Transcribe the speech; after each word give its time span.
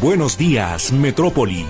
Buenos 0.00 0.36
días, 0.36 0.92
Metrópoli. 0.92 1.64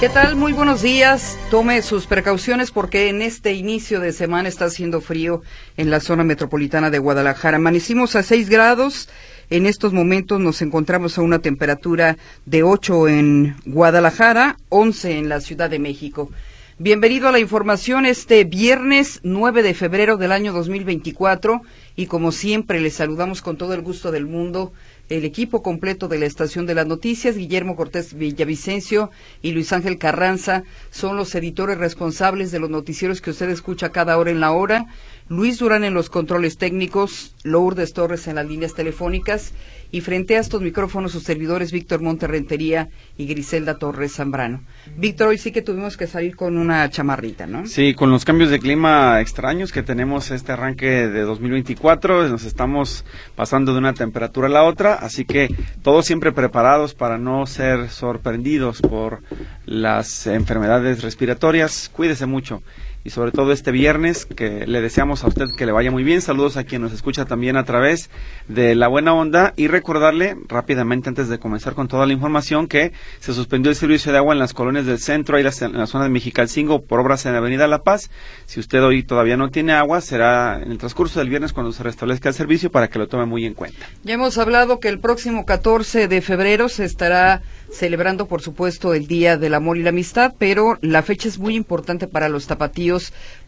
¿Qué 0.00 0.08
tal? 0.08 0.36
Muy 0.36 0.52
buenos 0.52 0.82
días. 0.82 1.38
Tome 1.50 1.82
sus 1.82 2.06
precauciones 2.06 2.70
porque 2.70 3.08
en 3.08 3.22
este 3.22 3.52
inicio 3.52 4.00
de 4.00 4.12
semana 4.12 4.48
está 4.48 4.66
haciendo 4.66 5.00
frío 5.00 5.42
en 5.76 5.90
la 5.90 6.00
zona 6.00 6.24
metropolitana 6.24 6.90
de 6.90 6.98
Guadalajara. 6.98 7.56
Amanecimos 7.56 8.16
a 8.16 8.22
6 8.22 8.48
grados. 8.48 9.08
En 9.52 9.66
estos 9.66 9.92
momentos 9.92 10.38
nos 10.38 10.62
encontramos 10.62 11.18
a 11.18 11.22
una 11.22 11.40
temperatura 11.40 12.16
de 12.46 12.62
8 12.62 13.08
en 13.08 13.56
Guadalajara, 13.66 14.56
11 14.68 15.18
en 15.18 15.28
la 15.28 15.40
Ciudad 15.40 15.68
de 15.68 15.80
México. 15.80 16.30
Bienvenido 16.78 17.26
a 17.26 17.32
la 17.32 17.40
información 17.40 18.06
este 18.06 18.44
viernes 18.44 19.18
9 19.24 19.64
de 19.64 19.74
febrero 19.74 20.16
del 20.18 20.30
año 20.30 20.52
2024 20.52 21.62
y 21.96 22.06
como 22.06 22.30
siempre 22.30 22.80
les 22.80 22.94
saludamos 22.94 23.42
con 23.42 23.56
todo 23.56 23.74
el 23.74 23.82
gusto 23.82 24.12
del 24.12 24.26
mundo 24.26 24.72
el 25.10 25.24
equipo 25.24 25.62
completo 25.62 26.06
de 26.06 26.18
la 26.18 26.26
Estación 26.26 26.66
de 26.66 26.74
las 26.74 26.86
Noticias, 26.86 27.36
Guillermo 27.36 27.74
Cortés 27.74 28.14
Villavicencio 28.14 29.10
y 29.42 29.50
Luis 29.50 29.72
Ángel 29.72 29.98
Carranza, 29.98 30.62
son 30.90 31.16
los 31.16 31.34
editores 31.34 31.78
responsables 31.78 32.52
de 32.52 32.60
los 32.60 32.70
noticieros 32.70 33.20
que 33.20 33.30
usted 33.30 33.50
escucha 33.50 33.90
cada 33.90 34.16
hora 34.18 34.30
en 34.30 34.40
la 34.40 34.52
hora. 34.52 34.86
Luis 35.28 35.58
Durán 35.58 35.82
en 35.82 35.94
los 35.94 36.10
controles 36.10 36.58
técnicos, 36.58 37.34
Lourdes 37.42 37.92
Torres 37.92 38.28
en 38.28 38.36
las 38.36 38.46
líneas 38.46 38.74
telefónicas 38.74 39.52
y 39.92 40.00
frente 40.00 40.36
a 40.36 40.40
estos 40.40 40.62
micrófonos 40.62 41.12
sus 41.12 41.22
servidores 41.22 41.72
Víctor 41.72 42.00
Monterrentería 42.00 42.88
y 43.16 43.26
Griselda 43.26 43.78
Torres 43.78 44.14
Zambrano. 44.14 44.62
Víctor, 44.96 45.28
hoy 45.28 45.38
sí 45.38 45.52
que 45.52 45.62
tuvimos 45.62 45.96
que 45.96 46.06
salir 46.06 46.36
con 46.36 46.56
una 46.56 46.88
chamarrita, 46.90 47.46
¿no? 47.46 47.66
Sí, 47.66 47.94
con 47.94 48.10
los 48.10 48.24
cambios 48.24 48.50
de 48.50 48.58
clima 48.58 49.20
extraños 49.20 49.72
que 49.72 49.82
tenemos 49.82 50.30
este 50.30 50.52
arranque 50.52 51.08
de 51.08 51.22
2024, 51.22 52.28
nos 52.28 52.44
estamos 52.44 53.04
pasando 53.34 53.72
de 53.72 53.78
una 53.78 53.94
temperatura 53.94 54.46
a 54.46 54.50
la 54.50 54.64
otra, 54.64 54.94
así 54.94 55.24
que 55.24 55.48
todos 55.82 56.06
siempre 56.06 56.32
preparados 56.32 56.94
para 56.94 57.18
no 57.18 57.46
ser 57.46 57.88
sorprendidos 57.90 58.80
por 58.80 59.22
las 59.66 60.26
enfermedades 60.26 61.02
respiratorias. 61.02 61.90
Cuídese 61.92 62.26
mucho 62.26 62.62
y 63.02 63.10
sobre 63.10 63.32
todo 63.32 63.52
este 63.52 63.70
viernes 63.70 64.26
que 64.26 64.66
le 64.66 64.80
deseamos 64.80 65.24
a 65.24 65.28
usted 65.28 65.46
que 65.56 65.64
le 65.64 65.72
vaya 65.72 65.90
muy 65.90 66.04
bien. 66.04 66.20
Saludos 66.20 66.56
a 66.56 66.64
quien 66.64 66.82
nos 66.82 66.92
escucha 66.92 67.24
también 67.24 67.56
a 67.56 67.64
través 67.64 68.10
de 68.48 68.74
La 68.74 68.88
Buena 68.88 69.14
Onda 69.14 69.54
y 69.56 69.68
recordarle 69.68 70.36
rápidamente 70.48 71.08
antes 71.08 71.28
de 71.28 71.38
comenzar 71.38 71.74
con 71.74 71.88
toda 71.88 72.06
la 72.06 72.12
información 72.12 72.66
que 72.66 72.92
se 73.20 73.32
suspendió 73.32 73.70
el 73.70 73.76
servicio 73.76 74.12
de 74.12 74.18
agua 74.18 74.34
en 74.34 74.38
las 74.38 74.52
colonias 74.52 74.86
del 74.86 74.98
centro 74.98 75.38
y 75.38 75.40
en 75.40 75.72
la 75.72 75.86
zona 75.86 76.04
de 76.04 76.10
Mexicalcingo 76.10 76.82
por 76.82 77.00
obras 77.00 77.24
en 77.24 77.32
la 77.32 77.38
Avenida 77.38 77.66
La 77.66 77.82
Paz. 77.82 78.10
Si 78.46 78.60
usted 78.60 78.82
hoy 78.82 79.02
todavía 79.02 79.36
no 79.36 79.50
tiene 79.50 79.72
agua, 79.72 80.00
será 80.00 80.60
en 80.62 80.70
el 80.70 80.78
transcurso 80.78 81.20
del 81.20 81.30
viernes 81.30 81.52
cuando 81.52 81.72
se 81.72 81.82
restablezca 81.82 82.28
el 82.28 82.34
servicio 82.34 82.70
para 82.70 82.88
que 82.88 82.98
lo 82.98 83.08
tome 83.08 83.24
muy 83.24 83.46
en 83.46 83.54
cuenta. 83.54 83.86
Ya 84.04 84.14
hemos 84.14 84.36
hablado 84.36 84.78
que 84.78 84.88
el 84.88 84.98
próximo 84.98 85.46
14 85.46 86.08
de 86.08 86.20
febrero 86.20 86.68
se 86.68 86.84
estará 86.84 87.42
celebrando, 87.72 88.26
por 88.26 88.42
supuesto, 88.42 88.94
el 88.94 89.06
Día 89.06 89.36
del 89.38 89.54
Amor 89.54 89.78
y 89.78 89.82
la 89.82 89.90
Amistad, 89.90 90.34
pero 90.38 90.76
la 90.80 91.02
fecha 91.02 91.28
es 91.28 91.38
muy 91.38 91.54
importante 91.54 92.06
para 92.06 92.28
los 92.28 92.46
tapatíos 92.46 92.89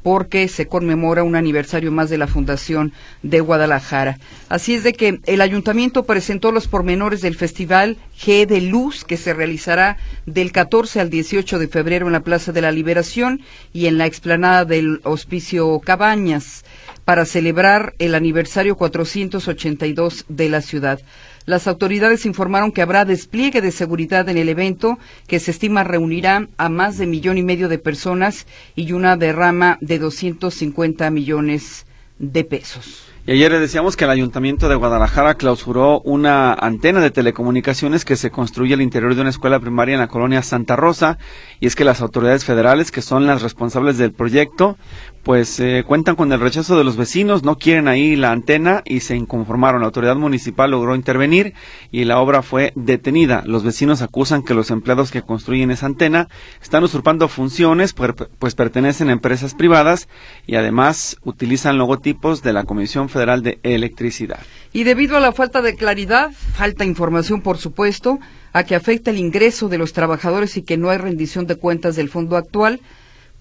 porque 0.03 0.49
se 0.49 0.67
conmemora 0.67 1.23
un 1.23 1.37
aniversario 1.37 1.93
más 1.93 2.11
de 2.11 2.19
la 2.19 2.27
Fundación 2.27 2.93
de 3.23 3.41
Guadalajara. 3.41 4.19
Así 4.49 4.75
es 4.75 4.83
de 4.83 4.93
que 4.93 5.21
el 5.27 5.41
ayuntamiento 5.41 6.05
presentó 6.05 6.51
los 6.51 6.69
pormenores 6.69 7.21
del 7.21 7.37
Festival 7.37 7.97
G 8.21 8.47
de 8.47 8.61
Luz 8.61 9.05
que 9.05 9.17
se 9.17 9.33
realizará 9.33 9.97
del 10.27 10.53
14 10.53 11.01
al 11.01 11.11
18 11.11 11.59
de 11.59 11.69
febrero 11.69 12.07
en 12.07 12.13
la 12.13 12.21
Plaza 12.21 12.53
de 12.53 12.63
la 12.63 12.73
Liberación 12.73 13.41
y 13.73 13.87
en 13.87 13.99
la 13.99 14.07
explanada 14.07 14.65
del 14.65 15.01
Hospicio 15.05 15.79
Cabañas 15.81 16.65
para 17.05 17.25
celebrar 17.25 17.95
el 17.99 18.15
aniversario 18.15 18.77
482 18.77 20.25
de 20.29 20.49
la 20.49 20.61
ciudad. 20.61 21.01
Las 21.45 21.67
autoridades 21.67 22.25
informaron 22.25 22.71
que 22.71 22.83
habrá 22.83 23.05
despliegue 23.05 23.61
de 23.61 23.73
seguridad 23.73 24.29
en 24.29 24.39
el 24.39 24.49
evento, 24.49 24.99
que 25.27 25.41
se 25.41 25.51
estima 25.51 25.83
reunirá 25.83 26.49
a 26.57 26.69
más 26.69 26.99
de 26.99 27.07
millón 27.07 27.37
y 27.39 27.43
medio 27.43 27.69
de 27.69 27.79
personas 27.79 28.47
y 28.77 28.93
una 28.93 29.17
derrama 29.17 29.79
de 29.81 29.99
250 29.99 31.11
millones 31.11 31.87
de 32.19 32.45
pesos. 32.45 33.13
Y 33.25 33.31
ayer 33.31 33.53
le 33.53 33.61
decíamos 33.61 33.97
que 33.97 34.03
el 34.03 34.11
Ayuntamiento 34.11 34.69
de 34.69 34.75
Guadalajara 34.75 35.35
clausuró 35.35 36.01
una 36.01 36.55
antena 36.55 37.01
de 37.01 37.13
telecomunicaciones 37.13 38.05
que 38.05 38.17
se 38.17 38.33
construye 38.33 38.75
al 38.75 38.83
interior 38.83 39.15
de 39.15 39.21
una 39.21 39.31
escuela 39.31 39.61
primaria 39.61 39.95
en 39.95 40.01
la 40.01 40.09
colonia 40.09 40.43
Santa 40.43 40.75
Rosa. 40.75 41.19
Y 41.61 41.69
es 41.69 41.77
que 41.77 41.85
las 41.85 42.01
autoridades 42.01 42.45
federales, 42.45 42.91
que 42.91 43.01
son 43.01 43.29
las 43.29 43.41
responsables 43.41 43.97
del 43.97 44.13
proyecto, 44.13 44.77
pues 45.23 45.61
eh, 45.61 45.85
cuentan 45.87 46.17
con 46.17 46.33
el 46.33 46.41
rechazo 46.41 46.77
de 46.77 46.85
los 46.85 46.97
vecinos, 46.97 47.45
no 47.45 47.57
quieren 47.57 47.87
ahí 47.87 48.17
la 48.17 48.33
antena 48.33 48.83
y 48.85 49.01
se 49.01 49.17
inconformaron. 49.17 49.81
La 49.81 49.87
autoridad 49.87 50.17
municipal 50.17 50.71
logró 50.71 50.97
intervenir 50.97 51.55
y 51.91 52.05
la 52.05 52.19
obra 52.19 52.43
fue 52.43 52.73
detenida. 52.75 53.43
Los 53.47 53.63
vecinos 53.63 54.03
acusan 54.03 54.43
que 54.43 54.55
los 54.55 54.71
empleados 54.71 55.11
que 55.11 55.23
construyen 55.23 55.71
esa 55.71 55.87
antena 55.87 56.29
están 56.61 56.83
usurpando 56.83 57.29
funciones, 57.29 57.95
pues 57.95 58.55
pertenecen 58.55 59.09
a 59.09 59.13
empresas 59.13 59.55
privadas 59.55 60.09
y 60.47 60.57
además 60.57 61.17
utilizan 61.23 61.79
logotipos 61.79 62.43
de 62.43 62.53
la 62.53 62.65
Comisión 62.65 63.09
Federal 63.09 63.43
de 63.43 63.61
Electricidad. 63.63 64.41
Y 64.73 64.85
debido 64.85 65.17
a 65.17 65.21
la 65.21 65.33
falta 65.33 65.63
de 65.63 65.77
claridad, 65.77 66.33
falta 66.33 66.85
información, 66.85 67.43
por 67.43 67.59
supuesto, 67.59 68.19
a 68.53 68.65
que 68.65 68.75
afecta 68.75 69.11
el 69.11 69.19
ingreso 69.19 69.69
de 69.69 69.79
los 69.79 69.93
trabajadores 69.93 70.57
y 70.57 70.63
que 70.63 70.77
no 70.77 70.91
hay 70.91 70.99
rendición 70.99 71.47
de 71.47 71.57
cuentas 71.57 71.95
del 71.95 72.09
fondo 72.09 72.37
actual, 72.37 72.81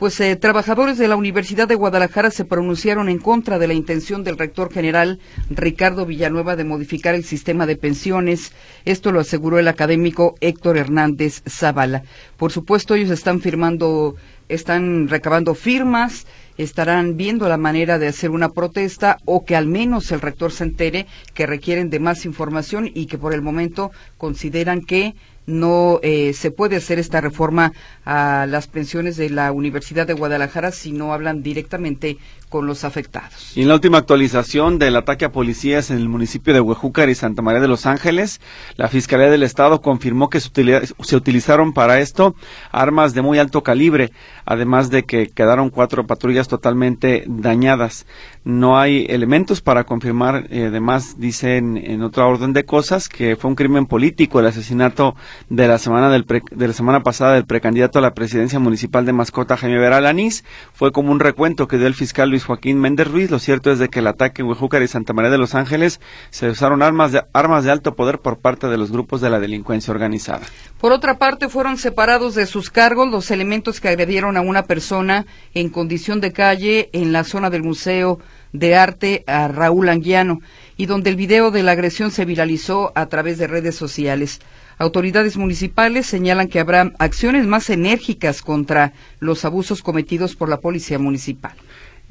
pues 0.02 0.20
eh, 0.20 0.36
trabajadores 0.36 0.98
de 0.98 1.08
la 1.08 1.16
Universidad 1.16 1.68
de 1.68 1.76
Guadalajara 1.76 2.32
se 2.32 2.44
pronunciaron 2.44 3.08
en 3.08 3.20
contra 3.20 3.60
de 3.60 3.68
la 3.68 3.76
intención 3.76 4.24
del 4.24 4.40
rector 4.40 4.74
general 4.74 5.20
Ricardo 5.52 6.08
Villanueva 6.08 6.56
de 6.56 6.64
modificar 6.64 7.14
el 7.14 7.24
sistema 7.24 7.68
de 7.68 7.76
pensiones. 7.76 8.52
Esto 8.84 9.12
lo 9.12 9.20
aseguró 9.20 9.60
el 9.60 9.68
académico 9.68 10.34
Héctor 10.42 10.78
Hernández 10.78 11.44
Zavala. 11.48 12.02
Por 12.36 12.52
supuesto, 12.52 12.96
ellos 12.96 13.12
están 13.12 13.42
firmando, 13.42 14.16
están 14.50 15.08
recabando 15.08 15.54
firmas, 15.54 16.26
estarán 16.58 17.16
viendo 17.16 17.48
la 17.48 17.58
manera 17.58 18.00
de 18.00 18.08
hacer 18.08 18.32
una 18.32 18.50
protesta 18.50 19.18
o 19.26 19.46
que 19.46 19.56
al 19.56 19.68
menos 19.68 20.12
el 20.12 20.22
rector 20.22 20.52
se 20.52 20.64
entere 20.64 21.06
que 21.36 21.46
requieren 21.46 21.92
de 21.92 22.00
más 22.00 22.26
información 22.26 22.90
y 22.92 23.06
que 23.06 23.20
por 23.20 23.36
el 23.36 23.44
momento 23.44 23.92
consideran 24.18 24.82
que 24.82 25.14
no 25.46 26.00
eh, 26.04 26.34
se 26.34 26.52
puede 26.52 26.78
hacer 26.78 27.00
esta 27.00 27.22
reforma 27.22 27.74
a 28.06 28.46
las 28.48 28.68
pensiones 28.68 29.18
de 29.18 29.30
la 29.30 29.52
Universidad 29.52 30.08
de 30.08 30.14
Guadalajara 30.14 30.72
si 30.72 30.92
no 30.92 31.14
hablan 31.14 31.44
directamente 31.44 32.18
con 32.52 32.68
los 32.68 32.84
afectados. 32.84 33.56
Y 33.56 33.62
en 33.62 33.70
la 33.70 33.76
última 33.76 33.98
actualización 33.98 34.78
del 34.78 34.98
ataque 34.98 35.24
a 35.24 35.32
policías 35.32 35.90
en 35.90 35.98
el 35.98 36.10
municipio 36.10 36.54
de 36.54 36.60
Huejúcar 36.60 37.08
y 37.08 37.16
Santa 37.16 37.42
María 37.42 37.62
de 37.62 37.70
los 37.70 37.86
Ángeles, 37.86 38.42
la 38.76 38.90
Fiscalía 38.90 39.30
del 39.30 39.44
Estado 39.44 39.82
confirmó 39.82 40.30
que 40.30 40.42
se, 40.42 40.50
utilizaron 41.16 41.72
para 41.72 42.02
esto 42.02 42.36
armas 42.72 43.14
de 43.14 43.22
muy 43.22 43.40
alto 43.40 43.64
calibre, 43.64 44.12
además 44.44 44.90
de 44.90 45.04
que 45.04 45.30
quedaron 45.30 45.70
cuatro 45.70 46.06
patrullas 46.06 46.50
totalmente 46.50 47.24
dañadas. 47.26 48.06
No 48.44 48.78
hay 48.78 49.06
elementos 49.08 49.62
para 49.62 49.86
confirmar, 49.86 50.48
eh, 50.50 50.66
además 50.68 51.20
dicen 51.20 51.78
en 51.78 52.02
otra 52.02 52.26
orden 52.26 52.52
de 52.52 52.66
cosas 52.66 53.08
que 53.08 53.38
fue 53.38 53.50
un 53.50 53.56
crimen 53.56 53.86
político 53.86 54.42
el 54.42 54.48
asesinato 54.48 55.16
de 55.50 55.70
la 55.70 55.78
semana 55.78 56.10
del 56.10 56.26
de 56.52 56.68
la 56.68 56.74
semana 56.74 57.02
pasada 57.02 57.36
del 57.36 57.46
precandidato 57.46 58.00
a 58.00 58.02
la 58.02 58.14
presidencia 58.14 58.60
municipal 58.60 59.06
de 59.06 59.14
Mascota 59.14 59.56
Jaime 59.56 59.78
Veral 59.78 60.06
Anís. 60.06 60.44
Fue 60.74 60.92
como 60.92 61.14
un 61.14 61.22
recuento 61.22 61.68
que 61.70 61.78
dio 61.78 61.88
el 61.88 61.94
fiscal 61.94 62.30
Luis 62.30 62.41
Joaquín 62.46 62.80
Méndez 62.80 63.08
Ruiz. 63.08 63.32
Lo 63.32 63.40
cierto 63.40 63.72
es 63.72 63.80
de 63.80 63.90
que 63.90 64.00
el 64.00 64.08
ataque 64.08 64.42
en 64.42 64.48
Huejúcar 64.48 64.82
y 64.82 64.88
Santa 64.88 65.14
María 65.14 65.32
de 65.32 65.38
los 65.38 65.56
Ángeles 65.56 66.00
se 66.30 66.50
usaron 66.50 66.82
armas 66.82 67.12
de, 67.12 67.24
armas 67.34 67.64
de 67.64 67.72
alto 67.72 67.96
poder 67.96 68.20
por 68.20 68.40
parte 68.40 68.68
de 68.68 68.78
los 68.78 68.92
grupos 68.92 69.22
de 69.22 69.30
la 69.30 69.40
delincuencia 69.40 69.92
organizada. 69.92 70.42
Por 70.80 70.92
otra 70.92 71.18
parte, 71.18 71.50
fueron 71.50 71.78
separados 71.78 72.36
de 72.36 72.46
sus 72.46 72.70
cargos 72.70 73.10
los 73.10 73.32
elementos 73.32 73.80
que 73.80 73.90
agredieron 73.90 74.38
a 74.38 74.42
una 74.42 74.64
persona 74.64 75.26
en 75.54 75.70
condición 75.70 76.22
de 76.22 76.32
calle 76.32 76.90
en 76.94 77.12
la 77.12 77.24
zona 77.24 77.50
del 77.50 77.64
Museo 77.64 78.20
de 78.54 78.76
Arte 78.76 79.24
a 79.28 79.48
Raúl 79.48 79.90
Anguiano. 79.90 80.40
y 80.78 80.88
donde 80.88 81.12
el 81.12 81.16
video 81.16 81.52
de 81.52 81.62
la 81.62 81.74
agresión 81.74 82.10
se 82.10 82.26
viralizó 82.26 82.92
a 82.96 83.06
través 83.06 83.38
de 83.38 83.46
redes 83.46 83.76
sociales. 83.76 84.40
Autoridades 84.80 85.38
municipales 85.38 86.08
señalan 86.08 86.48
que 86.48 86.60
habrá 86.60 86.92
acciones 86.98 87.46
más 87.46 87.70
enérgicas 87.70 88.42
contra 88.42 88.94
los 89.20 89.46
abusos 89.46 89.84
cometidos 89.84 90.36
por 90.36 90.50
la 90.50 90.60
policía 90.60 90.98
municipal. 90.98 91.54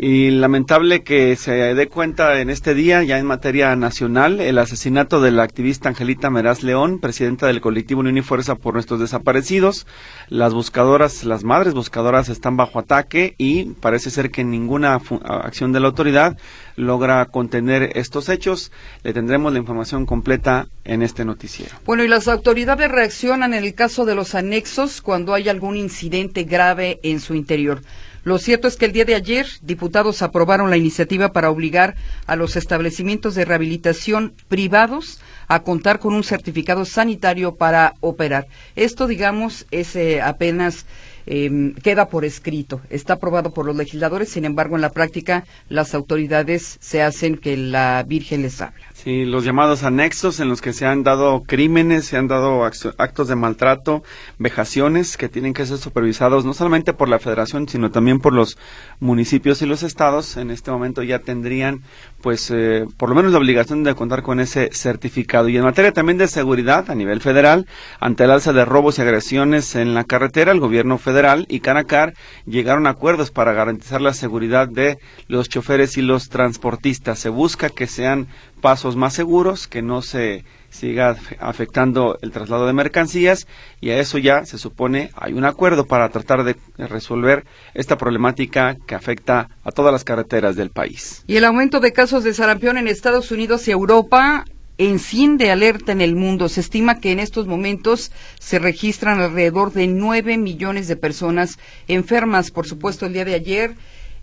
Y 0.03 0.31
lamentable 0.31 1.03
que 1.03 1.37
se 1.37 1.53
dé 1.75 1.89
cuenta 1.89 2.41
en 2.41 2.49
este 2.49 2.73
día, 2.75 3.03
ya 3.03 3.19
en 3.19 3.27
materia 3.27 3.77
nacional, 3.77 4.41
el 4.41 4.57
asesinato 4.57 5.21
de 5.21 5.31
la 5.31 5.43
activista 5.43 5.91
Angelita 5.91 6.31
Meraz 6.31 6.63
León, 6.63 7.01
presidenta 7.01 7.49
del 7.49 7.61
colectivo 7.61 8.01
Unión 8.01 8.17
y 8.17 8.23
Fuerza 8.23 8.55
por 8.55 8.73
nuestros 8.73 8.99
desaparecidos. 8.99 9.87
Las 10.31 10.55
buscadoras, 10.55 11.25
las 11.25 11.45
madres 11.45 11.75
buscadoras 11.75 12.31
están 12.31 12.57
bajo 12.57 12.79
ataque 12.79 13.35
y 13.37 13.75
parece 13.75 14.09
ser 14.09 14.31
que 14.31 14.43
ninguna 14.43 15.03
acción 15.23 15.71
de 15.73 15.81
la 15.81 15.89
autoridad 15.89 16.39
logra 16.77 17.27
contener 17.27 17.91
estos 17.95 18.31
hechos. 18.31 18.73
Le 19.03 19.13
tendremos 19.13 19.53
la 19.53 19.59
información 19.59 20.07
completa 20.07 20.69
en 20.85 21.03
este 21.03 21.27
noticiero. 21.27 21.77
Bueno, 21.85 22.05
y 22.05 22.09
las 22.09 22.27
autoridades 22.27 22.91
reaccionan 22.91 23.53
en 23.53 23.65
el 23.65 23.75
caso 23.75 24.07
de 24.07 24.15
los 24.15 24.35
anexos 24.35 25.03
cuando 25.03 25.35
hay 25.35 25.51
algún 25.51 25.77
incidente 25.77 26.45
grave 26.45 27.01
en 27.03 27.21
su 27.21 27.35
interior. 27.35 27.83
Lo 28.23 28.39
cierto 28.39 28.69
es 28.69 28.77
que 28.77 28.87
el 28.87 28.93
día 28.93 29.05
de 29.05 29.15
ayer 29.15 29.47
diputados 29.63 30.23
aprobaron 30.23 30.71
la 30.71 30.77
iniciativa 30.77 31.33
para 31.33 31.51
obligar 31.51 31.97
a 32.27 32.37
los 32.37 32.57
establecimientos 32.57 33.35
de 33.35 33.45
rehabilitación 33.45 34.35
privados 34.49 35.21
a 35.49 35.63
contar 35.63 35.99
con 35.99 36.15
un 36.15 36.25
certificado 36.25 36.85
sanitario 36.85 37.57
para 37.57 37.95
operar. 38.01 38.47
Esto, 38.77 39.07
digamos, 39.07 39.67
es 39.71 39.97
eh, 39.97 40.21
apenas 40.21 40.87
Em, 41.33 41.75
queda 41.75 42.09
por 42.09 42.25
escrito, 42.25 42.81
está 42.91 43.15
aprobado 43.15 43.53
por 43.53 43.65
los 43.67 43.77
legisladores, 43.77 44.31
sin 44.31 44.45
embargo, 44.45 44.77
en 44.77 44.83
la 44.83 44.91
práctica 44.91 45.45
las 45.69 45.95
autoridades 45.95 46.77
se 46.81 47.03
hacen 47.03 47.37
que 47.37 47.57
la 47.57 48.05
Virgen 48.07 48.43
les 48.43 48.61
habla. 48.61 48.87
Sí, 49.03 49.25
los 49.25 49.45
llamados 49.45 49.83
anexos 49.83 50.41
en 50.41 50.51
los 50.51 50.61
que 50.61 50.75
se 50.75 50.85
han 50.85 51.03
dado 51.03 51.43
crímenes, 51.47 52.05
se 52.05 52.19
han 52.19 52.29
dado 52.29 52.67
actos 52.67 53.29
de 53.29 53.35
maltrato, 53.35 54.03
vejaciones 54.37 55.17
que 55.17 55.31
tienen 55.31 55.55
que 55.55 55.65
ser 55.65 55.79
supervisados 55.79 56.45
no 56.45 56.53
solamente 56.53 56.93
por 56.93 57.09
la 57.09 57.19
federación, 57.19 57.67
sino 57.67 57.91
también 57.91 58.21
por 58.21 58.35
los 58.35 58.59
municipios 58.99 59.63
y 59.63 59.67
los 59.67 59.83
estados. 59.85 60.37
En 60.37 60.51
este 60.51 60.71
momento 60.71 61.03
ya 61.03 61.21
tendrían, 61.21 61.81
pues, 62.21 62.51
eh, 62.51 62.85
por 62.99 63.09
lo 63.09 63.15
menos 63.15 63.33
la 63.33 63.39
obligación 63.39 63.85
de 63.85 63.95
contar 63.95 64.23
con 64.23 64.39
ese 64.39 64.69
certificado. 64.71 65.49
Y 65.49 65.57
en 65.57 65.65
materia 65.65 65.93
también 65.93 66.19
de 66.19 66.29
seguridad 66.29 66.91
a 66.91 66.95
nivel 66.95 67.23
federal, 67.23 67.67
ante 68.01 68.25
el 68.25 68.31
alza 68.31 68.53
de 68.53 68.67
robos 68.67 68.99
y 68.99 69.01
agresiones 69.01 69.77
en 69.77 69.95
la 69.95 70.05
carretera, 70.05 70.53
el 70.53 70.61
gobierno 70.61 70.99
federal 70.99 71.47
y 71.49 71.61
Canacar 71.61 72.13
llegaron 72.45 72.87
a 72.87 72.91
acuerdos 72.91 73.31
para 73.31 73.55
garantizar 73.55 74.03
la 74.03 74.13
seguridad 74.13 74.69
de 74.69 74.99
los 75.27 75.49
choferes 75.49 75.97
y 75.97 76.03
los 76.03 76.29
transportistas. 76.29 77.19
Se 77.19 77.31
busca 77.31 77.71
que 77.71 77.87
sean 77.87 78.29
pasos 78.61 78.97
más 78.97 79.15
seguros, 79.15 79.67
que 79.67 79.83
no 79.83 80.03
se 80.03 80.45
siga 80.71 81.17
afectando 81.41 82.19
el 82.23 82.31
traslado 82.31 82.67
de 82.67 82.73
mercancías 82.73 83.47
y 83.81 83.91
a 83.91 83.99
eso 83.99 84.19
ya 84.19 84.47
se 84.47 84.57
supone 84.57 85.11
hay 85.17 85.33
un 85.33 85.45
acuerdo 85.45 85.87
para 85.87 86.09
tratar 86.11 86.45
de 86.45 86.57
resolver 86.79 87.45
esta 87.75 87.99
problemática 87.99 88.77
que 88.87 88.95
afecta 88.95 89.49
a 89.65 89.73
todas 89.73 89.93
las 89.93 90.05
carreteras 90.05 90.55
del 90.55 90.71
país. 90.71 91.25
Y 91.27 91.37
el 91.37 91.45
aumento 91.45 91.81
de 91.81 91.93
casos 91.93 92.23
de 92.23 92.35
sarampión 92.35 92.79
en 92.79 92.87
Estados 92.87 93.33
Unidos 93.33 93.67
y 93.67 93.73
Europa 93.73 94.45
enciende 94.81 95.51
alerta 95.51 95.93
en 95.93 96.01
el 96.01 96.17
mundo. 96.17 96.49
Se 96.49 96.61
estima 96.61 97.01
que 97.01 97.13
en 97.13 97.21
estos 97.21 97.47
momentos 97.47 98.13
se 98.39 98.59
registran 98.59 99.21
alrededor 99.21 99.73
de 99.73 99.87
nueve 99.87 100.39
millones 100.39 100.89
de 100.89 100.97
personas 100.97 101.59
enfermas. 101.87 102.51
Por 102.51 102.67
supuesto, 102.67 103.05
el 103.05 103.13
día 103.13 103.27
de 103.27 103.35
ayer, 103.35 103.75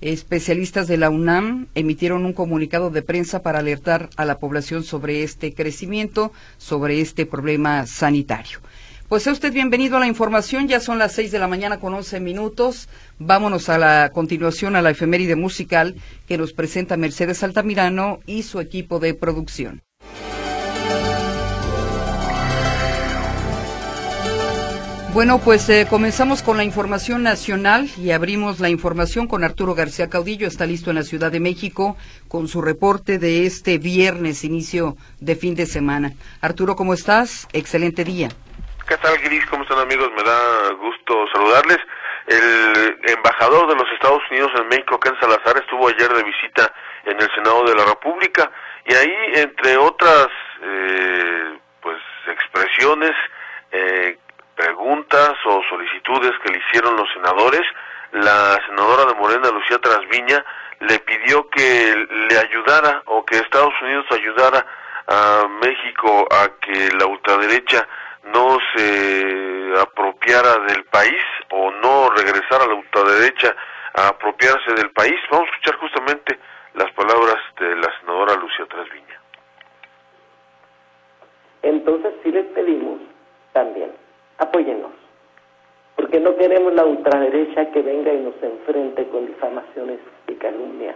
especialistas 0.02 0.88
de 0.88 0.98
la 0.98 1.10
UNAM 1.10 1.68
emitieron 1.76 2.26
un 2.26 2.34
comunicado 2.34 2.90
de 2.90 3.02
prensa 3.02 3.42
para 3.42 3.60
alertar 3.60 4.10
a 4.16 4.26
la 4.26 4.40
población 4.40 4.84
sobre 4.84 5.24
este 5.24 5.54
crecimiento, 5.54 6.32
sobre 6.58 7.02
este 7.02 7.26
problema 7.26 7.86
sanitario. 7.86 8.60
Pues 9.08 9.24
sea 9.24 9.32
usted 9.32 9.54
bienvenido 9.54 9.96
a 9.96 10.02
la 10.02 10.08
información. 10.08 10.68
Ya 10.68 10.82
son 10.82 11.00
las 11.00 11.14
seis 11.14 11.32
de 11.32 11.40
la 11.40 11.48
mañana 11.48 11.80
con 11.80 11.94
once 11.94 12.20
minutos. 12.20 12.90
Vámonos 13.20 13.70
a 13.70 13.78
la 13.78 14.12
continuación 14.14 14.76
a 14.76 14.82
la 14.82 14.90
efeméride 14.90 15.38
musical 15.38 15.96
que 16.28 16.38
nos 16.38 16.52
presenta 16.52 16.98
Mercedes 16.98 17.42
Altamirano 17.42 18.20
y 18.26 18.44
su 18.44 18.60
equipo 18.60 19.00
de 19.00 19.14
producción. 19.14 19.82
Bueno, 25.18 25.42
pues 25.44 25.68
eh, 25.70 25.88
comenzamos 25.90 26.44
con 26.44 26.58
la 26.58 26.64
información 26.64 27.24
nacional 27.24 27.88
y 27.98 28.12
abrimos 28.12 28.60
la 28.60 28.70
información 28.70 29.28
con 29.28 29.44
Arturo 29.44 29.74
García 29.74 30.12
Caudillo. 30.12 30.46
Está 30.46 30.68
listo 30.68 30.92
en 30.92 30.98
la 30.98 31.02
Ciudad 31.02 31.32
de 31.32 31.40
México 31.40 31.98
con 32.28 32.48
su 32.48 32.62
reporte 32.62 33.18
de 33.18 33.48
este 33.48 33.80
viernes, 33.80 34.44
inicio 34.44 34.96
de 35.20 35.36
fin 35.36 35.56
de 35.56 35.66
semana. 35.66 36.12
Arturo, 36.40 36.76
¿cómo 36.76 36.94
estás? 36.94 37.48
Excelente 37.52 38.04
día. 38.04 38.30
¿Qué 38.88 38.96
tal, 38.98 39.18
Gris? 39.18 39.44
¿Cómo 39.48 39.64
están, 39.64 39.80
amigos? 39.80 40.08
Me 40.16 40.22
da 40.22 40.74
gusto 40.74 41.26
saludarles. 41.34 41.80
El 42.28 43.00
embajador 43.10 43.70
de 43.70 43.74
los 43.74 43.92
Estados 43.94 44.22
Unidos 44.30 44.52
en 44.62 44.68
México, 44.68 45.00
Ken 45.00 45.16
Salazar, 45.20 45.58
estuvo 45.58 45.88
ayer 45.88 46.14
de 46.14 46.22
visita 46.22 46.72
en 47.06 47.20
el 47.20 47.30
Senado 47.34 47.64
de 47.64 47.74
la 47.74 47.86
República 47.86 48.52
y 48.86 48.94
ahí, 48.94 49.16
entre 49.34 49.78
otras 49.78 50.28
eh, 50.62 51.58
pues 51.82 51.98
expresiones, 52.28 53.14
eh, 53.72 54.20
preguntas 54.58 55.34
o 55.46 55.62
solicitudes 55.70 56.32
que 56.44 56.52
le 56.52 56.58
hicieron 56.58 56.98
los 56.98 57.08
senadores, 57.14 57.62
la 58.12 58.60
senadora 58.66 59.06
de 59.06 59.14
Morena, 59.14 59.52
Lucía 59.52 59.78
Trasviña, 59.78 60.44
le 60.80 61.00
pidió 61.00 61.48
que 61.50 62.08
le 62.30 62.38
ayudara 62.38 63.04
o 63.06 63.24
que 63.24 63.38
Estados 63.38 63.74
Unidos 63.82 64.06
ayudara 64.12 64.66
a 65.08 65.48
México 65.62 66.28
a 66.32 66.50
que 66.60 66.90
la 66.98 67.06
ultraderecha 67.06 67.88
no 68.34 68.58
se 68.76 69.74
apropiara 69.80 70.58
del 70.68 70.84
país 70.86 71.24
o 71.52 71.72
no 71.72 72.10
regresara 72.10 72.66
a 72.66 72.68
la 72.68 72.74
ultraderecha 72.74 73.56
a 73.94 74.10
apropiarse 74.10 74.74
del 74.74 74.92
país. 74.92 75.16
Vamos 75.32 75.48
a 75.48 75.52
escuchar 75.52 75.80
justamente 75.80 76.38
las 76.74 76.92
palabras 76.92 77.38
de 77.60 77.76
la 77.76 78.00
senadora 78.00 78.36
Lucía 78.36 78.66
Trasviña. 78.66 79.22
Entonces 81.64 82.14
sí 82.24 82.32
les 82.32 82.46
pedimos 82.48 83.00
también 83.54 83.92
apóyennos, 84.38 84.92
porque 85.96 86.20
no 86.20 86.36
queremos 86.36 86.74
la 86.74 86.86
ultraderecha 87.08 87.72
que 87.72 87.82
venga 87.82 88.14
y 88.14 88.18
nos 88.18 88.36
enfrente 88.42 89.08
con 89.08 89.28
difamaciones 89.28 90.00
y 90.28 90.34
calumnias. 90.36 90.96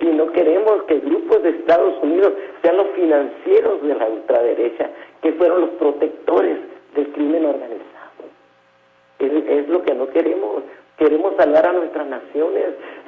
Y 0.00 0.06
no 0.06 0.30
queremos 0.30 0.84
que 0.84 1.00
grupos 1.00 1.42
de 1.42 1.50
Estados 1.50 2.00
Unidos 2.02 2.32
sean 2.62 2.76
los 2.76 2.86
financieros 2.94 3.82
de 3.82 3.94
la 3.94 4.06
ultraderecha, 4.06 4.90
que 5.20 5.32
fueron 5.32 5.62
los 5.62 5.70
protectores 5.70 6.58
del 6.94 7.08
crimen 7.12 7.46
organizado. 7.46 7.88
Es, 9.18 9.68
lo 9.68 9.82
que 9.82 9.94
no 9.94 10.08
queremos. 10.10 10.62
Queremos 10.96 11.34
salvar 11.36 11.66
a 11.66 11.72
nuestras 11.72 12.06
naciones, 12.06 12.64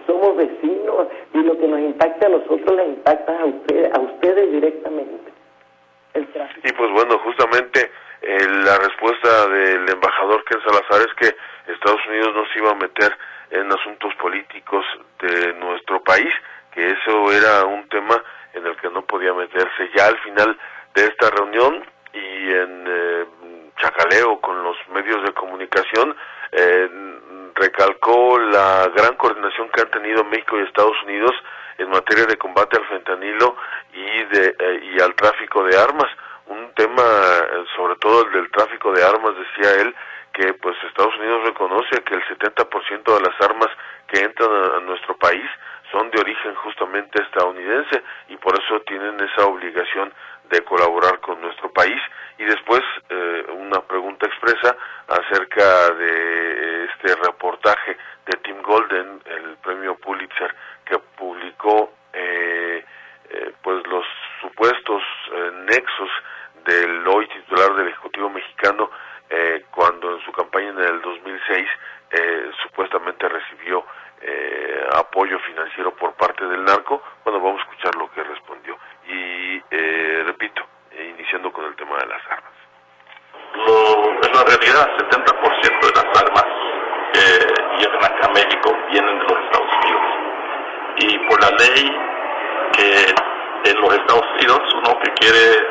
somos 0.07 0.37
vecinos 0.37 1.07
y 1.35 1.39
lo 1.39 1.57
que 1.59 1.69
nos 1.69 1.81
impacta 1.81 2.27
a 2.27 2.31
nosotros 2.31 2.77
le 2.77 2.87
impacta 2.87 3.41
a 3.41 3.45
ustedes, 3.45 3.95
a 3.95 4.01
ustedes 4.01 4.53
directamente. 4.53 5.33
y 6.15 6.73
pues 6.73 6.93
bueno, 6.93 7.19
justamente 7.19 7.91
eh, 8.23 8.47
la 8.65 8.79
respuesta 8.79 9.49
del 9.49 9.89
embajador 9.89 10.45
Ken 10.45 10.61
Salazar 10.63 11.09
es 11.09 11.15
que 11.15 11.37
Estados 11.73 12.01
Unidos 12.07 12.35
no 12.35 12.45
se 12.53 12.59
iba 12.59 12.71
a 12.71 12.75
meter 12.75 13.17
en 13.51 13.73
asuntos 13.73 14.15
políticos 14.17 14.85
de 15.21 15.55
nuestro 15.55 16.03
país, 16.03 16.33
que 16.73 16.91
eso 16.91 17.33
era 17.33 17.65
un 17.65 17.89
tema 17.89 18.23
en 18.53 18.67
el 18.67 18.77
que 18.77 18.91
no 18.91 19.03
podía 19.03 19.33
meterse. 19.33 19.91
Ya 19.95 20.07
al 20.07 20.19
final 20.19 20.59
de 20.95 21.05
esta 21.05 21.31
reunión 21.31 21.85
y 22.13 22.53
en 22.53 22.85
eh, 22.87 23.25
chacaleo 23.81 24.41
con 24.41 24.63
los 24.63 24.77
medios 24.93 25.23
de 25.23 25.33
comunicación, 25.33 26.15
eh, 26.53 26.89
recalcó 27.55 28.39
la 28.39 28.91
gran 28.95 29.17
coordinación 29.17 29.69
que 29.71 29.83
han 29.83 29.91
tenido 29.91 30.25
México 30.25 30.59
y 30.59 30.63
Estados 30.63 30.97
Unidos 31.05 31.33
en 31.79 31.89
materia 31.89 32.27
de 32.27 32.37
combate 32.37 32.77
al 32.77 32.87
fentanilo 32.87 33.57
y, 33.95 34.25
de, 34.25 34.81
y 34.95 35.01
al 35.01 35.15
tráfico 35.15 35.65
de 35.65 35.79
armas 35.79 36.09
un 36.51 36.73
tema, 36.75 37.03
eh, 37.03 37.65
sobre 37.77 37.97
todo 37.97 38.27
el 38.27 38.33
del 38.33 38.51
tráfico 38.51 38.93
de 38.93 39.05
armas, 39.05 39.35
decía 39.37 39.81
él, 39.81 39.95
que 40.33 40.53
pues 40.55 40.77
Estados 40.85 41.17
Unidos 41.17 41.45
reconoce 41.45 42.03
que 42.03 42.15
el 42.15 42.25
70% 42.25 43.15
de 43.15 43.21
las 43.21 43.41
armas 43.41 43.69
que 44.09 44.21
entran 44.21 44.51
a, 44.51 44.81
nuestro 44.81 45.17
país 45.17 45.45
son 45.91 46.11
de 46.11 46.21
origen 46.21 46.55
justamente 46.57 47.23
estadounidense 47.23 48.03
y 48.29 48.37
por 48.37 48.55
eso 48.59 48.81
tienen 48.83 49.19
esa 49.21 49.47
obligación 49.47 50.13
de 50.49 50.63
colaborar 50.63 51.21
con 51.21 51.41
nuestro 51.41 51.73
país. 51.73 52.01
Y 52.39 52.45
después 52.45 52.81
eh, 53.09 53.47
una 53.51 53.81
pregunta 53.83 54.27
expresa 54.27 54.77
acerca 55.09 55.91
de 55.95 56.85
este 56.85 57.15
reportaje 57.17 57.97
de 58.27 58.39
Tim 58.43 58.63
Golden, 58.63 59.21
el 59.25 59.57
premio 59.63 59.97
Pulitzer, 59.97 60.55
que 60.85 60.99
publicó 61.17 61.93
eh, 62.13 62.85
pues 63.63 63.87
los 63.87 64.05
supuestos 64.41 65.03
nexos 65.67 66.11
del 66.65 67.07
hoy 67.07 67.27
titular 67.29 67.75
del 67.75 67.89
Ejecutivo 67.89 68.31
mexicano, 68.31 68.91
eh, 69.29 69.65
cuando 69.71 70.17
en 70.17 70.25
su 70.25 70.33
campaña 70.33 70.71
en 70.71 70.79
el 70.79 71.01
2006 71.03 71.69
eh, 72.11 72.51
supuestamente 72.63 73.29
recibió 73.29 73.85
eh, 74.23 74.85
apoyo 74.97 75.39
financiero 75.41 75.95
por 75.95 76.15
parte 76.15 76.45
del 76.47 76.65
narco. 76.65 77.03
Bueno, 77.25 77.41
vamos 77.41 77.61
a 77.61 77.65
escuchar 77.65 77.95
lo 77.95 78.11
que 78.11 78.23
respondió. 78.25 78.77
Y 79.07 79.63
realidad 84.45 84.89
70% 84.99 85.81
de 85.81 85.93
las 85.95 86.23
armas 86.23 86.45
que 87.13 87.23
llegan 87.79 88.05
acá 88.05 88.27
a 88.27 88.33
México 88.33 88.77
vienen 88.91 89.19
de 89.19 89.25
los 89.25 89.45
Estados 89.45 89.71
Unidos. 89.83 90.03
Y 90.97 91.19
por 91.29 91.41
la 91.41 91.51
ley 91.51 91.97
que 92.73 93.71
en 93.71 93.81
los 93.81 93.95
Estados 93.95 94.27
Unidos 94.35 94.61
uno 94.75 94.99
que 95.01 95.11
quiere 95.13 95.67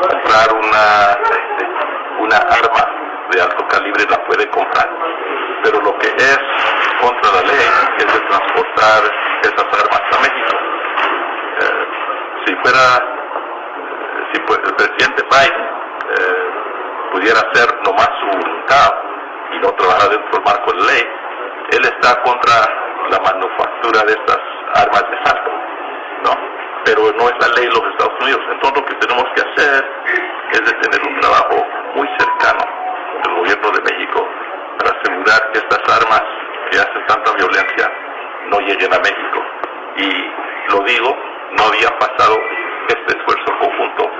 comprar 0.00 0.52
una, 0.54 1.18
una 2.18 2.36
arma 2.36 3.28
de 3.30 3.40
alto 3.40 3.66
calibre 3.68 4.04
la 4.08 4.24
puede 4.24 4.48
comprar. 4.50 4.88
Pero 5.62 5.80
lo 5.80 5.96
que 5.98 6.08
es 6.08 6.38
contra 7.00 7.32
la 7.32 7.42
ley 7.42 7.66
es 7.98 8.06
de 8.12 8.20
transportar 8.20 9.02
esas 9.42 9.64
armas 9.64 10.02
a 10.12 10.20
México. 10.20 10.56
Eh, 11.60 11.86
si 12.46 12.54
fuera 12.56 13.04
si 14.32 14.40
el 14.40 14.74
presidente 14.74 15.24
Biden 15.30 15.80
eh, 16.10 16.50
pudiera 17.12 17.40
hacer 17.40 17.68
nomás 17.84 18.08
su 18.20 18.26
voluntad 18.26 18.94
y 19.52 19.58
no 19.58 19.72
trabajar 19.74 20.10
dentro 20.10 20.30
del 20.30 20.44
marco 20.44 20.72
de 20.72 20.84
ley, 20.92 21.04
él 21.72 21.84
está 21.84 22.20
contra 22.22 22.54
la 23.10 23.18
manufactura 23.20 24.02
de 24.04 24.12
estas 24.12 24.38
armas 24.74 25.04
de 25.10 25.16
salto, 25.24 25.50
¿no? 26.24 26.32
Pero 26.84 27.02
no 27.18 27.28
es 27.28 27.34
la 27.40 27.54
ley 27.54 27.66
de 27.66 27.74
los 27.74 27.84
Estados 27.92 28.14
Unidos. 28.20 28.40
Entonces 28.50 28.80
lo 28.80 28.86
que 28.86 28.94
tenemos 28.94 29.24
que 29.34 29.42
hacer 29.42 29.84
es 30.52 30.60
de 30.60 30.72
tener 30.72 31.08
un 31.08 31.20
trabajo 31.20 31.66
muy 31.94 32.08
cercano 32.18 32.64
del 33.22 33.34
gobierno 33.34 33.70
de 33.70 33.92
México 33.92 34.26
para 34.78 34.98
asegurar 34.98 35.52
que 35.52 35.58
estas 35.58 36.02
armas 36.02 36.22
hacen 36.80 37.06
tanta 37.06 37.32
violencia 37.34 37.90
no 38.50 38.60
lleguen 38.60 38.92
a 38.92 38.98
México. 38.98 39.44
Y 39.96 40.72
lo 40.72 40.80
digo, 40.84 41.16
no 41.52 41.64
había 41.64 41.90
pasado 41.98 42.36
este 42.88 43.16
esfuerzo 43.16 43.58
conjunto 43.58 44.10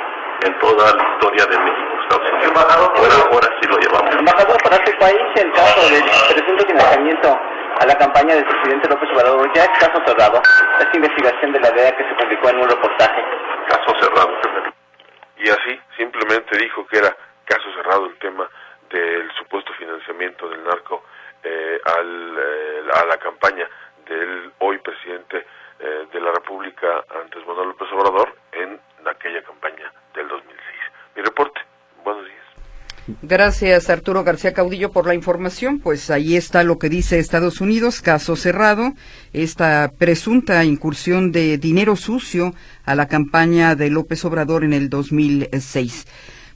en 0.43 0.59
toda 0.59 0.95
la 0.95 1.03
historia 1.13 1.47
de 1.47 1.59
México, 1.59 2.03
Estados 2.03 2.33
Unidos. 2.33 2.53
Ahora, 2.57 3.15
ahora 3.31 3.49
sí 3.61 3.69
lo 3.69 3.79
llevamos. 3.79 4.15
Embajador, 4.15 4.63
para 4.63 4.77
este 4.77 4.93
país 4.95 5.21
el 5.37 5.53
caso 5.53 5.81
del 5.91 6.05
presunto 6.35 6.67
financiamiento 6.67 7.39
a 7.81 7.87
la 7.87 7.95
campaña 7.97 8.35
del 8.35 8.45
presidente 8.45 8.89
López 8.89 9.09
Obrador 9.15 9.51
ya 9.55 9.65
es 9.65 9.71
caso 9.79 10.03
cerrado. 10.07 10.43
Esta 10.81 10.97
investigación 10.97 11.53
de 11.53 11.61
la 11.61 11.71
DEA 11.71 11.97
que 11.97 12.05
se 12.05 12.15
publicó 12.15 12.49
en 12.51 12.61
un 12.61 12.69
reportaje. 12.69 13.25
Caso 13.69 13.95
cerrado. 14.01 14.31
Y 15.39 15.49
así 15.49 15.81
simplemente 15.97 16.59
dijo 16.59 16.87
que 16.87 16.99
era 16.99 17.17
caso 17.45 17.73
cerrado 17.75 18.07
el 18.07 18.19
tema 18.19 18.49
del 18.91 19.31
supuesto 19.39 19.73
financiamiento 19.75 20.49
del 20.49 20.65
narco 20.65 21.05
eh, 21.43 21.81
al, 21.85 22.39
eh, 22.39 22.91
a 22.93 23.07
la 23.07 23.19
campaña 23.19 23.69
del 24.07 24.53
hoy 24.59 24.79
presidente 24.79 25.47
eh, 25.79 26.07
de 26.13 26.21
la 26.21 26.33
República 26.33 27.05
antes 27.23 27.47
Manuel 27.47 27.69
López 27.69 27.89
Obrador 27.93 28.35
en 28.53 28.79
aquella 29.07 29.43
campaña 29.43 29.93
del 30.15 30.29
2006. 30.29 30.59
Mi 31.17 31.23
reporte. 31.23 31.61
Buenos 32.05 32.25
días. 32.25 32.41
Gracias 33.23 33.89
Arturo 33.89 34.23
García 34.23 34.53
Caudillo 34.53 34.93
por 34.93 35.07
la 35.07 35.15
información. 35.15 35.81
Pues 35.81 36.11
ahí 36.11 36.37
está 36.37 36.65
lo 36.65 36.79
que 36.79 36.89
dice 36.89 37.19
Estados 37.19 37.61
Unidos, 37.61 38.03
caso 38.03 38.37
cerrado, 38.37 38.93
esta 39.33 39.91
presunta 39.99 40.65
incursión 40.65 41.33
de 41.33 41.57
dinero 41.57 41.97
sucio 41.97 42.53
a 42.85 42.95
la 42.95 43.09
campaña 43.09 43.75
de 43.75 43.91
López 43.91 44.25
Obrador 44.25 44.65
en 44.65 44.75
el 44.75 44.91
2006. 44.91 46.07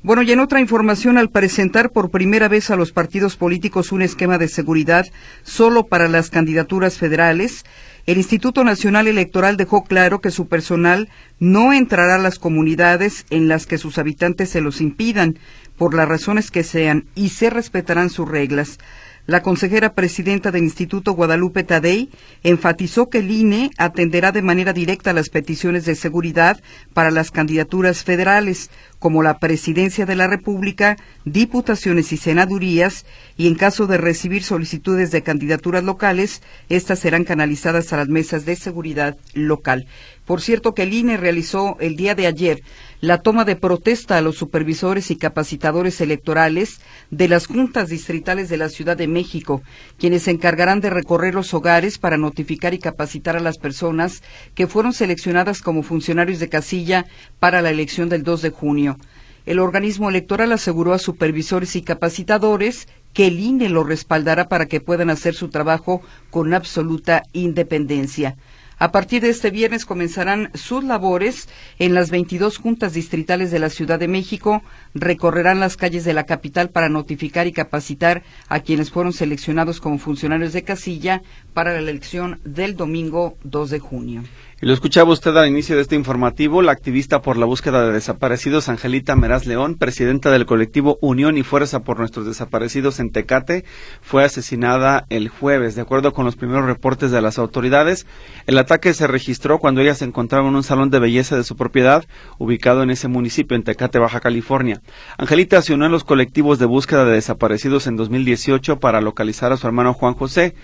Bueno, 0.05 0.21
y 0.21 0.31
en 0.33 0.41
otra 0.41 0.61
información, 0.61 1.17
al 1.17 1.31
presentar 1.31 1.89
por 1.89 2.11
primera 2.11 2.47
vez 2.47 2.69
a 2.69 2.77
los 2.77 2.93
partidos 2.93 3.37
políticos 3.39 3.91
un 3.91 4.03
esquema 4.03 4.37
de 4.37 4.49
seguridad 4.49 5.07
solo 5.45 5.87
para 5.87 6.09
las 6.09 6.29
candidaturas 6.29 6.99
federales, 6.99 7.65
el 8.05 8.19
Instituto 8.19 8.65
Nacional 8.65 9.07
Electoral 9.07 9.57
dejó 9.57 9.85
claro 9.85 10.21
que 10.21 10.31
su 10.31 10.47
personal 10.47 11.09
no 11.39 11.73
entrará 11.73 12.17
a 12.17 12.19
las 12.19 12.39
comunidades 12.39 13.25
en 13.31 13.49
las 13.49 13.65
que 13.65 13.79
sus 13.79 13.97
habitantes 13.97 14.51
se 14.51 14.61
los 14.61 14.83
impidan, 14.83 15.39
por 15.79 15.95
las 15.95 16.07
razones 16.07 16.51
que 16.51 16.65
sean, 16.65 17.07
y 17.15 17.31
se 17.31 17.49
respetarán 17.49 18.11
sus 18.11 18.29
reglas. 18.29 18.79
La 19.27 19.43
consejera 19.43 19.95
presidenta 19.95 20.51
del 20.51 20.65
Instituto 20.65 21.13
Guadalupe 21.13 21.65
Tadei 21.65 22.11
enfatizó 22.43 23.09
que 23.09 23.19
el 23.21 23.31
INE 23.31 23.71
atenderá 23.79 24.33
de 24.33 24.43
manera 24.43 24.75
directa 24.75 25.15
las 25.15 25.31
peticiones 25.31 25.87
de 25.87 25.95
seguridad 25.95 26.61
para 26.93 27.11
las 27.11 27.31
candidaturas 27.31 28.05
federales, 28.05 28.71
como 28.99 29.23
la 29.23 29.39
presidencia 29.39 30.05
de 30.05 30.15
la 30.15 30.27
República, 30.27 30.99
diputaciones 31.25 32.13
y 32.13 32.19
senadurías, 32.19 33.07
y 33.39 33.49
en 33.49 33.55
caso 33.55 33.87
de 33.87 33.97
recibir 33.97 34.43
solicitudes 34.43 35.11
de 35.11 35.23
candidaturas 35.23 35.85
locales, 35.85 36.43
estas 36.69 36.99
serán 36.99 37.25
canalizadas 37.25 37.95
a 37.95 37.97
las 37.97 38.09
mesas 38.09 38.45
de 38.45 38.57
seguridad 38.57 39.17
local. 39.33 39.87
Por 40.25 40.41
cierto 40.41 40.75
que 40.75 40.85
el 40.85 40.95
INE 40.95 41.19
realizó 41.19 41.77
el 41.81 41.97
día 41.97 42.15
de 42.15 42.27
ayer 42.27 42.63
la 43.01 43.21
toma 43.21 43.45
de 43.45 43.57
protesta 43.57 44.17
a 44.17 44.23
los 44.23 44.37
supervisores 44.37 45.11
y 45.11 45.17
capacitadores 45.17 46.01
electorales 46.01 46.81
de 47.11 47.29
las 47.29 47.47
juntas 47.47 47.91
distritales 47.91 48.49
de 48.49 48.57
la 48.57 48.71
Ciudad 48.71 48.97
de 48.97 49.07
México, 49.07 49.63
quienes 49.99 50.23
se 50.23 50.31
encargarán 50.31 50.81
de 50.81 50.89
recorrer 50.89 51.35
los 51.35 51.53
hogares 51.53 51.99
para 51.99 52.17
notificar 52.17 52.73
y 52.73 52.79
capacitar 52.79 53.37
a 53.37 53.41
las 53.41 53.59
personas 53.59 54.23
que 54.55 54.67
fueron 54.67 54.95
seleccionadas 54.95 55.61
como 55.61 55.83
funcionarios 55.83 56.39
de 56.39 56.49
casilla 56.49 57.05
para 57.39 57.61
la 57.61 57.71
elección 57.71 58.09
del 58.09 58.23
2 58.23 58.41
de 58.41 58.51
junio. 58.51 58.97
El 59.45 59.59
organismo 59.59 60.09
electoral 60.09 60.53
aseguró 60.53 60.95
a 60.95 60.99
supervisores 60.99 61.77
y 61.77 61.83
capacitadores 61.83 62.89
que 63.13 63.27
el 63.27 63.39
INE 63.39 63.69
lo 63.69 63.85
respaldará 63.85 64.49
para 64.49 64.65
que 64.67 64.81
puedan 64.81 65.11
hacer 65.11 65.35
su 65.35 65.49
trabajo 65.49 66.01
con 66.31 66.55
absoluta 66.55 67.23
independencia. 67.35 68.37
A 68.79 68.91
partir 68.91 69.23
de 69.23 69.31
este 69.31 69.51
viernes 69.51 69.87
comenzarán 69.87 70.51
sus 70.55 70.83
labores 70.83 71.49
en 71.79 71.95
las 71.95 72.11
22 72.11 72.59
juntas 72.59 72.93
distritales 72.93 73.51
de 73.51 73.61
la 73.61 73.71
Ciudad 73.71 73.99
de 74.01 74.09
México. 74.09 74.63
Recorrerán 74.95 75.61
las 75.61 75.77
calles 75.77 76.05
de 76.05 76.13
la 76.13 76.25
capital 76.25 76.71
para 76.71 76.89
notificar 76.89 77.47
y 77.47 77.53
capacitar 77.53 78.23
a 78.49 78.61
quienes 78.61 78.91
fueron 78.91 79.13
seleccionados 79.13 79.81
como 79.81 79.99
funcionarios 79.99 80.53
de 80.53 80.65
casilla 80.65 81.23
para 81.53 81.73
la 81.73 81.79
elección 81.79 82.41
del 82.45 82.77
domingo 82.77 83.39
2 83.45 83.71
de 83.71 83.79
junio. 83.79 84.25
Y 84.63 84.67
lo 84.67 84.73
escuchaba 84.73 85.13
usted 85.13 85.37
al 85.37 85.49
inicio 85.49 85.75
de 85.75 85.83
este 85.83 85.97
informativo, 85.97 86.63
la 86.63 86.71
activista 86.71 87.23
por 87.23 87.37
la 87.37 87.45
búsqueda 87.45 87.85
de 87.85 87.93
desaparecidos 87.93 88.69
Angelita 88.69 89.17
Meraz 89.17 89.47
León, 89.47 89.75
presidenta 89.75 90.31
del 90.31 90.47
colectivo 90.47 90.97
Unión 91.01 91.37
y 91.37 91.43
Fuerza 91.43 91.81
por 91.81 91.99
nuestros 91.99 92.25
desaparecidos 92.25 93.01
en 93.01 93.11
Tecate, 93.11 93.65
fue 94.01 94.25
asesinada 94.25 95.07
el 95.11 95.29
jueves. 95.29 95.75
De 95.75 95.83
acuerdo 95.83 96.13
con 96.13 96.25
los 96.25 96.37
primeros 96.37 96.67
reportes 96.67 97.11
de 97.11 97.21
las 97.21 97.39
autoridades, 97.39 98.07
el 98.47 98.57
ataque 98.57 98.95
se 98.95 99.09
registró 99.09 99.59
cuando 99.59 99.81
ella 99.81 99.97
se 99.97 100.05
encontraba 100.05 100.49
en 100.49 100.55
un 100.55 100.63
salón 100.63 100.89
de 100.91 101.01
belleza 101.01 101.37
de 101.37 101.45
su 101.45 101.57
propiedad, 101.57 102.05
ubicado 102.39 102.85
en 102.85 102.91
ese 102.91 103.09
municipio, 103.09 103.57
en 103.57 103.65
Tecate, 103.65 103.99
Baja 103.99 104.21
California. 104.21 104.81
Angelita 105.19 105.61
se 105.63 105.75
unió 105.75 105.87
a 105.87 105.91
los 105.91 106.05
colectivos 106.05 106.61
de 106.61 106.67
búsqueda 106.67 107.05
de 107.05 107.15
desaparecidos 107.15 107.89
en 107.89 107.97
2018 107.97 108.79
para 108.79 109.01
localizar 109.01 109.53
a 109.53 109.57
su 109.57 109.67
hermano 109.67 109.95
Juan 109.95 110.15
José. 110.15 110.55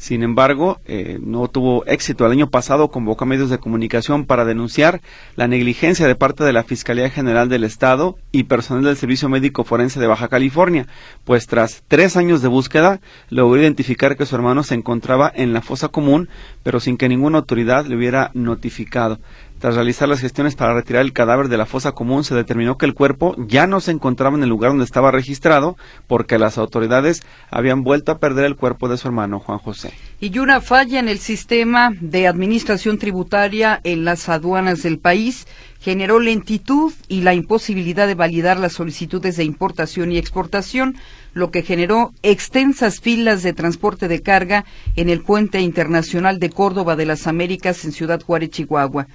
Sin 0.00 0.22
embargo, 0.22 0.80
eh, 0.86 1.18
no 1.20 1.46
tuvo 1.48 1.84
éxito. 1.84 2.24
El 2.24 2.32
año 2.32 2.48
pasado 2.48 2.90
convocó 2.90 3.24
a 3.24 3.26
medios 3.26 3.50
de 3.50 3.58
comunicación 3.58 4.24
para 4.24 4.46
denunciar 4.46 5.02
la 5.36 5.46
negligencia 5.46 6.06
de 6.06 6.14
parte 6.14 6.42
de 6.42 6.54
la 6.54 6.64
Fiscalía 6.64 7.10
General 7.10 7.50
del 7.50 7.64
Estado 7.64 8.16
y 8.32 8.44
personal 8.44 8.82
del 8.82 8.96
Servicio 8.96 9.28
Médico 9.28 9.62
Forense 9.62 10.00
de 10.00 10.06
Baja 10.06 10.28
California, 10.28 10.86
pues 11.24 11.46
tras 11.46 11.82
tres 11.86 12.16
años 12.16 12.40
de 12.40 12.48
búsqueda 12.48 13.02
logró 13.28 13.60
identificar 13.60 14.16
que 14.16 14.24
su 14.24 14.34
hermano 14.34 14.62
se 14.62 14.74
encontraba 14.74 15.30
en 15.34 15.52
la 15.52 15.60
fosa 15.60 15.88
común, 15.88 16.30
pero 16.62 16.80
sin 16.80 16.96
que 16.96 17.10
ninguna 17.10 17.36
autoridad 17.36 17.84
le 17.84 17.94
hubiera 17.94 18.30
notificado. 18.32 19.18
Tras 19.60 19.74
realizar 19.74 20.08
las 20.08 20.20
gestiones 20.20 20.56
para 20.56 20.72
retirar 20.72 21.02
el 21.02 21.12
cadáver 21.12 21.48
de 21.48 21.58
la 21.58 21.66
fosa 21.66 21.92
común, 21.92 22.24
se 22.24 22.34
determinó 22.34 22.78
que 22.78 22.86
el 22.86 22.94
cuerpo 22.94 23.36
ya 23.36 23.66
no 23.66 23.80
se 23.80 23.90
encontraba 23.90 24.34
en 24.34 24.42
el 24.42 24.48
lugar 24.48 24.70
donde 24.70 24.86
estaba 24.86 25.10
registrado, 25.10 25.76
porque 26.06 26.38
las 26.38 26.56
autoridades 26.56 27.22
habían 27.50 27.82
vuelto 27.82 28.10
a 28.10 28.18
perder 28.18 28.46
el 28.46 28.56
cuerpo 28.56 28.88
de 28.88 28.96
su 28.96 29.08
hermano 29.08 29.38
Juan 29.38 29.58
José. 29.58 29.92
Y 30.18 30.38
una 30.38 30.62
falla 30.62 30.98
en 30.98 31.10
el 31.10 31.18
sistema 31.18 31.92
de 32.00 32.26
administración 32.26 32.96
tributaria 32.96 33.80
en 33.84 34.06
las 34.06 34.30
aduanas 34.30 34.82
del 34.82 34.98
país 34.98 35.46
generó 35.78 36.20
lentitud 36.20 36.94
y 37.08 37.20
la 37.20 37.34
imposibilidad 37.34 38.06
de 38.06 38.14
validar 38.14 38.58
las 38.58 38.72
solicitudes 38.72 39.36
de 39.36 39.44
importación 39.44 40.10
y 40.10 40.16
exportación, 40.16 40.96
lo 41.34 41.50
que 41.50 41.62
generó 41.62 42.14
extensas 42.22 43.00
filas 43.00 43.42
de 43.42 43.52
transporte 43.52 44.08
de 44.08 44.22
carga 44.22 44.64
en 44.96 45.10
el 45.10 45.20
puente 45.20 45.60
internacional 45.60 46.38
de 46.38 46.48
Córdoba 46.48 46.96
de 46.96 47.04
las 47.04 47.26
Américas 47.26 47.84
en 47.84 47.92
Ciudad 47.92 48.22
Juárez, 48.22 48.48
Chihuahua. 48.48 49.06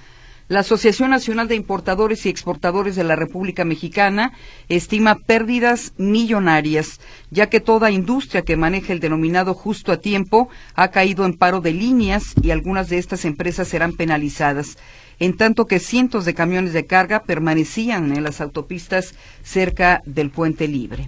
La 0.48 0.60
Asociación 0.60 1.10
Nacional 1.10 1.48
de 1.48 1.56
Importadores 1.56 2.24
y 2.24 2.28
Exportadores 2.28 2.94
de 2.94 3.02
la 3.02 3.16
República 3.16 3.64
Mexicana 3.64 4.32
estima 4.68 5.16
pérdidas 5.16 5.92
millonarias, 5.96 7.00
ya 7.32 7.48
que 7.48 7.58
toda 7.58 7.90
industria 7.90 8.42
que 8.42 8.56
maneja 8.56 8.92
el 8.92 9.00
denominado 9.00 9.54
justo 9.54 9.90
a 9.90 9.96
tiempo 9.96 10.48
ha 10.76 10.92
caído 10.92 11.26
en 11.26 11.36
paro 11.36 11.60
de 11.60 11.72
líneas 11.72 12.32
y 12.40 12.52
algunas 12.52 12.88
de 12.88 12.98
estas 12.98 13.24
empresas 13.24 13.66
serán 13.66 13.94
penalizadas, 13.94 14.78
en 15.18 15.36
tanto 15.36 15.66
que 15.66 15.80
cientos 15.80 16.24
de 16.24 16.34
camiones 16.34 16.72
de 16.72 16.86
carga 16.86 17.24
permanecían 17.24 18.16
en 18.16 18.22
las 18.22 18.40
autopistas 18.40 19.16
cerca 19.42 20.00
del 20.06 20.30
puente 20.30 20.68
libre. 20.68 21.06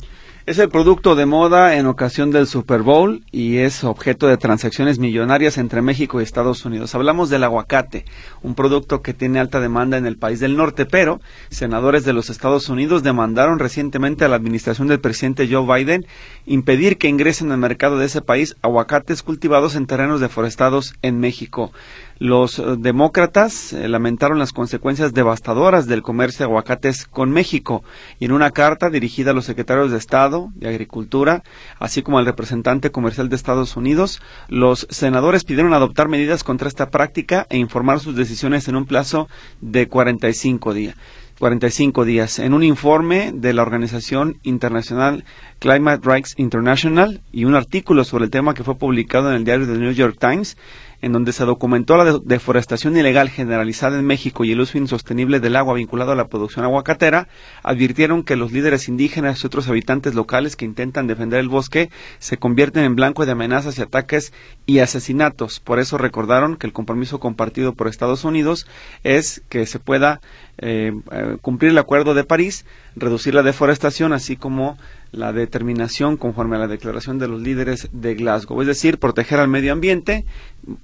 Es 0.49 0.59
el 0.59 0.71
producto 0.71 1.15
de 1.15 1.27
moda 1.27 1.77
en 1.77 1.85
ocasión 1.85 2.31
del 2.31 2.47
Super 2.47 2.81
Bowl 2.81 3.23
y 3.31 3.59
es 3.59 3.85
objeto 3.85 4.29
de 4.29 4.39
transacciones 4.39 4.99
millonarias 4.99 5.59
entre 5.59 5.83
México 5.83 6.19
y 6.19 6.25
Estados 6.25 6.65
Unidos. 6.65 6.95
Hablamos 6.95 7.29
del 7.29 7.45
aguacate, 7.45 8.07
un 8.43 8.55
producto 8.55 9.03
que 9.03 9.13
tiene 9.13 9.41
alta 9.41 9.61
demanda 9.61 9.99
en 9.99 10.07
el 10.07 10.17
país 10.17 10.41
del 10.41 10.57
norte, 10.57 10.87
pero 10.87 11.21
senadores 11.51 12.07
de 12.07 12.15
los 12.15 12.31
Estados 12.31 12.71
Unidos 12.71 13.03
demandaron 13.03 13.59
recientemente 13.59 14.25
a 14.25 14.29
la 14.29 14.37
administración 14.37 14.89
del 14.89 15.01
presidente 15.01 15.47
Joe 15.53 15.67
Biden 15.67 16.07
impedir 16.47 16.97
que 16.97 17.09
ingresen 17.09 17.53
al 17.53 17.59
mercado 17.59 17.99
de 17.99 18.07
ese 18.07 18.23
país 18.23 18.57
aguacates 18.63 19.23
cultivados 19.23 19.77
en 19.77 19.87
terrenos 19.87 20.19
deforestados 20.19 20.95
en 21.03 21.21
México. 21.21 21.73
Los 22.19 22.59
eh, 22.59 22.65
demócratas 22.77 23.73
eh, 23.73 23.89
lamentaron 23.89 24.39
las 24.39 24.53
consecuencias 24.53 25.15
devastadoras 25.15 25.87
del 25.87 26.03
comercio 26.03 26.39
de 26.39 26.45
aguacates 26.51 27.07
con 27.07 27.31
México 27.31 27.85
y 28.19 28.25
en 28.25 28.33
una 28.33 28.51
carta 28.51 28.91
dirigida 28.91 29.31
a 29.31 29.35
los 29.35 29.45
secretarios 29.45 29.93
de 29.93 29.99
Estado 29.99 30.51
de 30.57 30.69
Agricultura, 30.69 31.45
así 31.79 32.03
como 32.03 32.19
al 32.19 32.27
representante 32.27 32.91
comercial 32.91 33.29
de 33.29 33.37
Estados 33.37 33.77
Unidos, 33.77 34.21
los 34.49 34.89
senadores 34.91 35.45
pidieron 35.45 35.75
adoptar 35.75 36.09
medidas 36.09 36.43
contra 36.43 36.69
esta 36.69 36.91
práctica 36.91 37.47
e 37.51 37.59
informar 37.59 38.01
sus 38.01 38.17
decisiones 38.17 38.67
en 38.67 38.75
un 38.75 38.87
plazo 38.87 39.29
de 39.61 39.87
45 39.87 40.75
días. 40.75 40.97
45 41.39 42.05
días. 42.05 42.39
En 42.41 42.53
un 42.53 42.65
informe 42.65 43.31
de 43.33 43.53
la 43.53 43.63
Organización 43.63 44.39
Internacional 44.43 45.25
Climate 45.61 46.01
Rights 46.03 46.35
International 46.37 47.21
y 47.33 47.45
un 47.45 47.55
artículo 47.55 48.05
sobre 48.05 48.25
el 48.25 48.31
tema 48.31 48.55
que 48.55 48.65
fue 48.65 48.77
publicado 48.77 49.31
en 49.31 49.37
el 49.37 49.45
diario 49.45 49.67
The 49.67 49.79
New 49.79 49.93
York 49.93 50.17
Times, 50.19 50.57
en 51.01 51.13
donde 51.13 51.33
se 51.33 51.45
documentó 51.45 51.97
la 51.97 52.19
deforestación 52.25 52.97
ilegal 52.97 53.29
generalizada 53.29 53.99
en 53.99 54.05
México 54.05 54.45
y 54.45 54.53
el 54.53 54.61
uso 54.61 54.79
insostenible 54.79 55.41
del 55.41 55.57
agua 55.57 55.75
vinculado 55.75 56.13
a 56.13 56.17
la 56.17 56.29
producción 56.29 56.65
aguacatera, 56.65 57.29
advirtieron 57.63 58.25
que 58.25 58.37
los 58.37 58.53
líderes 58.53 58.89
indígenas 58.89 59.43
y 59.43 59.47
otros 59.47 59.69
habitantes 59.69 60.15
locales 60.15 60.57
que 60.57 60.65
intentan 60.65 61.07
defender 61.07 61.41
el 61.41 61.49
bosque 61.49 61.91
se 62.19 62.37
convierten 62.37 62.85
en 62.85 62.97
blanco 62.97 63.27
de 63.27 63.33
amenazas 63.33 63.79
y 63.79 63.83
ataques 63.83 64.33
y 64.67 64.81
asesinatos. 64.81 65.61
Por 65.61 65.79
eso 65.79 65.99
recordaron 65.99 66.57
que 66.57 66.67
el 66.67 66.73
compromiso 66.73 67.21
compartido 67.21 67.75
por 67.75 67.89
Estados 67.89 68.25
Unidos 68.25 68.67
es 69.05 69.43
que 69.49 69.67
se 69.67 69.79
pueda 69.79 70.21
eh, 70.59 70.93
eh, 71.13 71.37
cumplir 71.41 71.71
el 71.71 71.79
Acuerdo 71.79 72.15
de 72.15 72.25
París, 72.25 72.67
reducir 72.97 73.35
la 73.35 73.45
deforestación, 73.45 74.13
así 74.13 74.37
como 74.37 74.77
la 75.13 75.33
determinación 75.33 76.17
conforme 76.17 76.57
a 76.57 76.59
la 76.59 76.67
declaración 76.67 77.19
de 77.19 77.29
los 77.29 77.41
líderes 77.41 77.89
de 77.93 78.15
Glasgow, 78.15 78.61
es 78.61 78.67
decir, 78.67 78.99
proteger 78.99 79.41
al 79.41 79.49
medio 79.49 79.73
ambiente 79.73 80.25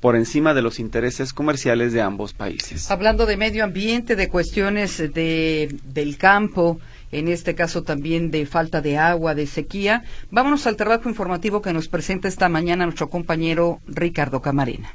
por 0.00 0.16
encima 0.16 0.54
de 0.54 0.62
los 0.62 0.81
intereses 0.81 1.33
comerciales 1.33 1.93
de 1.93 2.00
ambos 2.00 2.33
países. 2.33 2.90
Hablando 2.90 3.26
de 3.26 3.37
medio 3.37 3.64
ambiente, 3.64 4.16
de 4.16 4.28
cuestiones 4.28 4.99
de, 4.99 5.76
del 5.85 6.16
campo, 6.16 6.81
en 7.12 7.28
este 7.28 7.54
caso 7.54 7.83
también 7.83 8.31
de 8.31 8.47
falta 8.47 8.81
de 8.81 8.97
agua, 8.99 9.35
de 9.35 9.47
sequía, 9.47 10.04
vámonos 10.31 10.66
al 10.66 10.76
trabajo 10.76 11.09
informativo 11.09 11.62
que 11.62 11.73
nos 11.73 11.88
presenta 11.88 12.28
esta 12.28 12.49
mañana 12.49 12.87
nuestro 12.87 13.11
compañero 13.11 13.81
Ricardo 13.87 14.40
Camarena. 14.40 14.95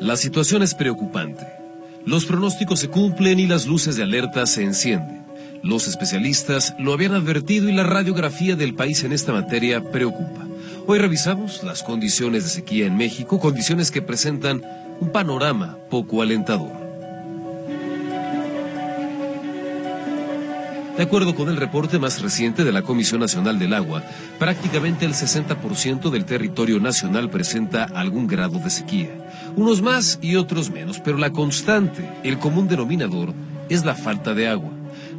La 0.00 0.16
situación 0.16 0.62
es 0.62 0.74
preocupante. 0.74 1.46
Los 2.04 2.26
pronósticos 2.26 2.78
se 2.78 2.88
cumplen 2.88 3.40
y 3.40 3.46
las 3.46 3.66
luces 3.66 3.96
de 3.96 4.04
alerta 4.04 4.46
se 4.46 4.62
encienden. 4.62 5.25
Los 5.62 5.88
especialistas 5.88 6.74
lo 6.78 6.92
habían 6.92 7.14
advertido 7.14 7.68
y 7.68 7.72
la 7.72 7.82
radiografía 7.84 8.56
del 8.56 8.74
país 8.74 9.04
en 9.04 9.12
esta 9.12 9.32
materia 9.32 9.82
preocupa. 9.90 10.46
Hoy 10.86 10.98
revisamos 10.98 11.62
las 11.64 11.82
condiciones 11.82 12.44
de 12.44 12.50
sequía 12.50 12.86
en 12.86 12.96
México, 12.96 13.40
condiciones 13.40 13.90
que 13.90 14.02
presentan 14.02 14.62
un 15.00 15.10
panorama 15.10 15.78
poco 15.90 16.22
alentador. 16.22 16.86
De 20.96 21.02
acuerdo 21.02 21.34
con 21.34 21.50
el 21.50 21.58
reporte 21.58 21.98
más 21.98 22.22
reciente 22.22 22.64
de 22.64 22.72
la 22.72 22.80
Comisión 22.80 23.20
Nacional 23.20 23.58
del 23.58 23.74
Agua, 23.74 24.02
prácticamente 24.38 25.04
el 25.04 25.12
60% 25.12 26.08
del 26.08 26.24
territorio 26.24 26.80
nacional 26.80 27.28
presenta 27.28 27.84
algún 27.84 28.26
grado 28.26 28.58
de 28.60 28.70
sequía. 28.70 29.10
Unos 29.56 29.82
más 29.82 30.18
y 30.22 30.36
otros 30.36 30.70
menos, 30.70 31.00
pero 31.00 31.18
la 31.18 31.32
constante, 31.32 32.08
el 32.22 32.38
común 32.38 32.66
denominador, 32.66 33.34
es 33.68 33.84
la 33.84 33.94
falta 33.94 34.32
de 34.32 34.48
agua. 34.48 34.70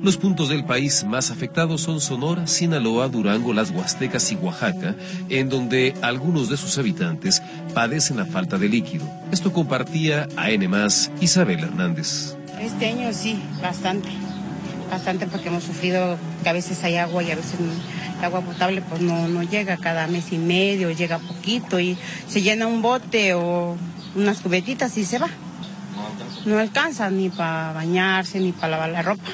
Los 0.01 0.17
puntos 0.17 0.49
del 0.49 0.63
país 0.63 1.03
más 1.03 1.31
afectados 1.31 1.81
son 1.81 1.99
Sonora, 1.99 2.45
Sinaloa, 2.47 3.07
Durango, 3.07 3.53
las 3.53 3.71
Huastecas 3.71 4.31
y 4.31 4.35
Oaxaca, 4.35 4.95
en 5.29 5.49
donde 5.49 5.93
algunos 6.01 6.49
de 6.49 6.57
sus 6.57 6.77
habitantes 6.77 7.41
padecen 7.73 8.17
la 8.17 8.25
falta 8.25 8.57
de 8.57 8.69
líquido. 8.69 9.05
Esto 9.31 9.51
compartía 9.51 10.27
a 10.35 10.51
N 10.51 10.67
Isabel 11.19 11.59
Hernández. 11.59 12.35
Este 12.59 12.87
año 12.87 13.11
sí, 13.13 13.41
bastante, 13.61 14.09
bastante 14.89 15.27
porque 15.27 15.49
hemos 15.49 15.63
sufrido 15.63 16.17
que 16.43 16.49
a 16.49 16.53
veces 16.53 16.83
hay 16.83 16.97
agua 16.97 17.23
y 17.23 17.31
a 17.31 17.35
veces 17.35 17.55
el 17.59 18.25
agua 18.25 18.41
potable 18.41 18.81
pues 18.81 19.01
no, 19.01 19.27
no 19.27 19.43
llega 19.43 19.77
cada 19.77 20.07
mes 20.07 20.31
y 20.31 20.37
medio, 20.37 20.91
llega 20.91 21.19
poquito 21.19 21.79
y 21.79 21.97
se 22.27 22.41
llena 22.41 22.67
un 22.67 22.81
bote 22.81 23.33
o 23.33 23.75
unas 24.15 24.41
cubetitas 24.41 24.97
y 24.97 25.05
se 25.05 25.19
va. 25.19 25.29
No 26.45 26.59
alcanza 26.59 27.09
ni 27.09 27.29
para 27.29 27.73
bañarse 27.73 28.39
ni 28.39 28.51
para 28.51 28.69
lavar 28.69 28.89
la 28.89 29.01
ropa. 29.01 29.29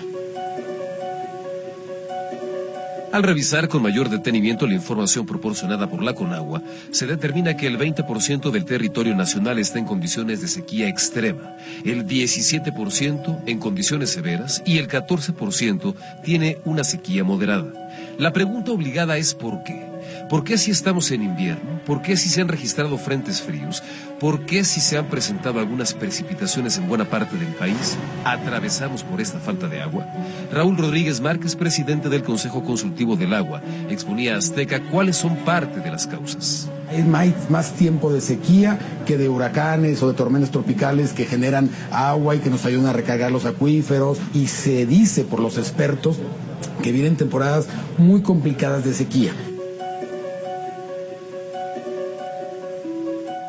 Al 3.13 3.21
revisar 3.21 3.67
con 3.67 3.84
mayor 3.84 4.10
detenimiento 4.10 4.65
la 4.65 4.73
información 4.73 5.28
proporcionada 5.28 5.88
por 5.88 6.02
la 6.02 6.15
Conagua, 6.15 6.63
se 6.89 7.06
determina 7.06 7.56
que 7.56 7.67
el 7.67 7.78
20% 7.78 8.49
del 8.49 8.65
territorio 8.65 9.15
nacional 9.15 9.60
está 9.60 9.78
en 9.78 9.86
condiciones 9.86 10.41
de 10.41 10.47
sequía 10.47 10.89
extrema, 10.89 11.56
el 11.86 12.08
17% 12.08 13.43
en 13.45 13.60
condiciones 13.60 14.10
severas 14.10 14.63
y 14.65 14.80
el 14.80 14.88
14% 14.88 15.93
tiene 16.23 16.58
una 16.65 16.84
sequía 16.84 17.23
moderada. 17.23 17.71
La 18.17 18.34
pregunta 18.34 18.71
obligada 18.71 19.15
es 19.17 19.36
¿por 19.36 19.63
qué? 19.63 19.93
¿Por 20.30 20.44
qué 20.44 20.58
si 20.58 20.72
estamos 20.72 21.12
en 21.12 21.24
invierno? 21.24 21.80
¿Por 21.86 22.02
qué 22.02 22.18
si 22.18 22.30
se 22.30 22.42
han 22.42 22.48
registrado 22.48 22.98
frentes 22.98 23.42
fríos? 23.42 23.84
¿Por 24.20 24.46
qué 24.46 24.64
si 24.64 24.80
se 24.80 24.98
han 24.98 25.08
presentado 25.08 25.60
algunas 25.60 25.94
precipitaciones 25.94 26.78
en 26.78 26.88
buena 26.88 27.06
parte 27.06 27.38
del 27.38 27.54
país? 27.56 27.98
¿Atravesamos 28.24 29.04
por 29.04 29.22
esta 29.22 29.40
falta 29.40 29.68
de 29.68 29.82
agua? 29.82 30.08
Raúl 30.52 30.78
Rodríguez 30.78 31.22
Márquez, 31.22 31.56
presidente 31.56 32.10
del 32.10 32.24
Consejo 32.24 32.64
Consultivo 32.64 33.16
del 33.16 33.34
Agua, 33.34 33.62
exponía 33.90 34.36
a 34.36 34.38
Azteca 34.38 34.82
cuáles 34.90 35.18
son 35.18 35.36
parte 35.38 35.82
de 35.82 35.92
las 35.92 36.08
causas. 36.08 36.70
Hay 36.90 37.04
más, 37.50 37.74
tiempo 37.74 38.14
de 38.14 38.22
sequía 38.22 38.80
que 39.06 39.18
de 39.18 39.30
huracanes 39.30 40.02
o 40.04 40.08
de 40.08 40.14
tormentas 40.14 40.52
tropicales 40.52 41.12
que 41.14 41.26
generan 41.26 41.70
agua 41.92 42.36
y 42.36 42.40
que 42.40 42.50
nos 42.50 42.66
ayudan 42.66 42.88
a 42.88 42.94
recargar 42.94 43.32
los 43.32 43.46
acuíferos. 43.46 44.20
Y 44.34 44.48
se 44.48 44.86
dice 44.86 45.24
por 45.24 45.40
los 45.40 45.58
expertos 45.58 46.18
que 46.82 46.92
vienen 46.92 47.18
temporadas 47.18 47.68
muy 47.98 48.22
complicadas 48.22 48.84
de 48.84 48.94
sequía. 48.94 49.34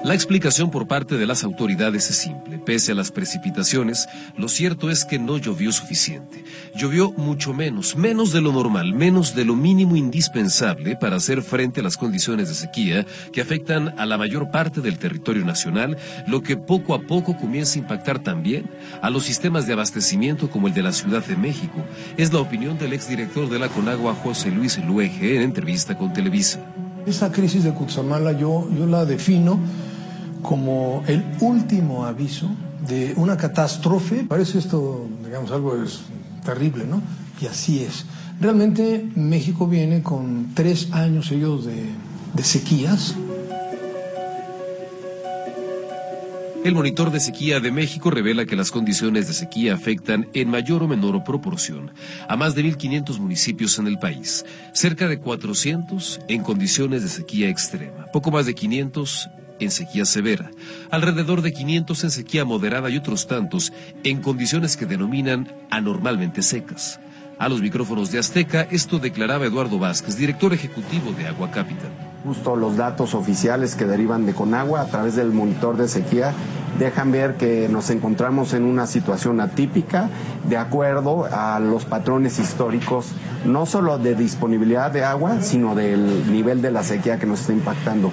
La 0.05 0.13
explicación 0.13 0.71
por 0.71 0.87
parte 0.87 1.17
de 1.17 1.27
las 1.27 1.45
autoridades 1.45 2.11
es 2.11 2.17
simple. 2.17 2.59
Pese 2.59 2.93
a 2.93 2.95
las 2.95 3.11
precipitaciones, 3.11 4.07
lo 4.37 4.49
cierto 4.49 4.91
es 4.91 5.07
que 5.07 5.19
no 5.19 5.39
llovió 5.39 5.73
suficiente. 5.73 6.45
Llovió 6.77 7.11
mucho 7.13 7.55
menos, 7.55 7.97
menos 7.97 8.31
de 8.31 8.43
lo 8.43 8.53
normal, 8.53 8.93
menos 8.93 9.35
de 9.35 9.47
lo 9.47 9.57
mínimo 9.57 9.97
indispensable 9.97 10.95
para 10.95 11.17
hacer 11.17 11.41
frente 11.41 11.81
a 11.81 11.83
las 11.83 11.97
condiciones 11.97 12.49
de 12.49 12.55
sequía 12.55 13.07
que 13.33 13.41
afectan 13.41 13.99
a 13.99 14.05
la 14.05 14.19
mayor 14.19 14.51
parte 14.51 14.83
del 14.83 14.99
territorio 14.99 15.43
nacional, 15.43 15.97
lo 16.27 16.43
que 16.43 16.59
poco 16.59 16.95
a 16.95 17.01
poco 17.01 17.39
comienza 17.39 17.79
a 17.79 17.83
impactar 17.83 18.19
también 18.19 18.69
a 19.01 19.09
los 19.09 19.25
sistemas 19.25 19.67
de 19.67 19.73
abastecimiento 19.73 20.51
como 20.51 20.69
el 20.69 20.75
de 20.75 20.83
la 20.83 20.93
Ciudad 20.93 21.25
de 21.25 21.37
México. 21.37 21.83
Es 22.19 22.31
la 22.31 22.41
opinión 22.41 22.77
del 22.77 22.93
exdirector 22.93 23.49
de 23.49 23.59
la 23.59 23.71
Conagua, 23.71 24.15
José 24.15 24.51
Luis 24.51 24.77
Luege, 24.85 25.37
en 25.37 25.41
entrevista 25.41 25.97
con 25.97 26.13
Televisa. 26.13 26.61
Esa 27.07 27.33
crisis 27.33 27.65
de 27.65 27.73
Cutzamala 27.73 28.33
yo, 28.33 28.69
yo 28.79 28.87
la 28.87 29.07
defino 29.07 29.59
como 30.45 31.03
el 31.07 31.25
último 31.41 32.05
aviso 32.05 32.49
de 32.87 33.15
una 33.17 33.37
catástrofe. 33.37 34.25
Parece 34.29 34.59
esto, 34.59 35.09
digamos, 35.25 35.51
algo 35.51 35.83
es 35.83 36.03
terrible, 36.45 36.85
¿no? 36.85 37.03
Y 37.41 37.47
así 37.47 37.83
es. 37.83 38.05
Realmente 38.41 39.09
México 39.17 39.67
viene 39.67 40.03
con 40.03 40.53
tres 40.55 40.93
años 40.93 41.31
de, 41.31 41.87
de 42.35 42.43
sequías 42.45 43.17
El 46.65 46.75
monitor 46.75 47.11
de 47.11 47.21
sequía 47.21 47.61
de 47.61 47.71
México 47.71 48.11
revela 48.11 48.47
que 48.47 48.57
las 48.57 48.71
condiciones 48.71 49.29
de 49.29 49.35
sequía 49.35 49.75
afectan 49.75 50.29
en 50.33 50.49
mayor 50.49 50.83
o 50.83 50.89
menor 50.89 51.23
proporción 51.23 51.93
a 52.27 52.37
más 52.37 52.55
de 52.55 52.65
1.500 52.65 53.19
municipios 53.19 53.79
en 53.79 53.87
el 53.87 53.99
país, 53.99 54.47
cerca 54.73 55.07
de 55.07 55.19
400 55.19 56.21
en 56.27 56.43
condiciones 56.43 57.03
de 57.03 57.11
sequía 57.11 57.51
extrema, 57.51 58.07
poco 58.15 58.31
más 58.31 58.47
de 58.47 58.55
500 58.55 59.29
en 59.61 59.71
sequía 59.71 60.05
severa, 60.05 60.51
alrededor 60.91 61.43
de 61.43 61.53
500 61.53 62.05
en 62.05 62.11
sequía 62.11 62.45
moderada 62.45 62.91
y 62.91 62.97
otros 62.97 63.27
tantos 63.27 63.73
en 64.03 64.21
condiciones 64.21 64.77
que 64.77 64.87
denominan 64.87 65.53
anormalmente 65.71 66.43
secas. 66.43 67.01
A 67.39 67.49
los 67.49 67.61
micrófonos 67.61 68.11
de 68.11 68.19
Azteca, 68.19 68.63
esto 68.71 68.99
declaraba 68.99 69.47
Eduardo 69.47 69.79
Vázquez, 69.79 70.17
director 70.17 70.53
ejecutivo 70.53 71.13
de 71.13 71.27
Agua 71.27 71.51
Capital 71.51 71.91
justo 72.25 72.57
los 72.57 72.77
datos 72.77 73.15
oficiales 73.15 73.75
que 73.75 73.85
derivan 73.85 74.25
de 74.27 74.33
Conagua 74.33 74.81
a 74.81 74.87
través 74.87 75.15
del 75.15 75.31
monitor 75.31 75.77
de 75.77 75.89
sequía 75.89 76.33
dejan 76.79 77.13
ver 77.13 77.37
que 77.37 77.69
nos 77.69 77.91
encontramos 77.91 78.55
en 78.55 78.65
una 78.65 78.87
situación 78.87 79.41
atípica 79.41 80.09
de 80.49 80.57
acuerdo 80.57 81.27
a 81.31 81.61
los 81.61 81.85
patrones 81.85 82.41
históricos, 82.41 83.13
no 83.45 83.65
solo 83.67 83.99
de 83.99 84.17
disponibilidad 84.17 84.91
de 84.91 85.05
agua, 85.05 85.41
sino 85.41 85.77
del 85.77 86.33
nivel 86.33 86.63
de 86.63 86.73
la 86.73 86.83
sequía 86.83 87.19
que 87.19 87.27
nos 87.27 87.41
está 87.41 87.53
impactando. 87.53 88.11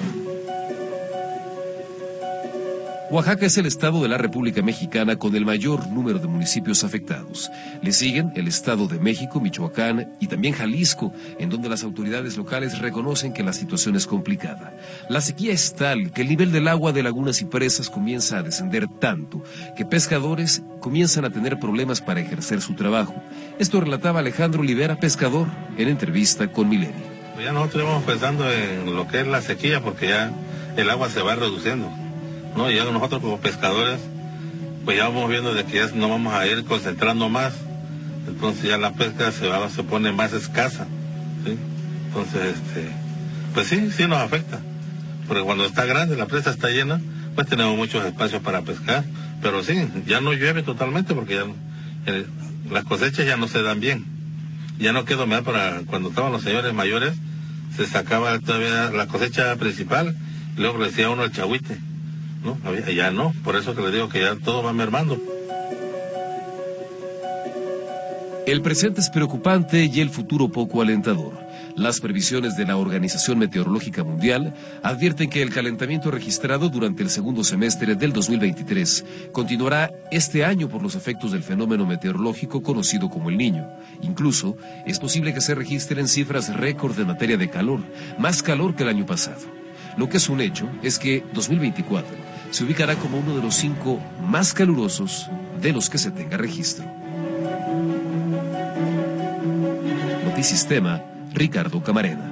Oaxaca 3.12 3.45
es 3.45 3.58
el 3.58 3.65
estado 3.65 4.02
de 4.02 4.08
la 4.08 4.17
República 4.17 4.62
Mexicana 4.62 5.17
con 5.17 5.36
el 5.36 5.45
mayor 5.45 5.86
número 5.88 6.17
de 6.17 6.30
municipios 6.30 6.86
afectados. 6.86 7.52
Le 7.82 7.91
siguen 7.91 8.32
el 8.36 8.47
Estado 8.47 8.88
de 8.88 9.00
México, 9.00 9.41
Michoacán 9.41 10.13
y 10.21 10.28
también 10.28 10.54
Jalisco, 10.54 11.12
en 11.38 11.50
donde 11.50 11.67
las 11.67 11.84
autoridades 11.84 12.38
locales 12.38 12.80
reconocen 12.80 13.34
que 13.34 13.43
la 13.43 13.52
situación 13.52 13.97
es 13.97 14.08
complicada. 14.08 14.78
La 15.10 15.19
sequía 15.19 15.52
es 15.52 15.76
tal 15.76 16.13
que 16.13 16.21
el 16.21 16.30
nivel 16.30 16.54
del 16.54 16.69
agua 16.69 16.93
de 16.93 17.04
lagunas 17.04 17.41
y 17.41 17.45
presas 17.45 17.89
comienza 17.89 18.38
a 18.38 18.43
descender 18.43 18.88
tanto 18.88 19.43
que 19.76 19.84
pescadores 19.84 20.63
comienzan 20.80 21.26
a 21.26 21.32
tener 21.32 21.60
problemas 21.60 22.00
para 22.00 22.21
ejercer 22.21 22.62
su 22.62 22.76
trabajo. 22.76 23.13
Esto 23.60 23.82
relataba 23.82 24.21
Alejandro 24.21 24.62
Olivera, 24.62 25.02
pescador, 25.02 25.47
en 25.78 25.89
entrevista 25.89 26.50
con 26.50 26.69
Milenio. 26.69 27.12
Pues 27.34 27.43
ya 27.45 27.52
nosotros 27.52 27.84
estamos 27.84 28.04
pensando 28.04 28.50
en 28.50 28.95
lo 28.95 29.06
que 29.10 29.19
es 29.19 29.28
la 29.28 29.41
sequía 29.41 29.82
porque 29.82 30.08
ya 30.08 30.32
el 30.78 30.89
agua 30.89 31.10
se 31.10 31.21
va 31.21 31.36
reduciendo. 31.36 31.91
¿No? 32.55 32.69
Y 32.69 32.75
ya 32.75 32.85
nosotros 32.85 33.21
como 33.21 33.39
pescadores, 33.39 33.99
pues 34.85 34.97
ya 34.97 35.07
vamos 35.07 35.29
viendo 35.29 35.53
de 35.53 35.65
que 35.65 35.77
ya 35.77 35.87
no 35.93 36.09
vamos 36.09 36.33
a 36.33 36.47
ir 36.47 36.63
concentrando 36.65 37.29
más, 37.29 37.53
entonces 38.27 38.63
ya 38.63 38.77
la 38.77 38.93
pesca 38.93 39.31
se 39.31 39.47
va, 39.47 39.69
se 39.69 39.83
pone 39.83 40.11
más 40.11 40.33
escasa, 40.33 40.87
Entonces, 42.07 42.55
este, 42.55 42.89
pues 43.53 43.67
sí, 43.67 43.91
sí 43.91 44.07
nos 44.07 44.19
afecta, 44.19 44.59
porque 45.27 45.43
cuando 45.43 45.65
está 45.65 45.85
grande, 45.85 46.15
la 46.15 46.25
presa 46.25 46.49
está 46.49 46.69
llena, 46.69 46.99
pues 47.35 47.47
tenemos 47.47 47.77
muchos 47.77 48.05
espacios 48.05 48.41
para 48.41 48.61
pescar, 48.61 49.03
pero 49.41 49.63
sí, 49.63 49.87
ya 50.05 50.21
no 50.21 50.33
llueve 50.33 50.63
totalmente 50.63 51.13
porque 51.13 51.35
ya 51.35 51.45
eh, 52.07 52.25
las 52.69 52.83
cosechas 52.83 53.25
ya 53.25 53.37
no 53.37 53.47
se 53.47 53.61
dan 53.61 53.79
bien, 53.79 54.05
ya 54.79 54.93
no 54.93 55.05
quedó 55.05 55.27
más 55.27 55.41
para 55.41 55.81
cuando 55.85 56.09
estaban 56.09 56.31
los 56.31 56.43
señores 56.43 56.73
mayores, 56.73 57.13
se 57.75 57.85
sacaba 57.85 58.37
todavía 58.39 58.91
la 58.91 59.07
cosecha 59.07 59.55
principal, 59.55 60.15
luego 60.57 60.79
le 60.79 60.87
decía 60.87 61.09
uno 61.09 61.23
el 61.23 61.31
chahuite 61.31 61.79
¿no? 62.43 62.58
Ya 62.91 63.12
no, 63.12 63.34
por 63.43 63.56
eso 63.56 63.75
que 63.75 63.82
le 63.82 63.91
digo 63.91 64.10
que 64.10 64.21
ya 64.21 64.36
todo 64.36 64.63
va 64.63 64.73
mermando. 64.73 65.19
El 68.47 68.62
presente 68.62 69.01
es 69.01 69.10
preocupante 69.10 69.86
y 69.86 69.99
el 70.01 70.10
futuro 70.10 70.49
poco 70.49 70.82
alentador. 70.82 71.34
Las 71.75 72.01
previsiones 72.01 72.58
de 72.58 72.65
la 72.65 72.75
Organización 72.75 73.39
Meteorológica 73.39 74.04
Mundial 74.04 74.54
advierten 74.84 75.30
que 75.30 75.41
el 75.41 75.51
calentamiento 75.51 76.12
registrado 76.12 76.69
durante 76.69 77.04
el 77.04 77.10
segundo 77.10 77.43
semestre 77.43 77.95
del 77.95 78.12
2023 78.12 79.06
continuará 79.32 79.91
este 80.12 80.43
año 80.43 80.67
por 80.67 80.82
los 80.82 80.95
efectos 80.95 81.32
del 81.32 81.43
fenómeno 81.43 81.86
meteorológico 81.86 82.62
conocido 82.62 83.10
como 83.10 83.30
el 83.30 83.38
niño. 83.38 83.69
Incluso 84.01 84.58
es 84.86 84.99
posible 84.99 85.34
que 85.34 85.41
se 85.41 85.56
registren 85.56 86.08
cifras 86.08 86.54
récord 86.54 86.97
de 86.97 87.06
materia 87.06 87.38
de 87.38 87.49
calor, 87.49 87.80
más 88.17 88.43
calor 88.43 88.75
que 88.75 88.84
el 88.84 88.89
año 88.89 89.06
pasado. 89.06 89.41
Lo 89.97 90.10
que 90.10 90.17
es 90.17 90.27
un 90.30 90.41
hecho 90.41 90.67
es 90.84 90.99
que 90.99 91.23
2024 91.34 92.31
se 92.51 92.65
ubicará 92.65 92.95
como 92.95 93.17
uno 93.17 93.35
de 93.35 93.41
los 93.41 93.55
cinco 93.55 93.99
más 94.21 94.53
calurosos 94.53 95.29
de 95.61 95.71
los 95.73 95.89
que 95.89 95.97
se 95.97 96.11
tenga 96.11 96.37
registro. 96.37 96.85
Notisistema, 100.25 101.01
Ricardo 101.33 101.81
Camarena. 101.81 102.31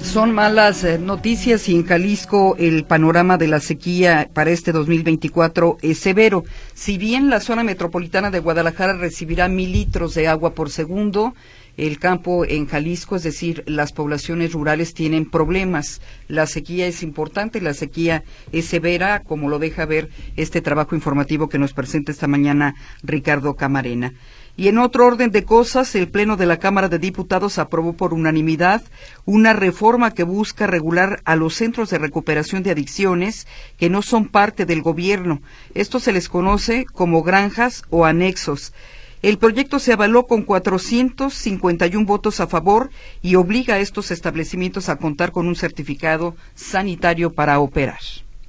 Son 0.00 0.32
malas 0.32 0.84
eh, 0.84 0.98
noticias 0.98 1.70
y 1.70 1.74
en 1.74 1.86
Jalisco 1.86 2.54
el 2.58 2.84
panorama 2.84 3.38
de 3.38 3.48
la 3.48 3.60
sequía 3.60 4.28
para 4.34 4.50
este 4.50 4.70
2024 4.70 5.78
es 5.80 6.00
severo. 6.00 6.44
Si 6.74 6.98
bien 6.98 7.30
la 7.30 7.40
zona 7.40 7.64
metropolitana 7.64 8.30
de 8.30 8.40
Guadalajara 8.40 8.92
recibirá 8.92 9.48
mil 9.48 9.72
litros 9.72 10.14
de 10.14 10.28
agua 10.28 10.52
por 10.52 10.68
segundo, 10.68 11.34
el 11.76 11.98
campo 11.98 12.44
en 12.44 12.66
Jalisco, 12.66 13.16
es 13.16 13.22
decir, 13.22 13.64
las 13.66 13.92
poblaciones 13.92 14.52
rurales 14.52 14.94
tienen 14.94 15.28
problemas. 15.28 16.00
La 16.28 16.46
sequía 16.46 16.86
es 16.86 17.02
importante, 17.02 17.60
la 17.60 17.74
sequía 17.74 18.24
es 18.52 18.66
severa, 18.66 19.20
como 19.20 19.48
lo 19.48 19.58
deja 19.58 19.86
ver 19.86 20.10
este 20.36 20.60
trabajo 20.60 20.94
informativo 20.94 21.48
que 21.48 21.58
nos 21.58 21.72
presenta 21.72 22.12
esta 22.12 22.28
mañana 22.28 22.74
Ricardo 23.02 23.56
Camarena. 23.56 24.12
Y 24.54 24.68
en 24.68 24.76
otro 24.76 25.06
orden 25.06 25.30
de 25.30 25.44
cosas, 25.44 25.94
el 25.94 26.08
Pleno 26.08 26.36
de 26.36 26.44
la 26.44 26.58
Cámara 26.58 26.90
de 26.90 26.98
Diputados 26.98 27.58
aprobó 27.58 27.94
por 27.94 28.12
unanimidad 28.12 28.82
una 29.24 29.54
reforma 29.54 30.12
que 30.12 30.24
busca 30.24 30.66
regular 30.66 31.22
a 31.24 31.36
los 31.36 31.54
centros 31.54 31.88
de 31.88 31.96
recuperación 31.96 32.62
de 32.62 32.70
adicciones 32.70 33.46
que 33.78 33.88
no 33.88 34.02
son 34.02 34.28
parte 34.28 34.66
del 34.66 34.82
gobierno. 34.82 35.40
Esto 35.74 36.00
se 36.00 36.12
les 36.12 36.28
conoce 36.28 36.84
como 36.84 37.22
granjas 37.22 37.82
o 37.88 38.04
anexos. 38.04 38.74
El 39.22 39.38
proyecto 39.38 39.78
se 39.78 39.92
avaló 39.92 40.26
con 40.26 40.42
451 40.42 42.04
votos 42.04 42.40
a 42.40 42.48
favor 42.48 42.90
y 43.22 43.36
obliga 43.36 43.76
a 43.76 43.78
estos 43.78 44.10
establecimientos 44.10 44.88
a 44.88 44.96
contar 44.96 45.30
con 45.30 45.46
un 45.46 45.54
certificado 45.54 46.34
sanitario 46.56 47.32
para 47.32 47.60
operar. 47.60 48.00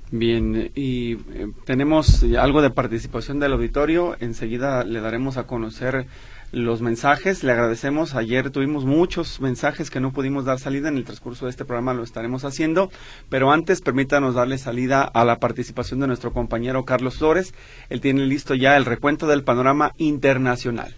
Bien, 0.10 0.72
y 0.76 1.14
eh, 1.14 1.48
tenemos 1.66 2.24
algo 2.40 2.64
de 2.64 2.72
participación 2.72 3.40
del 3.40 3.54
auditorio. 3.54 4.16
Enseguida 4.20 4.84
le 4.84 5.00
daremos 5.00 5.38
a 5.38 5.46
conocer 5.46 6.08
los 6.54 6.82
mensajes. 6.82 7.44
Le 7.44 7.52
agradecemos. 7.52 8.16
Ayer 8.16 8.50
tuvimos 8.52 8.86
muchos 8.86 9.42
mensajes 9.42 9.90
que 9.90 10.00
no 10.00 10.14
pudimos 10.14 10.46
dar 10.46 10.60
salida. 10.60 10.88
En 10.88 10.96
el 10.96 11.04
transcurso 11.04 11.46
de 11.46 11.52
este 11.52 11.66
programa 11.66 11.94
lo 11.94 12.04
estaremos 12.04 12.46
haciendo. 12.46 12.90
Pero 13.30 13.52
antes, 13.52 13.82
permítanos 13.82 14.36
darle 14.36 14.58
salida 14.58 15.02
a 15.04 15.26
la 15.26 15.40
participación 15.40 16.00
de 16.00 16.08
nuestro 16.08 16.32
compañero 16.32 16.86
Carlos 16.86 17.18
Flores. 17.18 17.54
Él 17.90 18.00
tiene 18.00 18.26
listo 18.26 18.54
ya 18.56 18.78
el 18.78 18.86
recuento 18.86 19.28
del 19.28 19.44
panorama 19.44 19.94
internacional. 19.98 20.96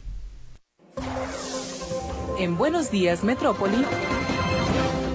En 2.38 2.58
Buenos 2.58 2.92
Días, 2.92 3.24
Metrópoli. 3.24 3.86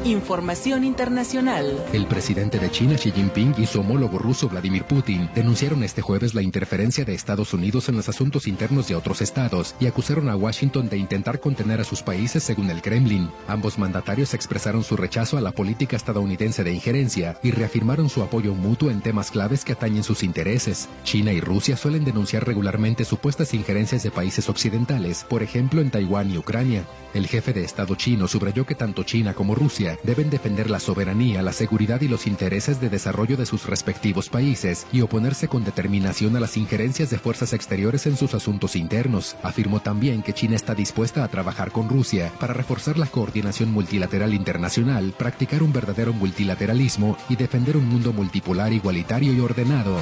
Información 0.05 0.83
internacional. 0.83 1.77
El 1.93 2.07
presidente 2.07 2.59
de 2.59 2.71
China, 2.71 2.97
Xi 2.97 3.13
Jinping, 3.13 3.55
y 3.59 3.67
su 3.67 3.81
homólogo 3.81 4.19
ruso, 4.19 4.49
Vladimir 4.49 4.85
Putin, 4.85 5.29
denunciaron 5.35 5.83
este 5.83 6.01
jueves 6.01 6.35
la 6.35 6.41
interferencia 6.41 7.05
de 7.05 7.13
Estados 7.13 7.53
Unidos 7.53 7.91
en 7.91 7.97
los 7.97 8.09
asuntos 8.09 8.47
internos 8.47 8.89
de 8.89 8.95
otros 8.95 9.21
estados 9.21 9.75
y 9.79 9.87
acusaron 9.87 10.31
a 10.31 10.37
Washington 10.37 10.89
de 10.89 10.97
intentar 10.97 11.39
contener 11.39 11.83
a 11.83 11.85
sus 11.85 12.03
países 12.03 12.43
según 12.43 12.71
el 12.71 12.81
Kremlin. 12.81 13.29
Ambos 13.47 13.79
mandatarios 13.79 14.33
expresaron 14.33 14.85
su 14.85 14.97
rechazo 14.97 15.37
a 15.37 15.43
la 15.43 15.53
política 15.53 15.97
estadounidense 15.97 16.65
de 16.65 16.73
injerencia 16.73 17.39
y 17.43 17.51
reafirmaron 17.51 18.09
su 18.09 18.23
apoyo 18.23 18.55
mutuo 18.55 18.91
en 18.91 19.03
temas 19.03 19.31
claves 19.31 19.67
que 19.67 19.73
atañen 19.73 20.03
sus 20.03 20.23
intereses. 20.23 20.89
China 21.05 21.35
y 21.35 21.43
Rusia 21.43 21.77
suelen 21.77 22.07
denunciar 22.07 22.47
regularmente 22.47 23.05
supuestas 23.05 23.53
injerencias 23.53 24.03
de 24.03 24.11
países 24.11 24.49
occidentales, 24.49 25.27
por 25.29 25.43
ejemplo 25.43 25.83
en 25.83 25.91
Taiwán 25.91 26.31
y 26.31 26.39
Ucrania. 26.39 26.85
El 27.13 27.27
jefe 27.27 27.53
de 27.53 27.65
Estado 27.65 27.97
chino 27.97 28.29
subrayó 28.29 28.65
que 28.65 28.75
tanto 28.75 29.03
China 29.03 29.35
como 29.35 29.55
Rusia 29.55 29.90
deben 30.03 30.31
defender 30.31 30.71
la 30.71 30.81
soberanía, 30.81 31.43
la 31.43 31.53
seguridad 31.53 32.01
y 32.01 32.09
los 32.09 32.27
intereses 32.27 32.81
de 32.81 32.89
desarrollo 32.89 33.37
de 33.37 33.47
sus 33.47 33.67
respectivos 33.67 34.29
países 34.29 34.87
y 34.93 35.01
oponerse 35.01 35.49
con 35.49 35.65
determinación 35.65 36.37
a 36.37 36.41
las 36.41 36.57
injerencias 36.57 37.11
de 37.11 37.19
fuerzas 37.19 37.53
exteriores 37.53 38.07
en 38.07 38.17
sus 38.17 38.35
asuntos 38.35 38.77
internos. 38.77 39.37
Afirmó 39.43 39.81
también 39.81 40.23
que 40.23 40.33
China 40.33 40.57
está 40.57 40.75
dispuesta 40.75 41.25
a 41.25 41.29
trabajar 41.29 41.73
con 41.73 41.89
Rusia 41.89 42.33
para 42.39 42.55
reforzar 42.55 42.99
la 42.99 43.07
coordinación 43.07 43.73
multilateral 43.73 44.35
internacional, 44.35 45.15
practicar 45.17 45.63
un 45.63 45.73
verdadero 45.73 46.13
multilateralismo 46.13 47.17
y 47.29 47.37
defender 47.37 47.77
un 47.77 47.89
mundo 47.89 48.13
multipolar 48.13 48.73
igualitario 48.73 49.33
y 49.33 49.41
ordenado. 49.41 49.97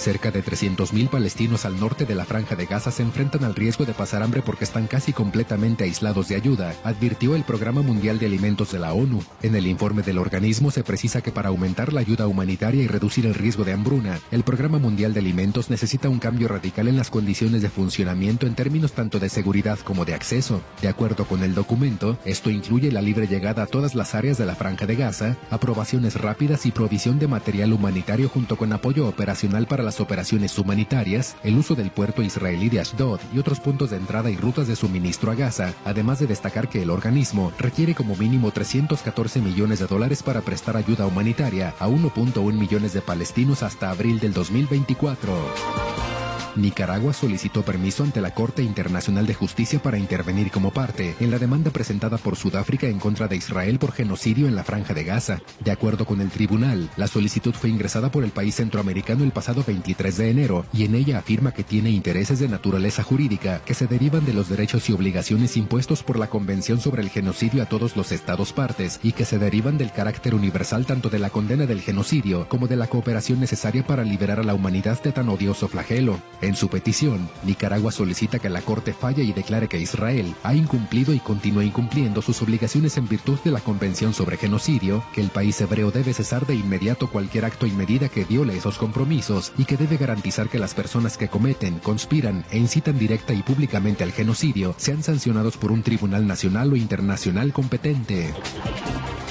Cerca 0.00 0.30
de 0.30 0.42
300.000 0.42 1.10
palestinos 1.10 1.66
al 1.66 1.78
norte 1.78 2.06
de 2.06 2.14
la 2.14 2.24
franja 2.24 2.56
de 2.56 2.64
Gaza 2.64 2.90
se 2.90 3.02
enfrentan 3.02 3.44
al 3.44 3.54
riesgo 3.54 3.84
de 3.84 3.92
pasar 3.92 4.22
hambre 4.22 4.40
porque 4.40 4.64
están 4.64 4.86
casi 4.86 5.12
completamente 5.12 5.84
aislados 5.84 6.26
de 6.28 6.36
ayuda, 6.36 6.74
advirtió 6.84 7.36
el 7.36 7.42
Programa 7.42 7.82
Mundial 7.82 8.18
de 8.18 8.24
Alimentos 8.24 8.72
de 8.72 8.78
la 8.78 8.94
ONU. 8.94 9.22
En 9.42 9.54
el 9.56 9.66
informe 9.66 10.00
del 10.00 10.16
organismo 10.16 10.70
se 10.70 10.84
precisa 10.84 11.20
que 11.20 11.32
para 11.32 11.50
aumentar 11.50 11.92
la 11.92 12.00
ayuda 12.00 12.28
humanitaria 12.28 12.82
y 12.82 12.86
reducir 12.86 13.26
el 13.26 13.34
riesgo 13.34 13.64
de 13.64 13.74
hambruna, 13.74 14.18
el 14.30 14.42
Programa 14.42 14.78
Mundial 14.78 15.12
de 15.12 15.20
Alimentos 15.20 15.68
necesita 15.68 16.08
un 16.08 16.18
cambio 16.18 16.48
radical 16.48 16.88
en 16.88 16.96
las 16.96 17.10
condiciones 17.10 17.60
de 17.60 17.68
funcionamiento 17.68 18.46
en 18.46 18.54
términos 18.54 18.92
tanto 18.92 19.18
de 19.18 19.28
seguridad 19.28 19.78
como 19.80 20.06
de 20.06 20.14
acceso. 20.14 20.62
De 20.80 20.88
acuerdo 20.88 21.26
con 21.26 21.42
el 21.42 21.54
documento, 21.54 22.18
esto 22.24 22.48
incluye 22.48 22.90
la 22.90 23.02
libre 23.02 23.26
llegada 23.26 23.64
a 23.64 23.66
todas 23.66 23.94
las 23.94 24.14
áreas 24.14 24.38
de 24.38 24.46
la 24.46 24.54
franja 24.54 24.86
de 24.86 24.96
Gaza, 24.96 25.36
aprobaciones 25.50 26.18
rápidas 26.18 26.64
y 26.64 26.70
provisión 26.70 27.18
de 27.18 27.28
material 27.28 27.74
humanitario 27.74 28.30
junto 28.30 28.56
con 28.56 28.72
apoyo 28.72 29.06
operacional 29.06 29.66
para 29.66 29.89
la 29.90 30.04
operaciones 30.04 30.56
humanitarias, 30.56 31.34
el 31.42 31.58
uso 31.58 31.74
del 31.74 31.90
puerto 31.90 32.22
israelí 32.22 32.68
de 32.68 32.78
Ashdod 32.78 33.18
y 33.34 33.38
otros 33.38 33.58
puntos 33.58 33.90
de 33.90 33.96
entrada 33.96 34.30
y 34.30 34.36
rutas 34.36 34.68
de 34.68 34.76
suministro 34.76 35.32
a 35.32 35.34
Gaza, 35.34 35.74
además 35.84 36.20
de 36.20 36.28
destacar 36.28 36.68
que 36.68 36.82
el 36.82 36.90
organismo 36.90 37.52
requiere 37.58 37.94
como 37.94 38.14
mínimo 38.14 38.52
314 38.52 39.40
millones 39.40 39.80
de 39.80 39.86
dólares 39.86 40.22
para 40.22 40.42
prestar 40.42 40.76
ayuda 40.76 41.06
humanitaria 41.06 41.74
a 41.80 41.88
1.1 41.88 42.52
millones 42.52 42.92
de 42.92 43.00
palestinos 43.00 43.64
hasta 43.64 43.90
abril 43.90 44.20
del 44.20 44.32
2024. 44.32 46.19
Nicaragua 46.56 47.12
solicitó 47.12 47.62
permiso 47.62 48.02
ante 48.02 48.20
la 48.20 48.34
Corte 48.34 48.62
Internacional 48.62 49.26
de 49.26 49.34
Justicia 49.34 49.82
para 49.82 49.98
intervenir 49.98 50.50
como 50.50 50.70
parte 50.70 51.14
en 51.20 51.30
la 51.30 51.38
demanda 51.38 51.70
presentada 51.70 52.18
por 52.18 52.36
Sudáfrica 52.36 52.86
en 52.86 52.98
contra 52.98 53.28
de 53.28 53.36
Israel 53.36 53.78
por 53.78 53.92
genocidio 53.92 54.48
en 54.48 54.54
la 54.54 54.64
Franja 54.64 54.94
de 54.94 55.04
Gaza. 55.04 55.40
De 55.60 55.70
acuerdo 55.70 56.04
con 56.04 56.20
el 56.20 56.30
tribunal, 56.30 56.90
la 56.96 57.06
solicitud 57.06 57.54
fue 57.54 57.70
ingresada 57.70 58.10
por 58.10 58.24
el 58.24 58.30
país 58.30 58.56
centroamericano 58.56 59.24
el 59.24 59.32
pasado 59.32 59.64
23 59.66 60.16
de 60.16 60.30
enero 60.30 60.66
y 60.72 60.84
en 60.84 60.94
ella 60.94 61.18
afirma 61.18 61.52
que 61.52 61.64
tiene 61.64 61.90
intereses 61.90 62.38
de 62.38 62.48
naturaleza 62.48 63.02
jurídica 63.02 63.60
que 63.64 63.74
se 63.74 63.86
derivan 63.86 64.24
de 64.24 64.34
los 64.34 64.48
derechos 64.48 64.88
y 64.88 64.92
obligaciones 64.92 65.56
impuestos 65.56 66.02
por 66.02 66.18
la 66.18 66.28
Convención 66.28 66.80
sobre 66.80 67.02
el 67.02 67.10
Genocidio 67.10 67.62
a 67.62 67.66
todos 67.66 67.96
los 67.96 68.12
estados 68.12 68.52
partes 68.52 69.00
y 69.02 69.12
que 69.12 69.24
se 69.24 69.38
derivan 69.38 69.78
del 69.78 69.92
carácter 69.92 70.34
universal 70.34 70.86
tanto 70.86 71.10
de 71.10 71.18
la 71.18 71.30
condena 71.30 71.66
del 71.66 71.80
genocidio 71.80 72.48
como 72.48 72.68
de 72.68 72.76
la 72.76 72.86
cooperación 72.86 73.40
necesaria 73.40 73.86
para 73.86 74.04
liberar 74.04 74.40
a 74.40 74.44
la 74.44 74.54
humanidad 74.54 75.02
de 75.02 75.12
tan 75.12 75.28
odioso 75.28 75.68
flagelo. 75.68 76.20
En 76.42 76.56
su 76.56 76.68
petición, 76.68 77.28
Nicaragua 77.44 77.92
solicita 77.92 78.38
que 78.38 78.48
la 78.48 78.62
Corte 78.62 78.94
falle 78.94 79.22
y 79.24 79.32
declare 79.32 79.68
que 79.68 79.78
Israel 79.78 80.34
ha 80.42 80.54
incumplido 80.54 81.12
y 81.12 81.20
continúa 81.20 81.64
incumpliendo 81.64 82.22
sus 82.22 82.40
obligaciones 82.40 82.96
en 82.96 83.08
virtud 83.08 83.38
de 83.44 83.50
la 83.50 83.60
Convención 83.60 84.14
sobre 84.14 84.38
Genocidio, 84.38 85.04
que 85.12 85.20
el 85.20 85.28
país 85.28 85.60
hebreo 85.60 85.90
debe 85.90 86.14
cesar 86.14 86.46
de 86.46 86.54
inmediato 86.54 87.10
cualquier 87.10 87.44
acto 87.44 87.66
y 87.66 87.72
medida 87.72 88.08
que 88.08 88.24
viole 88.24 88.56
esos 88.56 88.78
compromisos 88.78 89.52
y 89.58 89.66
que 89.66 89.76
debe 89.76 89.98
garantizar 89.98 90.48
que 90.48 90.58
las 90.58 90.72
personas 90.72 91.18
que 91.18 91.28
cometen, 91.28 91.78
conspiran 91.78 92.46
e 92.50 92.58
incitan 92.58 92.98
directa 92.98 93.34
y 93.34 93.42
públicamente 93.42 94.02
al 94.02 94.12
genocidio 94.12 94.74
sean 94.78 95.02
sancionados 95.02 95.58
por 95.58 95.72
un 95.72 95.82
tribunal 95.82 96.26
nacional 96.26 96.72
o 96.72 96.76
internacional 96.76 97.52
competente. 97.52 98.32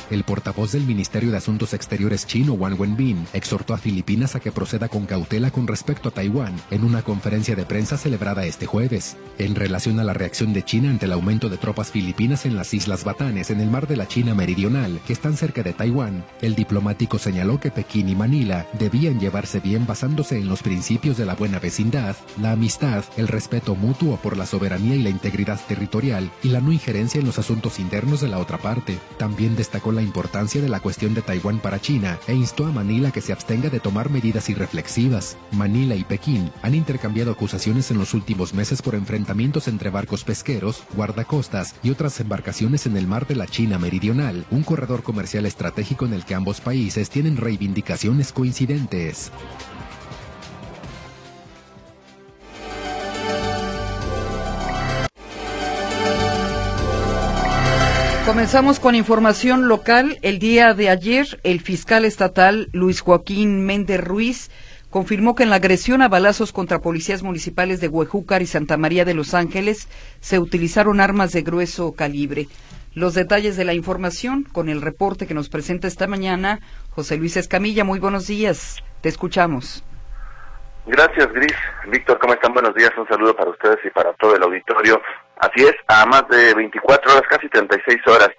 El 0.09 0.23
portavoz 0.23 0.71
del 0.71 0.85
Ministerio 0.85 1.29
de 1.29 1.37
Asuntos 1.37 1.75
Exteriores 1.75 2.25
chino, 2.25 2.53
Wang 2.53 2.79
Wenbin, 2.79 3.27
exhortó 3.31 3.75
a 3.75 3.77
Filipinas 3.77 4.35
a 4.35 4.39
que 4.39 4.51
proceda 4.51 4.89
con 4.89 5.05
cautela 5.05 5.51
con 5.51 5.67
respecto 5.67 6.09
a 6.09 6.11
Taiwán 6.11 6.55
en 6.71 6.83
una 6.83 6.98
conferencia 7.01 7.55
de 7.55 7.65
prensa 7.65 7.97
celebrada 7.97 8.45
este 8.45 8.65
jueves, 8.65 9.17
en 9.37 9.55
relación 9.55 9.99
a 9.99 10.03
la 10.03 10.13
reacción 10.13 10.53
de 10.53 10.63
China 10.63 10.89
ante 10.89 11.05
el 11.05 11.13
aumento 11.13 11.49
de 11.49 11.57
tropas 11.57 11.91
filipinas 11.91 12.45
en 12.45 12.55
las 12.55 12.73
Islas 12.73 13.03
Batanes 13.03 13.49
en 13.49 13.61
el 13.61 13.69
mar 13.69 13.87
de 13.87 13.97
la 13.97 14.07
China 14.07 14.33
Meridional, 14.33 14.99
que 15.05 15.13
están 15.13 15.37
cerca 15.37 15.63
de 15.63 15.73
Taiwán. 15.73 16.25
El 16.41 16.55
diplomático 16.55 17.17
señaló 17.19 17.59
que 17.59 17.71
Pekín 17.71 18.09
y 18.09 18.15
Manila 18.15 18.67
debían 18.77 19.19
llevarse 19.19 19.59
bien 19.59 19.85
basándose 19.85 20.37
en 20.37 20.47
los 20.47 20.61
principios 20.61 21.17
de 21.17 21.25
la 21.25 21.35
buena 21.35 21.59
vecindad, 21.59 22.15
la 22.41 22.51
amistad, 22.51 23.03
el 23.17 23.27
respeto 23.27 23.75
mutuo 23.75 24.17
por 24.17 24.37
la 24.37 24.45
soberanía 24.45 24.95
y 24.95 25.03
la 25.03 25.09
integridad 25.09 25.59
territorial 25.67 26.31
y 26.43 26.49
la 26.49 26.61
no 26.61 26.71
injerencia 26.71 27.19
en 27.19 27.25
los 27.25 27.39
asuntos 27.39 27.79
internos 27.79 28.21
de 28.21 28.27
la 28.27 28.39
otra 28.39 28.57
parte. 28.57 28.97
También 29.17 29.55
destacó 29.55 29.91
la 29.91 30.01
importancia 30.01 30.61
de 30.61 30.69
la 30.69 30.79
cuestión 30.79 31.13
de 31.13 31.21
Taiwán 31.21 31.59
para 31.59 31.79
China 31.79 32.19
e 32.27 32.33
instó 32.33 32.65
a 32.65 32.71
Manila 32.71 33.11
que 33.11 33.21
se 33.21 33.33
abstenga 33.33 33.69
de 33.69 33.79
tomar 33.79 34.09
medidas 34.09 34.49
irreflexivas. 34.49 35.37
Manila 35.51 35.95
y 35.95 36.03
Pekín 36.03 36.51
han 36.61 36.75
intercambiado 36.89 37.31
acusaciones 37.31 37.91
en 37.91 37.99
los 37.99 38.15
últimos 38.15 38.55
meses 38.55 38.81
por 38.81 38.95
enfrentamientos 38.95 39.67
entre 39.67 39.91
barcos 39.91 40.23
pesqueros, 40.23 40.83
guardacostas 40.95 41.75
y 41.83 41.91
otras 41.91 42.19
embarcaciones 42.19 42.87
en 42.87 42.97
el 42.97 43.05
mar 43.05 43.27
de 43.27 43.35
la 43.35 43.45
China 43.45 43.77
Meridional, 43.77 44.43
un 44.49 44.63
corredor 44.63 45.03
comercial 45.03 45.45
estratégico 45.45 46.05
en 46.07 46.13
el 46.13 46.25
que 46.25 46.33
ambos 46.33 46.61
países 46.61 47.11
tienen 47.11 47.37
reivindicaciones 47.37 48.31
coincidentes. 48.31 49.31
Comenzamos 58.25 58.79
con 58.79 58.95
información 58.95 59.67
local. 59.67 60.17
El 60.21 60.39
día 60.39 60.73
de 60.73 60.89
ayer, 60.89 61.39
el 61.43 61.61
fiscal 61.61 62.05
estatal 62.05 62.69
Luis 62.73 63.01
Joaquín 63.01 63.65
Méndez 63.65 64.01
Ruiz 64.01 64.49
confirmó 64.89 65.35
que 65.35 65.43
en 65.43 65.49
la 65.49 65.57
agresión 65.57 66.01
a 66.01 66.07
balazos 66.07 66.51
contra 66.51 66.79
policías 66.79 67.23
municipales 67.23 67.79
de 67.79 67.87
Huejúcar 67.87 68.41
y 68.41 68.47
Santa 68.47 68.77
María 68.77 69.05
de 69.05 69.13
Los 69.13 69.33
Ángeles 69.33 69.87
se 70.19 70.39
utilizaron 70.39 70.99
armas 70.99 71.31
de 71.31 71.41
grueso 71.41 71.93
calibre. 71.93 72.47
Los 72.95 73.13
detalles 73.13 73.55
de 73.55 73.65
la 73.65 73.73
información 73.73 74.43
con 74.43 74.67
el 74.67 74.81
reporte 74.81 75.27
que 75.27 75.35
nos 75.35 75.49
presenta 75.49 75.87
esta 75.87 76.07
mañana 76.07 76.59
José 76.89 77.17
Luis 77.17 77.37
Escamilla. 77.37 77.83
Muy 77.83 77.99
buenos 77.99 78.27
días. 78.27 78.83
Te 79.01 79.09
escuchamos. 79.09 79.83
Gracias, 80.87 81.31
Gris. 81.33 81.53
Víctor, 81.91 82.17
¿cómo 82.17 82.33
están? 82.33 82.53
Buenos 82.53 82.73
días. 82.73 82.91
Un 82.97 83.07
saludo 83.07 83.35
para 83.35 83.51
ustedes 83.51 83.77
y 83.85 83.89
para 83.91 84.11
todo 84.13 84.35
el 84.35 84.41
auditorio. 84.41 84.99
Así 85.37 85.63
es, 85.63 85.75
a 85.87 86.05
más 86.07 86.27
de 86.29 86.53
24 86.55 87.11
horas, 87.11 87.23
casi 87.29 87.47
36 87.47 87.99
horas 88.07 88.29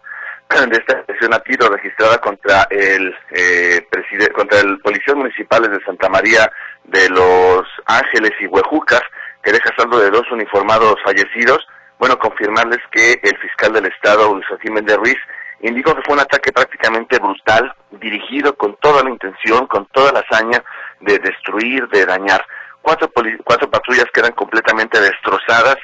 de 0.51 0.77
esta 0.77 0.99
agresión 0.99 1.33
a 1.33 1.39
tiro 1.41 1.69
registrada 1.69 2.19
contra 2.19 2.67
el 2.71 3.15
eh, 3.31 3.87
contra 4.35 4.59
el 4.59 4.81
policías 4.81 5.17
municipales 5.17 5.71
de 5.71 5.83
Santa 5.85 6.09
María 6.09 6.51
de 6.85 7.09
Los 7.09 7.63
Ángeles 7.87 8.33
y 8.41 8.47
Huejucas, 8.47 9.01
que 9.45 9.53
deja 9.53 9.75
saldo 9.77 10.01
de 10.01 10.11
dos 10.11 10.29
uniformados 10.33 10.97
fallecidos. 11.05 11.67
Bueno, 12.01 12.19
confirmarles 12.19 12.81
que 12.91 13.21
el 13.23 13.39
fiscal 13.39 13.73
del 13.73 13.87
Estado, 13.87 14.35
Luis 14.35 14.47
Joaquín 14.49 14.75
Méndez 14.75 14.97
Ruiz, 14.97 15.17
indicó 15.61 15.95
que 15.95 16.03
fue 16.03 16.15
un 16.15 16.21
ataque 16.21 16.53
prácticamente 16.53 17.19
brutal, 17.21 17.73
dirigido 17.93 18.57
con 18.57 18.77
toda 18.81 19.05
la 19.05 19.11
intención, 19.11 19.67
con 19.69 19.87
toda 19.87 20.13
la 20.13 20.25
hazaña 20.29 20.63
de 21.01 21.19
destruir, 21.21 21.89
de 21.89 22.05
dañar. 22.05 22.45
Cuatro, 22.83 23.09
cuatro 23.45 23.71
patrullas 23.71 24.07
quedan 24.13 24.33
completamente 24.33 25.01
destrozadas. 25.01 25.77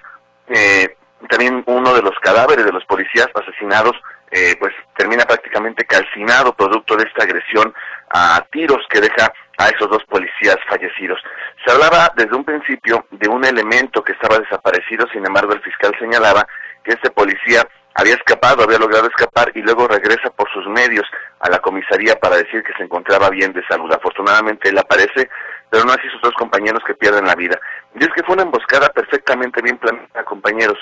Eh, 0.48 0.96
también 1.28 1.62
uno 1.66 1.94
de 1.94 2.02
los 2.02 2.14
cadáveres 2.20 2.64
de 2.64 2.72
los 2.72 2.84
policías 2.84 3.28
asesinados 3.34 3.94
eh, 4.30 4.56
pues 4.58 4.74
termina 4.96 5.24
prácticamente 5.24 5.84
calcinado 5.84 6.54
producto 6.54 6.96
de 6.96 7.04
esta 7.04 7.24
agresión 7.24 7.72
a 8.10 8.44
tiros 8.50 8.80
que 8.90 9.00
deja 9.00 9.32
a 9.58 9.68
esos 9.68 9.88
dos 9.88 10.04
policías 10.04 10.56
fallecidos. 10.68 11.18
Se 11.64 11.72
hablaba 11.72 12.12
desde 12.16 12.36
un 12.36 12.44
principio 12.44 13.06
de 13.10 13.28
un 13.28 13.44
elemento 13.44 14.02
que 14.02 14.12
estaba 14.12 14.38
desaparecido, 14.38 15.06
sin 15.12 15.24
embargo 15.24 15.52
el 15.52 15.62
fiscal 15.62 15.94
señalaba 15.98 16.46
que 16.84 16.92
este 16.92 17.10
policía 17.10 17.66
había 17.94 18.14
escapado, 18.14 18.62
había 18.62 18.78
logrado 18.78 19.08
escapar 19.08 19.50
y 19.54 19.62
luego 19.62 19.88
regresa 19.88 20.30
por 20.30 20.50
sus 20.52 20.66
medios 20.66 21.06
a 21.40 21.48
la 21.48 21.58
comisaría 21.60 22.16
para 22.16 22.36
decir 22.36 22.62
que 22.62 22.74
se 22.74 22.82
encontraba 22.82 23.30
bien 23.30 23.52
de 23.54 23.66
salud. 23.66 23.90
Afortunadamente 23.90 24.68
él 24.68 24.78
aparece, 24.78 25.30
pero 25.70 25.84
no 25.84 25.92
así 25.92 26.06
sus 26.10 26.20
dos 26.20 26.34
compañeros 26.34 26.82
que 26.86 26.94
pierden 26.94 27.26
la 27.26 27.34
vida. 27.34 27.58
Y 27.98 28.04
es 28.04 28.10
que 28.14 28.22
fue 28.22 28.34
una 28.34 28.42
emboscada 28.42 28.90
perfectamente 28.90 29.62
bien 29.62 29.78
planeada, 29.78 30.24
compañeros 30.24 30.78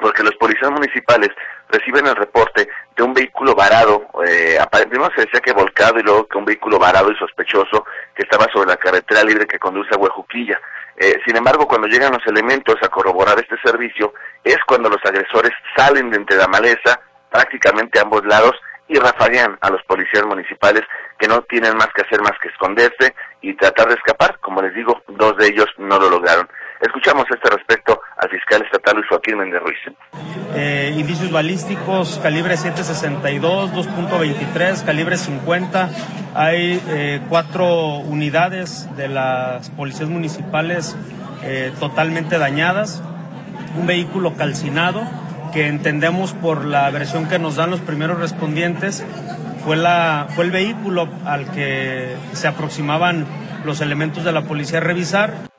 porque 0.00 0.22
los 0.22 0.34
policías 0.36 0.70
municipales 0.70 1.30
reciben 1.70 2.06
el 2.06 2.16
reporte 2.16 2.68
de 2.96 3.02
un 3.02 3.14
vehículo 3.14 3.54
varado, 3.54 4.08
eh, 4.26 4.58
primero 4.88 5.10
se 5.14 5.22
decía 5.22 5.40
que 5.40 5.52
volcado 5.52 5.98
y 5.98 6.02
luego 6.02 6.26
que 6.26 6.38
un 6.38 6.44
vehículo 6.44 6.78
varado 6.78 7.10
y 7.10 7.16
sospechoso 7.16 7.84
que 8.14 8.22
estaba 8.22 8.46
sobre 8.52 8.68
la 8.68 8.76
carretera 8.76 9.22
libre 9.24 9.46
que 9.46 9.58
conduce 9.58 9.94
a 9.94 9.98
Huejuquilla. 9.98 10.60
Eh, 10.96 11.18
sin 11.24 11.36
embargo, 11.36 11.66
cuando 11.66 11.86
llegan 11.86 12.12
los 12.12 12.26
elementos 12.26 12.76
a 12.82 12.88
corroborar 12.88 13.38
este 13.38 13.56
servicio, 13.64 14.12
es 14.44 14.58
cuando 14.66 14.90
los 14.90 15.02
agresores 15.04 15.52
salen 15.74 16.10
de 16.10 16.18
entre 16.18 16.36
la 16.36 16.46
maleza, 16.46 17.00
prácticamente 17.30 17.98
a 17.98 18.02
ambos 18.02 18.24
lados, 18.26 18.54
y 18.86 18.98
rafaguean 18.98 19.56
a 19.60 19.70
los 19.70 19.82
policías 19.84 20.26
municipales 20.26 20.82
que 21.16 21.28
no 21.28 21.42
tienen 21.42 21.76
más 21.76 21.88
que 21.94 22.02
hacer 22.02 22.20
más 22.22 22.36
que 22.42 22.48
esconderse 22.48 23.14
y 23.40 23.54
tratar 23.54 23.88
de 23.88 23.94
escapar. 23.94 24.38
Como 24.40 24.60
les 24.60 24.74
digo, 24.74 25.00
dos 25.06 25.36
de 25.36 25.46
ellos 25.46 25.68
no 25.78 25.98
lo 25.98 26.10
lograron. 26.10 26.48
Escuchamos 26.80 27.26
este 27.30 27.50
respecto 27.50 28.00
al 28.16 28.30
fiscal 28.30 28.62
estatal 28.62 28.96
Luis 28.96 29.06
Joaquín 29.10 29.36
Méndez 29.36 29.60
Ruiz. 29.60 29.78
Eh, 30.54 30.94
indicios 30.96 31.30
balísticos, 31.30 32.18
calibre 32.22 32.56
762, 32.56 33.72
2.23, 33.72 34.84
calibre 34.86 35.18
50. 35.18 35.90
Hay 36.34 36.82
eh, 36.88 37.20
cuatro 37.28 37.98
unidades 37.98 38.88
de 38.96 39.08
las 39.08 39.68
policías 39.70 40.08
municipales 40.08 40.96
eh, 41.42 41.70
totalmente 41.78 42.38
dañadas. 42.38 43.02
Un 43.76 43.86
vehículo 43.86 44.34
calcinado 44.36 45.02
que 45.52 45.66
entendemos 45.66 46.32
por 46.32 46.64
la 46.64 46.90
versión 46.90 47.28
que 47.28 47.38
nos 47.38 47.56
dan 47.56 47.70
los 47.70 47.80
primeros 47.80 48.18
respondientes 48.18 49.04
fue, 49.66 49.76
la, 49.76 50.28
fue 50.30 50.46
el 50.46 50.50
vehículo 50.50 51.10
al 51.26 51.50
que 51.50 52.16
se 52.32 52.48
aproximaban 52.48 53.26
los 53.66 53.82
elementos 53.82 54.24
de 54.24 54.32
la 54.32 54.42
policía 54.42 54.78
a 54.78 54.80
revisar. 54.80 55.49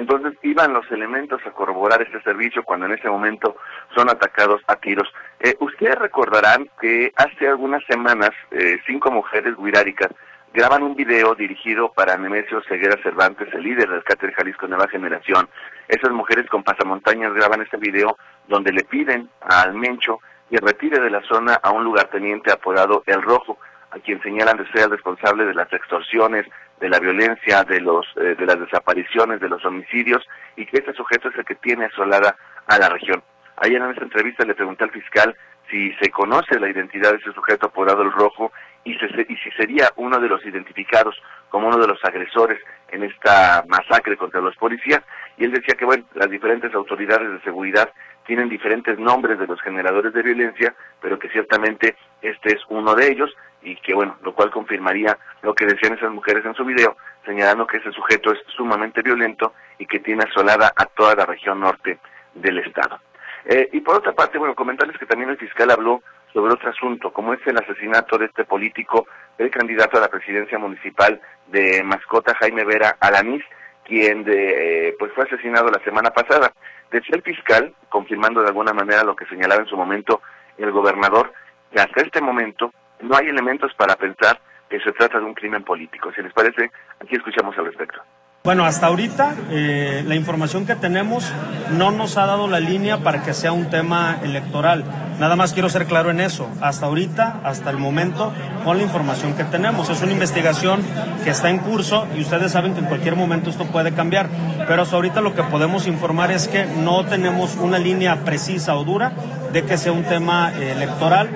Entonces 0.00 0.32
iban 0.42 0.72
los 0.72 0.90
elementos 0.90 1.42
a 1.44 1.50
corroborar 1.50 2.00
este 2.00 2.22
servicio 2.22 2.62
cuando 2.62 2.86
en 2.86 2.92
ese 2.92 3.10
momento 3.10 3.56
son 3.94 4.08
atacados 4.08 4.62
a 4.66 4.76
tiros. 4.76 5.06
Eh, 5.38 5.54
ustedes 5.60 5.94
recordarán 5.96 6.70
que 6.80 7.12
hace 7.16 7.46
algunas 7.46 7.84
semanas 7.84 8.30
eh, 8.50 8.78
cinco 8.86 9.10
mujeres 9.10 9.54
guiráricas 9.58 10.08
graban 10.54 10.84
un 10.84 10.96
video 10.96 11.34
dirigido 11.34 11.92
para 11.92 12.16
Nemesio 12.16 12.62
Ceguera 12.62 12.96
Cervantes, 13.02 13.52
el 13.52 13.62
líder 13.62 13.90
del 13.90 14.02
Cáter 14.02 14.32
Jalisco 14.32 14.66
Nueva 14.66 14.88
Generación. 14.88 15.50
Esas 15.86 16.12
mujeres 16.12 16.48
con 16.48 16.62
pasamontañas 16.62 17.34
graban 17.34 17.60
este 17.60 17.76
video 17.76 18.16
donde 18.48 18.72
le 18.72 18.84
piden 18.84 19.28
al 19.42 19.74
Mencho 19.74 20.20
que 20.48 20.56
retire 20.56 20.98
de 20.98 21.10
la 21.10 21.20
zona 21.28 21.60
a 21.62 21.72
un 21.72 21.84
lugarteniente 21.84 22.50
apodado 22.50 23.02
El 23.04 23.20
Rojo, 23.20 23.58
a 23.90 23.98
quien 23.98 24.20
señalan 24.22 24.56
de 24.56 24.66
ser 24.72 24.84
el 24.84 24.90
responsable 24.90 25.44
de 25.44 25.54
las 25.54 25.72
extorsiones, 25.72 26.46
de 26.80 26.88
la 26.88 26.98
violencia, 26.98 27.64
de 27.64 27.80
los 27.80 28.06
eh, 28.16 28.34
de 28.38 28.46
las 28.46 28.58
desapariciones, 28.58 29.40
de 29.40 29.48
los 29.48 29.64
homicidios 29.64 30.26
y 30.56 30.66
que 30.66 30.78
este 30.78 30.94
sujeto 30.94 31.28
es 31.28 31.36
el 31.36 31.44
que 31.44 31.56
tiene 31.56 31.86
asolada 31.86 32.36
a 32.66 32.78
la 32.78 32.88
región. 32.88 33.22
Ayer 33.56 33.80
en 33.82 33.90
esa 33.90 34.02
entrevista 34.02 34.44
le 34.44 34.54
pregunté 34.54 34.84
al 34.84 34.90
fiscal 34.90 35.36
si 35.70 35.92
se 35.94 36.10
conoce 36.10 36.58
la 36.58 36.68
identidad 36.68 37.12
de 37.12 37.18
ese 37.18 37.32
sujeto 37.32 37.66
apodado 37.66 38.02
el 38.02 38.12
rojo 38.12 38.52
y, 38.84 38.92
y 38.92 39.36
si 39.36 39.50
sería 39.56 39.90
uno 39.96 40.18
de 40.18 40.28
los 40.28 40.44
identificados 40.44 41.14
como 41.48 41.68
uno 41.68 41.78
de 41.78 41.86
los 41.86 42.02
agresores 42.04 42.58
en 42.88 43.04
esta 43.04 43.64
masacre 43.68 44.16
contra 44.16 44.40
los 44.40 44.56
policías 44.56 45.02
y 45.36 45.44
él 45.44 45.52
decía 45.52 45.74
que 45.74 45.84
bueno, 45.84 46.04
las 46.14 46.30
diferentes 46.30 46.74
autoridades 46.74 47.30
de 47.30 47.40
seguridad 47.42 47.92
tienen 48.26 48.48
diferentes 48.48 48.98
nombres 48.98 49.38
de 49.38 49.46
los 49.46 49.60
generadores 49.60 50.12
de 50.12 50.22
violencia, 50.22 50.74
pero 51.00 51.18
que 51.18 51.28
ciertamente 51.30 51.96
este 52.22 52.54
es 52.54 52.60
uno 52.68 52.94
de 52.94 53.10
ellos 53.10 53.34
y 53.62 53.76
que 53.76 53.94
bueno, 53.94 54.16
lo 54.22 54.34
cual 54.34 54.50
confirmaría 54.50 55.18
lo 55.42 55.54
que 55.54 55.66
decían 55.66 55.94
esas 55.94 56.10
mujeres 56.10 56.44
en 56.44 56.54
su 56.54 56.64
video, 56.64 56.96
señalando 57.24 57.66
que 57.66 57.78
ese 57.78 57.92
sujeto 57.92 58.32
es 58.32 58.38
sumamente 58.56 59.02
violento 59.02 59.54
y 59.78 59.86
que 59.86 60.00
tiene 60.00 60.24
asolada 60.24 60.72
a 60.76 60.86
toda 60.86 61.14
la 61.14 61.26
región 61.26 61.60
norte 61.60 61.98
del 62.34 62.58
estado. 62.58 62.98
Eh, 63.44 63.68
y 63.72 63.80
por 63.80 63.96
otra 63.96 64.12
parte, 64.12 64.38
bueno, 64.38 64.54
comentarles 64.54 64.98
que 64.98 65.06
también 65.06 65.30
el 65.30 65.38
fiscal 65.38 65.70
habló 65.70 66.02
sobre 66.32 66.52
otro 66.52 66.70
asunto, 66.70 67.12
como 67.12 67.34
es 67.34 67.40
el 67.46 67.56
asesinato 67.56 68.18
de 68.18 68.26
este 68.26 68.44
político, 68.44 69.06
el 69.38 69.50
candidato 69.50 69.98
a 69.98 70.02
la 70.02 70.08
presidencia 70.08 70.58
municipal 70.58 71.20
de 71.48 71.82
Mascota, 71.82 72.34
Jaime 72.34 72.64
Vera 72.64 72.96
Alanís, 73.00 73.42
quien 73.84 74.22
de, 74.24 74.88
eh, 74.88 74.96
pues 74.98 75.12
fue 75.12 75.24
asesinado 75.24 75.70
la 75.70 75.82
semana 75.82 76.10
pasada. 76.10 76.52
Decía 76.90 77.16
el 77.16 77.22
fiscal, 77.22 77.74
confirmando 77.88 78.42
de 78.42 78.48
alguna 78.48 78.72
manera 78.72 79.02
lo 79.02 79.16
que 79.16 79.26
señalaba 79.26 79.62
en 79.62 79.68
su 79.68 79.76
momento 79.76 80.22
el 80.58 80.70
gobernador, 80.70 81.32
que 81.72 81.80
hasta 81.80 82.02
este 82.02 82.20
momento 82.20 82.72
no 83.02 83.16
hay 83.16 83.28
elementos 83.28 83.72
para 83.74 83.96
pensar 83.96 84.40
que 84.68 84.80
se 84.80 84.92
trata 84.92 85.18
de 85.18 85.24
un 85.24 85.34
crimen 85.34 85.64
político. 85.64 86.12
Si 86.14 86.22
les 86.22 86.32
parece, 86.32 86.70
aquí 87.00 87.16
escuchamos 87.16 87.56
al 87.58 87.66
respecto. 87.66 88.00
Bueno, 88.42 88.64
hasta 88.64 88.86
ahorita 88.86 89.34
eh, 89.50 90.02
la 90.06 90.14
información 90.14 90.64
que 90.64 90.74
tenemos 90.74 91.30
no 91.72 91.90
nos 91.90 92.16
ha 92.16 92.24
dado 92.24 92.48
la 92.48 92.58
línea 92.58 92.96
para 92.96 93.22
que 93.22 93.34
sea 93.34 93.52
un 93.52 93.68
tema 93.68 94.18
electoral. 94.22 94.82
Nada 95.18 95.36
más 95.36 95.52
quiero 95.52 95.68
ser 95.68 95.84
claro 95.84 96.10
en 96.10 96.20
eso. 96.20 96.48
Hasta 96.62 96.86
ahorita, 96.86 97.42
hasta 97.44 97.68
el 97.68 97.76
momento, 97.76 98.32
con 98.64 98.78
la 98.78 98.82
información 98.82 99.36
que 99.36 99.44
tenemos. 99.44 99.90
Es 99.90 100.00
una 100.00 100.12
investigación 100.12 100.80
que 101.22 101.30
está 101.30 101.50
en 101.50 101.58
curso 101.58 102.08
y 102.16 102.22
ustedes 102.22 102.52
saben 102.52 102.72
que 102.72 102.80
en 102.80 102.86
cualquier 102.86 103.14
momento 103.14 103.50
esto 103.50 103.66
puede 103.66 103.92
cambiar. 103.92 104.30
Pero 104.66 104.82
hasta 104.82 104.96
ahorita 104.96 105.20
lo 105.20 105.34
que 105.34 105.42
podemos 105.42 105.86
informar 105.86 106.30
es 106.30 106.48
que 106.48 106.64
no 106.64 107.04
tenemos 107.04 107.56
una 107.56 107.78
línea 107.78 108.24
precisa 108.24 108.74
o 108.76 108.84
dura 108.84 109.12
de 109.52 109.66
que 109.66 109.76
sea 109.76 109.92
un 109.92 110.04
tema 110.04 110.50
eh, 110.54 110.72
electoral. 110.72 111.28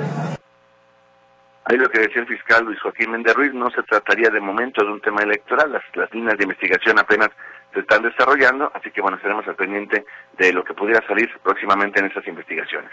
Ahí 1.66 1.78
lo 1.78 1.88
que 1.88 2.00
decía 2.00 2.22
el 2.22 2.28
fiscal 2.28 2.64
Luis 2.64 2.80
Joaquín 2.80 3.10
Méndez 3.10 3.34
Ruiz, 3.34 3.54
no 3.54 3.70
se 3.70 3.82
trataría 3.84 4.28
de 4.28 4.40
momento 4.40 4.84
de 4.84 4.92
un 4.92 5.00
tema 5.00 5.22
electoral, 5.22 5.72
las, 5.72 5.82
las 5.94 6.12
líneas 6.12 6.36
de 6.36 6.44
investigación 6.44 6.98
apenas 6.98 7.30
se 7.72 7.80
están 7.80 8.02
desarrollando, 8.02 8.70
así 8.74 8.90
que 8.90 9.00
bueno, 9.00 9.16
estaremos 9.16 9.46
al 9.48 9.56
pendiente 9.56 10.04
de 10.38 10.52
lo 10.52 10.62
que 10.62 10.74
pudiera 10.74 11.04
salir 11.06 11.28
próximamente 11.42 12.00
en 12.00 12.06
estas 12.06 12.26
investigaciones. 12.28 12.90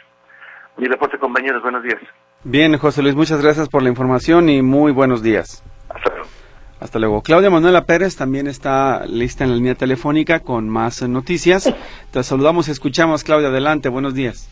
Mi 0.78 0.88
reporte, 0.88 1.18
compañeros, 1.20 1.62
buenos 1.62 1.84
días. 1.84 2.00
Bien, 2.44 2.76
José 2.78 3.04
Luis, 3.04 3.16
muchas 3.16 3.42
gracias 3.42 3.70
por 3.70 3.84
la 3.84 3.90
información 3.90 4.50
y 4.50 4.62
muy 4.62 4.92
buenos 4.92 5.22
días. 5.22 5.64
Hasta 5.90 6.10
luego. 6.10 6.28
Hasta 6.80 7.00
luego. 7.00 7.22
Claudia 7.22 7.50
Manuela 7.52 7.86
Pérez 7.86 8.16
también 8.16 8.48
está 8.48 9.06
lista 9.06 9.44
en 9.44 9.52
la 9.52 9.56
línea 9.58 9.76
telefónica 9.76 10.40
con 10.40 10.68
más 10.68 11.04
noticias. 11.04 11.72
Te 12.12 12.24
saludamos 12.24 12.68
y 12.68 12.72
escuchamos. 12.72 13.24
Claudia, 13.24 13.50
adelante, 13.50 13.90
buenos 13.90 14.16
días. 14.16 14.50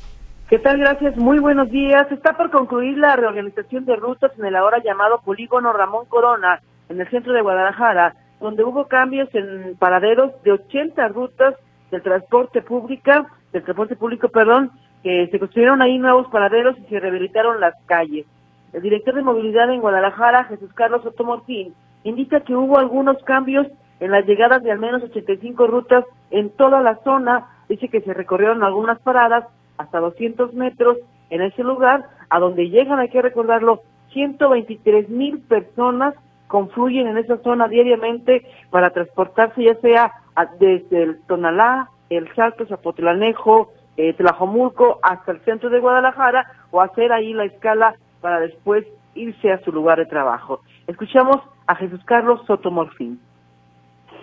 ¿Qué 0.50 0.58
tal? 0.58 0.80
Gracias. 0.80 1.16
Muy 1.16 1.38
buenos 1.38 1.70
días. 1.70 2.12
Está 2.12 2.36
por 2.36 2.50
concluir 2.50 2.98
la 2.98 3.16
reorganización 3.16 3.86
de 3.86 3.96
rutas 3.96 4.32
en 4.40 4.46
el 4.46 4.56
ahora 4.56 4.82
llamado 4.84 5.22
Polígono 5.22 5.72
Ramón 5.74 6.08
Corona, 6.08 6.60
en 6.90 7.00
el 7.00 7.08
centro 7.12 7.34
de 7.34 7.44
Guadalajara, 7.44 8.16
donde 8.40 8.64
hubo 8.64 8.88
cambios 8.88 9.30
en 9.36 9.76
paraderos 9.78 10.32
de 10.42 10.54
80 10.54 11.08
rutas 11.10 11.54
del 11.92 12.02
transporte 12.02 12.64
público, 12.64 13.12
del 13.54 13.64
transporte 13.64 13.96
público, 13.96 14.30
perdón, 14.30 14.72
que 15.04 15.28
se 15.28 15.38
construyeron 15.38 15.84
ahí 15.84 16.00
nuevos 16.00 16.28
paraderos 16.30 16.76
y 16.80 16.86
se 16.86 17.00
rehabilitaron 17.00 17.60
las 17.60 17.76
calles. 17.86 18.26
El 18.74 18.82
director 18.82 19.14
de 19.14 19.22
movilidad 19.22 19.72
en 19.72 19.82
Guadalajara, 19.82 20.46
Jesús 20.46 20.74
Carlos 20.74 21.06
Otomortín, 21.06 21.76
indica 22.04 22.40
que 22.40 22.56
hubo 22.56 22.80
algunos 22.80 23.22
cambios 23.24 23.68
en 24.00 24.10
las 24.10 24.26
llegadas 24.26 24.64
de 24.64 24.72
al 24.72 24.80
menos 24.80 25.04
85 25.04 25.68
rutas 25.68 26.06
en 26.32 26.50
toda 26.50 26.82
la 26.82 26.96
zona. 27.04 27.46
Dice 27.68 27.88
que 27.88 28.02
se 28.02 28.16
recorrieron 28.16 28.64
algunas 28.64 29.00
paradas 29.02 29.46
hasta 29.80 30.00
200 30.00 30.54
metros 30.54 30.98
en 31.30 31.42
ese 31.42 31.64
lugar, 31.64 32.06
a 32.30 32.40
donde 32.40 32.70
llegan, 32.70 33.00
hay 33.00 33.10
que 33.10 33.22
recordarlo, 33.22 33.82
123 34.12 35.10
mil 35.10 35.40
personas 35.40 36.14
confluyen 36.48 37.08
en 37.08 37.18
esa 37.18 37.38
zona 37.38 37.68
diariamente 37.68 38.46
para 38.72 38.90
transportarse 38.90 39.64
ya 39.64 39.76
sea 39.76 40.12
desde 40.60 41.04
el 41.04 41.22
Tonalá, 41.28 41.90
el 42.10 42.34
Salto, 42.36 42.66
Zapotlanejo, 42.66 43.72
eh, 43.98 44.14
Tlajomulco 44.14 45.00
hasta 45.04 45.32
el 45.32 45.40
centro 45.42 45.70
de 45.70 45.80
Guadalajara 45.80 46.52
o 46.72 46.82
hacer 46.82 47.12
ahí 47.12 47.34
la 47.34 47.46
escala 47.46 47.96
para 48.20 48.40
después 48.40 48.86
irse 49.14 49.52
a 49.52 49.60
su 49.60 49.72
lugar 49.72 50.00
de 50.00 50.08
trabajo. 50.08 50.62
Escuchamos 50.88 51.38
a 51.68 51.76
Jesús 51.76 52.04
Carlos 52.06 52.42
Sotomorfín. 52.48 53.20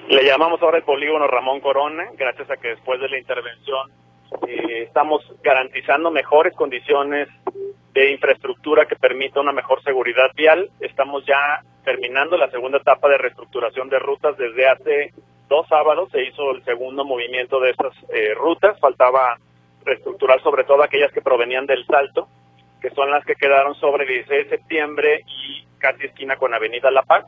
Le 0.08 0.24
llamamos 0.24 0.60
ahora 0.62 0.78
el 0.78 0.84
polígono 0.84 1.26
Ramón 1.26 1.60
Corona, 1.60 2.04
gracias 2.16 2.50
a 2.50 2.56
que 2.56 2.68
después 2.68 3.00
de 3.00 3.08
la 3.08 3.18
intervención 3.18 3.90
eh, 4.46 4.82
estamos 4.82 5.22
garantizando 5.42 6.10
mejores 6.10 6.54
condiciones 6.54 7.28
de 7.92 8.10
infraestructura 8.10 8.86
que 8.86 8.96
permita 8.96 9.40
una 9.40 9.52
mejor 9.52 9.82
seguridad 9.82 10.30
vial. 10.34 10.70
Estamos 10.80 11.24
ya 11.24 11.62
terminando 11.84 12.36
la 12.36 12.50
segunda 12.50 12.78
etapa 12.78 13.08
de 13.08 13.18
reestructuración 13.18 13.88
de 13.88 13.98
rutas 13.98 14.36
desde 14.36 14.68
hace 14.68 15.12
dos 15.48 15.66
sábados. 15.68 16.10
Se 16.10 16.22
hizo 16.22 16.50
el 16.50 16.64
segundo 16.64 17.04
movimiento 17.04 17.58
de 17.58 17.70
estas 17.70 17.94
eh, 18.10 18.34
rutas. 18.34 18.78
Faltaba 18.80 19.38
reestructurar 19.84 20.42
sobre 20.42 20.64
todo 20.64 20.82
aquellas 20.82 21.12
que 21.12 21.22
provenían 21.22 21.64
del 21.64 21.86
Salto, 21.86 22.28
que 22.82 22.90
son 22.90 23.10
las 23.10 23.24
que 23.24 23.34
quedaron 23.34 23.74
sobre 23.76 24.04
el 24.04 24.10
16 24.10 24.50
de 24.50 24.56
septiembre 24.58 25.24
y 25.26 25.64
casi 25.78 26.06
esquina 26.06 26.36
con 26.36 26.52
Avenida 26.52 26.90
La 26.90 27.02
Paz. 27.02 27.24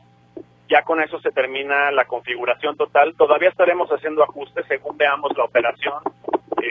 Ya 0.69 0.83
con 0.83 1.01
eso 1.01 1.19
se 1.21 1.31
termina 1.31 1.89
la 1.89 2.05
configuración 2.05 2.77
total. 2.77 3.15
Todavía 3.15 3.49
estaremos 3.49 3.89
haciendo 3.89 4.21
ajustes 4.21 4.67
según 4.67 4.97
veamos 4.97 5.35
la 5.35 5.45
operación 5.45 5.95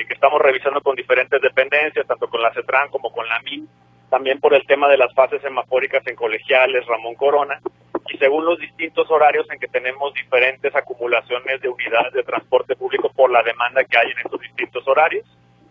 que 0.06 0.14
estamos 0.14 0.40
revisando 0.40 0.80
con 0.80 0.96
diferentes 0.96 1.40
dependencias, 1.40 2.06
tanto 2.06 2.28
con 2.28 2.42
la 2.42 2.52
CETRAN 2.52 2.90
como 2.90 3.10
con 3.10 3.28
la 3.28 3.40
MIN, 3.40 3.68
también 4.10 4.40
por 4.40 4.54
el 4.54 4.66
tema 4.66 4.88
de 4.88 4.96
las 4.96 5.12
fases 5.14 5.40
semafóricas 5.42 6.06
en 6.06 6.16
colegiales, 6.16 6.86
Ramón 6.86 7.14
Corona, 7.14 7.60
y 8.08 8.16
según 8.18 8.44
los 8.44 8.58
distintos 8.58 9.10
horarios 9.10 9.46
en 9.50 9.58
que 9.58 9.68
tenemos 9.68 10.14
diferentes 10.14 10.74
acumulaciones 10.74 11.60
de 11.60 11.68
unidades 11.68 12.12
de 12.12 12.22
transporte 12.22 12.74
público 12.74 13.10
por 13.14 13.30
la 13.30 13.42
demanda 13.42 13.84
que 13.84 13.98
hay 13.98 14.10
en 14.10 14.18
estos 14.18 14.40
distintos 14.40 14.86
horarios. 14.88 15.26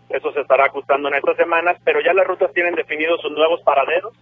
Eso 0.09 0.31
se 0.31 0.41
estará 0.41 0.65
ajustando 0.65 1.09
en 1.09 1.15
estas 1.15 1.35
semanas, 1.35 1.77
pero 1.83 1.99
ya 1.99 2.13
las 2.13 2.27
rutas 2.27 2.53
tienen 2.53 2.75
definidos 2.75 3.21
sus 3.21 3.31
nuevos 3.31 3.61
paraderos. 3.61 4.13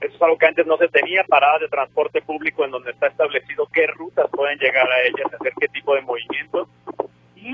Eso 0.00 0.16
es 0.16 0.22
algo 0.22 0.38
que 0.38 0.46
antes 0.46 0.66
no 0.66 0.76
se 0.78 0.88
tenía, 0.88 1.22
paradas 1.24 1.60
de 1.60 1.68
transporte 1.68 2.22
público 2.22 2.64
en 2.64 2.70
donde 2.70 2.90
está 2.90 3.08
establecido 3.08 3.68
qué 3.72 3.86
rutas 3.86 4.26
pueden 4.32 4.58
llegar 4.58 4.90
a 4.90 5.02
ellas, 5.02 5.32
hacer 5.32 5.52
qué 5.60 5.68
tipo 5.68 5.94
de 5.94 6.02
movimiento 6.02 6.68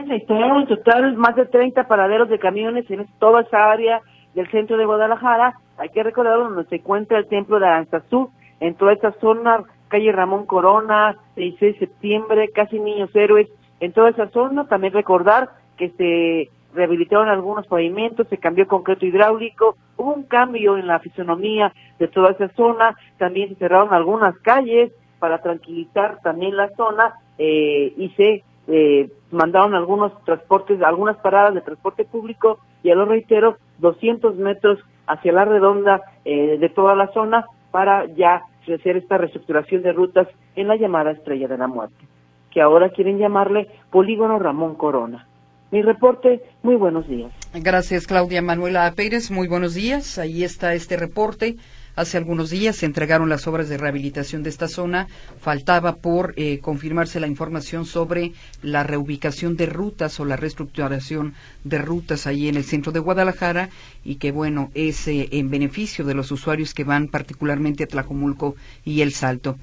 se 0.02 0.14
instalaron 0.16 0.62
en 0.62 0.66
total 0.66 1.16
más 1.16 1.36
de 1.36 1.46
30 1.46 1.86
paraderos 1.86 2.28
de 2.28 2.38
camiones 2.38 2.90
en 2.90 3.06
toda 3.18 3.42
esa 3.42 3.70
área 3.70 4.00
del 4.34 4.50
centro 4.50 4.76
de 4.76 4.84
Guadalajara. 4.84 5.54
Hay 5.78 5.88
que 5.90 6.02
recordar 6.02 6.38
donde 6.38 6.64
se 6.64 6.76
encuentra 6.76 7.18
el 7.18 7.28
templo 7.28 7.58
de 7.58 7.66
Aranzazú, 7.66 8.30
en 8.60 8.74
toda 8.74 8.92
esta 8.92 9.12
zona, 9.20 9.64
calle 9.88 10.12
Ramón 10.12 10.46
Corona, 10.46 11.16
16 11.36 11.74
de 11.74 11.86
septiembre, 11.86 12.50
casi 12.54 12.78
Niños 12.78 13.14
Héroes, 13.14 13.48
en 13.80 13.92
toda 13.92 14.10
esa 14.10 14.28
zona. 14.30 14.66
También 14.66 14.92
recordar 14.92 15.50
que 15.76 15.90
se 15.90 16.50
rehabilitaron 16.74 17.28
algunos 17.28 17.66
pavimentos, 17.66 18.26
se 18.28 18.38
cambió 18.38 18.66
concreto 18.66 19.06
hidráulico, 19.06 19.76
hubo 19.96 20.12
un 20.12 20.24
cambio 20.24 20.76
en 20.76 20.88
la 20.88 20.98
fisonomía 20.98 21.72
de 21.98 22.08
toda 22.08 22.32
esa 22.32 22.48
zona, 22.54 22.96
también 23.18 23.50
se 23.50 23.54
cerraron 23.56 23.94
algunas 23.94 24.36
calles 24.40 24.92
para 25.20 25.40
tranquilizar 25.40 26.18
también 26.22 26.56
la 26.56 26.68
zona 26.70 27.14
eh, 27.38 27.92
y 27.96 28.08
se 28.16 28.42
eh, 28.68 29.10
mandaron 29.30 29.74
algunos 29.74 30.12
transportes, 30.24 30.80
algunas 30.82 31.16
paradas 31.18 31.54
de 31.54 31.60
transporte 31.60 32.04
público 32.04 32.58
y 32.82 32.90
a 32.90 32.94
lo 32.94 33.04
reitero, 33.04 33.58
200 33.78 34.36
metros 34.36 34.78
hacia 35.06 35.32
la 35.32 35.44
redonda 35.44 36.00
eh, 36.24 36.58
de 36.58 36.68
toda 36.68 36.94
la 36.94 37.12
zona 37.12 37.46
para 37.70 38.06
ya 38.14 38.42
hacer 38.62 38.96
esta 38.96 39.18
reestructuración 39.18 39.82
de 39.82 39.92
rutas 39.92 40.28
en 40.56 40.68
la 40.68 40.76
llamada 40.76 41.10
Estrella 41.10 41.48
de 41.48 41.58
la 41.58 41.66
Muerte, 41.66 42.06
que 42.50 42.62
ahora 42.62 42.88
quieren 42.90 43.18
llamarle 43.18 43.68
Polígono 43.90 44.38
Ramón 44.38 44.76
Corona. 44.76 45.26
Mi 45.70 45.82
reporte, 45.82 46.40
muy 46.62 46.76
buenos 46.76 47.08
días. 47.08 47.32
Gracias, 47.52 48.06
Claudia 48.06 48.40
Manuela 48.40 48.90
Pérez. 48.94 49.30
Muy 49.30 49.48
buenos 49.48 49.74
días. 49.74 50.18
Ahí 50.18 50.44
está 50.44 50.72
este 50.72 50.96
reporte. 50.96 51.56
Hace 51.96 52.18
algunos 52.18 52.50
días 52.50 52.76
se 52.76 52.86
entregaron 52.86 53.28
las 53.28 53.46
obras 53.46 53.68
de 53.68 53.78
rehabilitación 53.78 54.42
de 54.42 54.50
esta 54.50 54.66
zona. 54.66 55.06
Faltaba 55.40 55.96
por 55.96 56.34
eh, 56.36 56.58
confirmarse 56.58 57.20
la 57.20 57.28
información 57.28 57.86
sobre 57.86 58.32
la 58.62 58.82
reubicación 58.82 59.56
de 59.56 59.66
rutas 59.66 60.18
o 60.18 60.24
la 60.24 60.36
reestructuración 60.36 61.34
de 61.62 61.78
rutas 61.78 62.26
ahí 62.26 62.48
en 62.48 62.56
el 62.56 62.64
centro 62.64 62.90
de 62.90 62.98
Guadalajara 62.98 63.70
y 64.04 64.16
que, 64.16 64.32
bueno, 64.32 64.72
es 64.74 65.06
eh, 65.06 65.28
en 65.30 65.50
beneficio 65.50 66.04
de 66.04 66.14
los 66.14 66.32
usuarios 66.32 66.74
que 66.74 66.82
van 66.82 67.06
particularmente 67.06 67.84
a 67.84 67.86
Tlacomulco 67.86 68.56
y 68.84 69.02
El 69.02 69.12
Salto. 69.12 69.56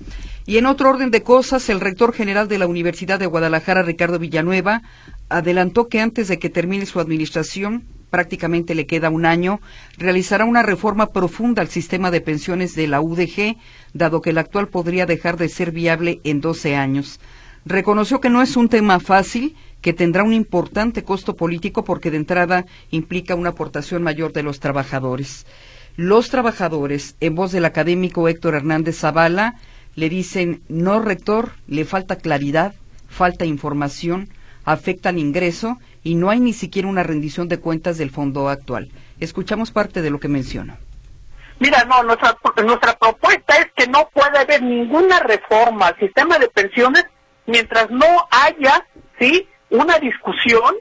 Y 0.45 0.57
en 0.57 0.67
otro 0.67 0.89
orden 0.89 1.11
de 1.11 1.23
cosas, 1.23 1.67
el 1.67 1.81
rector 1.81 2.13
general 2.13 2.47
de 2.47 2.59
la 2.59 2.67
Universidad 2.67 3.19
de 3.19 3.25
Guadalajara, 3.25 3.83
Ricardo 3.83 4.19
Villanueva, 4.19 4.83
adelantó 5.27 5.89
que 5.89 5.99
antes 5.99 6.29
de 6.29 6.39
que 6.39 6.49
termine 6.49 6.85
su 6.85 7.01
administración, 7.01 7.83
prácticamente 8.11 8.75
le 8.75 8.85
queda 8.85 9.09
un 9.09 9.25
año, 9.25 9.59
realizará 9.97 10.45
una 10.45 10.61
reforma 10.61 11.07
profunda 11.07 11.63
al 11.63 11.69
sistema 11.69 12.11
de 12.11 12.21
pensiones 12.21 12.75
de 12.75 12.87
la 12.87 13.01
UDG, 13.01 13.57
dado 13.93 14.21
que 14.21 14.29
el 14.29 14.37
actual 14.37 14.67
podría 14.67 15.07
dejar 15.07 15.37
de 15.37 15.49
ser 15.49 15.71
viable 15.71 16.21
en 16.23 16.41
12 16.41 16.75
años. 16.75 17.19
Reconoció 17.65 18.21
que 18.21 18.29
no 18.29 18.41
es 18.41 18.55
un 18.55 18.69
tema 18.69 18.99
fácil, 18.99 19.55
que 19.81 19.93
tendrá 19.93 20.23
un 20.23 20.33
importante 20.33 21.03
costo 21.03 21.35
político 21.35 21.83
porque 21.83 22.11
de 22.11 22.17
entrada 22.17 22.65
implica 22.91 23.33
una 23.33 23.49
aportación 23.49 24.03
mayor 24.03 24.33
de 24.33 24.43
los 24.43 24.59
trabajadores. 24.59 25.47
Los 25.95 26.29
trabajadores, 26.29 27.15
en 27.19 27.35
voz 27.35 27.51
del 27.51 27.65
académico 27.65 28.27
Héctor 28.27 28.55
Hernández 28.55 28.99
Zavala, 28.99 29.55
le 29.95 30.09
dicen, 30.09 30.61
no, 30.69 30.99
rector, 30.99 31.51
le 31.67 31.85
falta 31.85 32.15
claridad, 32.15 32.73
falta 33.07 33.45
información, 33.45 34.29
afecta 34.63 35.09
al 35.09 35.17
ingreso 35.17 35.79
y 36.03 36.15
no 36.15 36.29
hay 36.29 36.39
ni 36.39 36.53
siquiera 36.53 36.87
una 36.87 37.03
rendición 37.03 37.47
de 37.47 37.59
cuentas 37.59 37.97
del 37.97 38.11
fondo 38.11 38.49
actual. 38.49 38.89
Escuchamos 39.19 39.71
parte 39.71 40.01
de 40.01 40.09
lo 40.09 40.19
que 40.19 40.27
mencionó. 40.27 40.77
Mira, 41.59 41.83
no, 41.85 42.01
nuestra, 42.03 42.35
nuestra 42.63 42.97
propuesta 42.97 43.55
es 43.57 43.67
que 43.75 43.85
no 43.87 44.09
puede 44.09 44.37
haber 44.39 44.63
ninguna 44.63 45.19
reforma 45.19 45.87
al 45.87 45.99
sistema 45.99 46.39
de 46.39 46.49
pensiones 46.49 47.05
mientras 47.45 47.89
no 47.91 48.27
haya, 48.31 48.85
¿sí?, 49.19 49.47
una 49.69 49.99
discusión, 49.99 50.75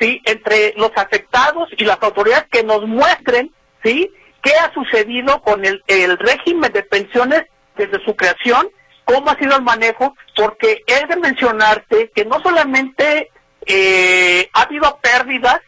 ¿sí?, 0.00 0.20
entre 0.24 0.74
los 0.76 0.90
afectados 0.96 1.68
y 1.76 1.84
las 1.84 2.02
autoridades 2.02 2.46
que 2.50 2.64
nos 2.64 2.86
muestren, 2.88 3.52
¿sí?, 3.84 4.10
qué 4.42 4.52
ha 4.54 4.72
sucedido 4.74 5.40
con 5.42 5.64
el, 5.64 5.82
el 5.86 6.18
régimen 6.18 6.72
de 6.72 6.82
pensiones 6.82 7.44
desde 7.76 8.04
su 8.04 8.16
creación, 8.16 8.68
cómo 9.04 9.30
ha 9.30 9.38
sido 9.38 9.56
el 9.56 9.62
manejo, 9.62 10.14
porque 10.34 10.82
es 10.86 11.08
de 11.08 11.16
mencionarte 11.16 12.10
que 12.14 12.24
no 12.24 12.40
solamente 12.40 13.30
eh, 13.66 14.48
ha 14.52 14.62
habido 14.62 14.98
pérdidas 15.00 15.60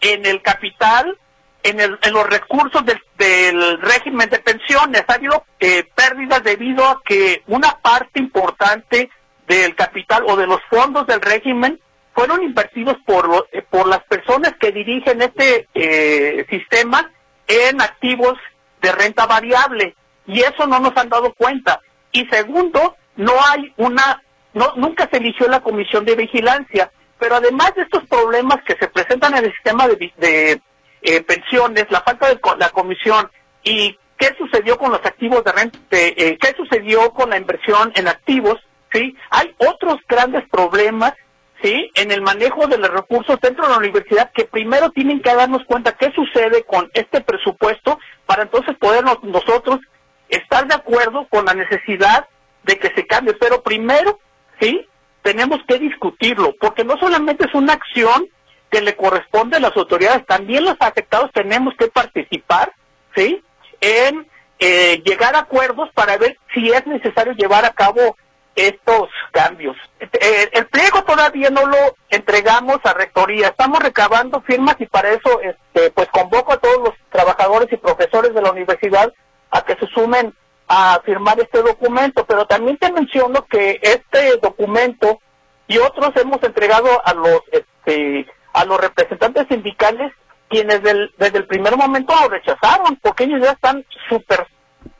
en 0.00 0.26
el 0.26 0.42
capital, 0.42 1.18
en, 1.62 1.80
el, 1.80 1.98
en 2.02 2.12
los 2.12 2.28
recursos 2.28 2.82
del, 2.84 3.80
régimen 3.80 4.28
de 4.28 4.38
pensiones, 4.38 5.04
ha 5.08 5.14
habido 5.14 5.44
eh, 5.60 5.84
pérdidas 5.94 6.42
debido 6.44 6.84
a 6.86 7.00
que 7.04 7.42
una 7.46 7.78
parte 7.80 8.20
importante 8.20 9.10
del 9.46 9.74
capital 9.74 10.24
o 10.26 10.36
de 10.36 10.46
los 10.46 10.60
fondos 10.70 11.06
del 11.06 11.20
régimen 11.20 11.80
fueron 12.14 12.42
invertidos 12.42 12.96
por, 13.04 13.28
lo, 13.28 13.46
eh, 13.52 13.62
por 13.68 13.88
las 13.88 14.02
personas 14.04 14.54
que 14.60 14.72
dirigen 14.72 15.20
este 15.22 15.68
eh, 15.74 16.46
sistema 16.48 17.10
en 17.46 17.80
activos 17.80 18.34
de 18.80 18.92
renta 18.92 19.26
variable. 19.26 19.94
Y 20.26 20.40
eso 20.40 20.66
no 20.66 20.78
nos 20.78 20.96
han 20.96 21.08
dado 21.08 21.34
cuenta. 21.34 21.80
Y 22.12 22.26
segundo, 22.26 22.96
no 23.16 23.32
hay 23.48 23.72
una, 23.76 24.22
no, 24.52 24.72
nunca 24.76 25.08
se 25.10 25.18
eligió 25.18 25.48
la 25.48 25.60
comisión 25.60 26.04
de 26.04 26.16
vigilancia, 26.16 26.90
pero 27.18 27.36
además 27.36 27.74
de 27.74 27.82
estos 27.82 28.04
problemas 28.06 28.58
que 28.66 28.76
se 28.76 28.88
presentan 28.88 29.36
en 29.36 29.44
el 29.44 29.52
sistema 29.52 29.88
de, 29.88 30.12
de 30.16 30.60
eh, 31.02 31.22
pensiones, 31.22 31.86
la 31.90 32.02
falta 32.02 32.28
de 32.28 32.40
la 32.58 32.70
comisión 32.70 33.30
y 33.62 33.98
qué 34.16 34.34
sucedió 34.38 34.78
con 34.78 34.92
los 34.92 35.04
activos 35.04 35.44
de 35.44 35.52
renta, 35.52 35.78
eh, 35.90 36.38
qué 36.40 36.54
sucedió 36.56 37.10
con 37.10 37.30
la 37.30 37.36
inversión 37.36 37.92
en 37.94 38.08
activos, 38.08 38.56
¿sí? 38.92 39.16
Hay 39.30 39.54
otros 39.58 39.98
grandes 40.08 40.48
problemas, 40.48 41.14
¿sí? 41.62 41.90
En 41.94 42.10
el 42.10 42.22
manejo 42.22 42.66
de 42.66 42.78
los 42.78 42.90
recursos 42.90 43.40
dentro 43.40 43.64
de 43.66 43.72
la 43.72 43.78
universidad 43.78 44.30
que 44.32 44.44
primero 44.44 44.90
tienen 44.90 45.20
que 45.20 45.34
darnos 45.34 45.64
cuenta 45.64 45.96
qué 45.96 46.12
sucede 46.12 46.64
con 46.64 46.90
este 46.94 47.20
presupuesto 47.20 47.98
para 48.26 48.44
entonces 48.44 48.76
poder 48.78 49.04
nosotros 49.22 49.80
estar 50.28 50.66
de 50.66 50.74
acuerdo 50.74 51.26
con 51.28 51.44
la 51.44 51.54
necesidad 51.54 52.28
de 52.62 52.78
que 52.78 52.92
se 52.94 53.06
cambie, 53.06 53.34
pero 53.34 53.62
primero, 53.62 54.18
¿sí? 54.60 54.88
Tenemos 55.24 55.58
que 55.66 55.78
discutirlo, 55.78 56.54
porque 56.60 56.84
no 56.84 56.96
solamente 56.98 57.46
es 57.46 57.54
una 57.54 57.72
acción 57.72 58.28
que 58.70 58.80
le 58.80 58.94
corresponde 58.94 59.56
a 59.56 59.60
las 59.60 59.76
autoridades, 59.76 60.24
también 60.26 60.64
los 60.64 60.76
afectados 60.78 61.32
tenemos 61.32 61.74
que 61.78 61.88
participar, 61.88 62.72
¿sí? 63.16 63.42
En 63.80 64.28
eh, 64.58 65.02
llegar 65.04 65.34
a 65.34 65.40
acuerdos 65.40 65.88
para 65.94 66.16
ver 66.16 66.38
si 66.52 66.70
es 66.70 66.86
necesario 66.86 67.32
llevar 67.32 67.64
a 67.64 67.72
cabo 67.72 68.16
estos 68.54 69.08
cambios. 69.32 69.76
Eh, 69.98 70.50
el 70.52 70.66
pliego 70.66 71.02
todavía 71.04 71.50
no 71.50 71.66
lo 71.66 71.96
entregamos 72.10 72.78
a 72.84 72.92
rectoría, 72.92 73.48
estamos 73.48 73.80
recabando 73.80 74.42
firmas 74.42 74.76
y 74.78 74.86
para 74.86 75.10
eso 75.10 75.40
este, 75.40 75.90
pues 75.90 76.08
convoco 76.08 76.52
a 76.52 76.58
todos 76.58 76.78
los 76.78 76.94
trabajadores 77.10 77.72
y 77.72 77.76
profesores 77.76 78.34
de 78.34 78.42
la 78.42 78.52
universidad 78.52 79.12
a 79.50 79.64
que 79.64 79.74
se 79.76 79.86
sumen 79.88 80.34
a 80.76 81.00
firmar 81.04 81.38
este 81.38 81.62
documento, 81.62 82.26
pero 82.26 82.46
también 82.46 82.76
te 82.76 82.90
menciono 82.90 83.46
que 83.46 83.78
este 83.80 84.38
documento 84.38 85.20
y 85.68 85.78
otros 85.78 86.10
hemos 86.16 86.42
entregado 86.42 86.88
a 87.04 87.14
los 87.14 87.42
este, 87.52 88.26
a 88.52 88.64
los 88.64 88.80
representantes 88.80 89.46
sindicales 89.48 90.12
quienes 90.48 90.82
desde 90.82 91.38
el 91.38 91.46
primer 91.46 91.76
momento 91.76 92.12
lo 92.20 92.28
rechazaron 92.28 92.96
porque 93.00 93.24
ellos 93.24 93.40
ya 93.40 93.52
están 93.52 93.84
súper 94.08 94.48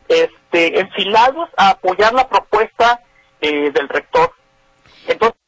este, 0.06 0.78
enfilados 0.78 1.50
a 1.56 1.70
apoyar 1.70 2.14
la 2.14 2.28
propuesta 2.28 3.00
eh, 3.40 3.72
del 3.72 3.88
rector. 3.88 4.32
Entonces, 5.08 5.38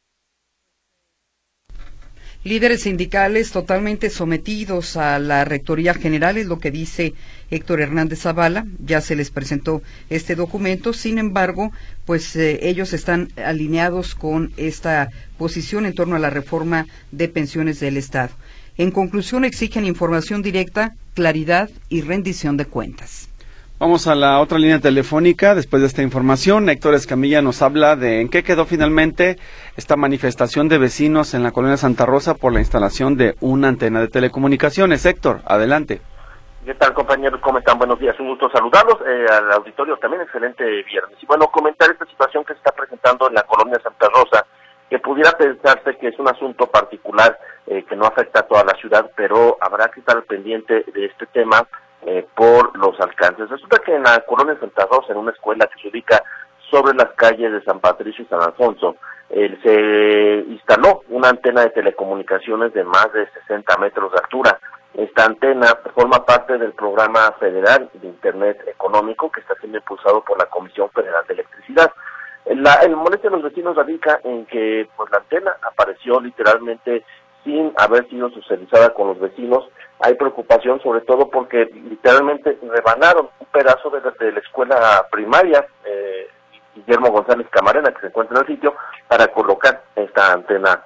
líderes 2.47 2.81
sindicales 2.81 3.51
totalmente 3.51 4.09
sometidos 4.09 4.97
a 4.97 5.19
la 5.19 5.45
Rectoría 5.45 5.93
General, 5.93 6.37
es 6.37 6.47
lo 6.47 6.59
que 6.59 6.71
dice 6.71 7.13
Héctor 7.51 7.81
Hernández 7.81 8.21
Zavala. 8.21 8.65
Ya 8.83 9.01
se 9.01 9.15
les 9.15 9.29
presentó 9.29 9.81
este 10.09 10.35
documento. 10.35 10.93
Sin 10.93 11.17
embargo, 11.17 11.71
pues 12.05 12.35
eh, 12.35 12.59
ellos 12.63 12.93
están 12.93 13.29
alineados 13.43 14.15
con 14.15 14.51
esta 14.57 15.09
posición 15.37 15.85
en 15.85 15.93
torno 15.93 16.15
a 16.15 16.19
la 16.19 16.29
reforma 16.29 16.87
de 17.11 17.27
pensiones 17.27 17.79
del 17.79 17.97
Estado. 17.97 18.31
En 18.77 18.91
conclusión, 18.91 19.43
exigen 19.43 19.85
información 19.85 20.41
directa, 20.41 20.95
claridad 21.13 21.69
y 21.89 22.01
rendición 22.01 22.57
de 22.57 22.65
cuentas. 22.65 23.26
Vamos 23.79 24.07
a 24.07 24.15
la 24.15 24.39
otra 24.39 24.57
línea 24.57 24.79
telefónica. 24.79 25.53
Después 25.53 25.83
de 25.83 25.87
esta 25.87 26.01
información, 26.01 26.67
Héctor 26.67 26.95
Escamilla 26.95 27.43
nos 27.43 27.61
habla 27.61 27.95
de 27.95 28.21
en 28.21 28.29
qué 28.29 28.41
quedó 28.41 28.65
finalmente 28.65 29.37
esta 29.75 29.95
manifestación 29.95 30.67
de 30.67 30.79
vecinos 30.79 31.35
en 31.35 31.43
la 31.43 31.51
colonia 31.51 31.77
Santa 31.77 32.07
Rosa 32.07 32.33
por 32.33 32.53
la 32.53 32.59
instalación 32.59 33.17
de 33.17 33.35
una 33.39 33.67
antena 33.67 33.99
de 34.01 34.07
telecomunicaciones. 34.07 35.05
Héctor, 35.05 35.41
adelante. 35.45 36.01
¿Qué 36.65 36.73
tal, 36.73 36.91
compañeros? 36.95 37.39
¿Cómo 37.39 37.59
están? 37.59 37.77
Buenos 37.77 37.99
días. 37.99 38.19
Un 38.19 38.29
gusto 38.29 38.49
saludarlos. 38.49 38.97
Eh, 39.05 39.27
al 39.31 39.51
auditorio 39.51 39.95
también, 39.97 40.23
excelente 40.23 40.63
viernes. 40.81 41.15
Y 41.21 41.27
bueno, 41.27 41.45
comentar 41.45 41.91
esta 41.91 42.07
situación 42.07 42.43
que 42.45 42.53
se 42.53 42.57
está 42.57 42.71
presentando 42.71 43.27
en 43.27 43.35
la 43.35 43.43
colonia 43.43 43.79
Santa 43.83 44.09
Rosa, 44.09 44.43
que 44.89 44.97
pudiera 44.97 45.33
pensarse 45.33 45.95
que 45.97 46.07
es 46.07 46.17
un 46.17 46.27
asunto 46.27 46.65
particular 46.65 47.37
eh, 47.67 47.85
que 47.87 47.95
no 47.95 48.07
afecta 48.07 48.39
a 48.39 48.47
toda 48.47 48.63
la 48.63 48.73
ciudad, 48.79 49.11
pero 49.15 49.55
habrá 49.61 49.89
que 49.89 49.99
estar 49.99 50.19
pendiente 50.23 50.83
de 50.91 51.05
este 51.05 51.27
tema 51.27 51.67
eh, 52.09 52.25
por 52.35 52.77
los 52.77 52.97
alcances. 53.01 53.49
Resulta 53.49 53.79
que 53.79 53.93
en 53.93 54.03
la 54.03 54.21
colonia 54.21 54.57
Santa 54.61 54.87
Rosa, 54.89 55.11
en 55.11 55.17
una 55.17 55.31
escuela 55.31 55.67
que 55.67 55.81
se 55.81 55.89
ubica 55.89 56.23
sobre 56.71 56.95
las 56.95 57.11
calles 57.17 57.51
de 57.51 57.61
San 57.63 57.81
Patricio 57.81 58.23
y 58.23 58.27
San 58.27 58.41
Alfonso, 58.41 58.95
eh, 59.29 59.59
se 59.61 60.49
instaló 60.49 61.01
una 61.09 61.27
antena 61.27 61.63
de 61.63 61.71
telecomunicaciones 61.71 62.71
de 62.73 62.85
más 62.85 63.11
de 63.11 63.29
60 63.41 63.77
metros 63.79 64.13
de 64.13 64.19
altura. 64.19 64.57
Esta 64.93 65.25
antena 65.25 65.67
forma 65.93 66.23
parte 66.23 66.57
del 66.57 66.71
programa 66.71 67.29
federal 67.41 67.89
de 67.93 68.07
Internet 68.07 68.63
económico 68.67 69.29
que 69.29 69.41
está 69.41 69.55
siendo 69.55 69.79
impulsado 69.79 70.23
por 70.23 70.39
la 70.39 70.45
Comisión 70.45 70.89
Federal 70.91 71.25
de 71.27 71.33
Electricidad. 71.33 71.91
La, 72.45 72.75
el 72.75 72.95
molestia 72.95 73.29
de 73.29 73.35
los 73.35 73.43
vecinos 73.43 73.75
radica 73.75 74.21
en 74.23 74.45
que 74.45 74.87
pues 74.95 75.11
la 75.11 75.17
antena 75.17 75.57
apareció 75.61 76.21
literalmente 76.21 77.03
sin 77.47 77.71
haber 77.77 78.09
sido 78.09 78.29
socializada 78.29 78.93
con 78.93 79.07
los 79.07 79.19
vecinos 79.19 79.69
hay 80.01 80.15
preocupación 80.15 80.81
sobre 80.81 80.99
todo 81.01 81.29
porque 81.29 81.65
literalmente 81.73 82.57
rebanaron 82.61 83.29
un 83.39 83.47
pedazo 83.47 83.89
de, 83.89 84.31
la 84.33 84.39
escuela 84.39 85.07
primaria 85.09 85.65
eh, 85.85 86.27
Guillermo 86.75 87.09
González 87.09 87.47
Camarena 87.49 87.91
que 87.91 88.01
se 88.01 88.07
encuentra 88.07 88.37
en 88.37 88.41
el 88.41 88.53
sitio 88.53 88.75
para 89.07 89.27
colocar 89.27 89.81
esta 89.95 90.33
antena 90.33 90.83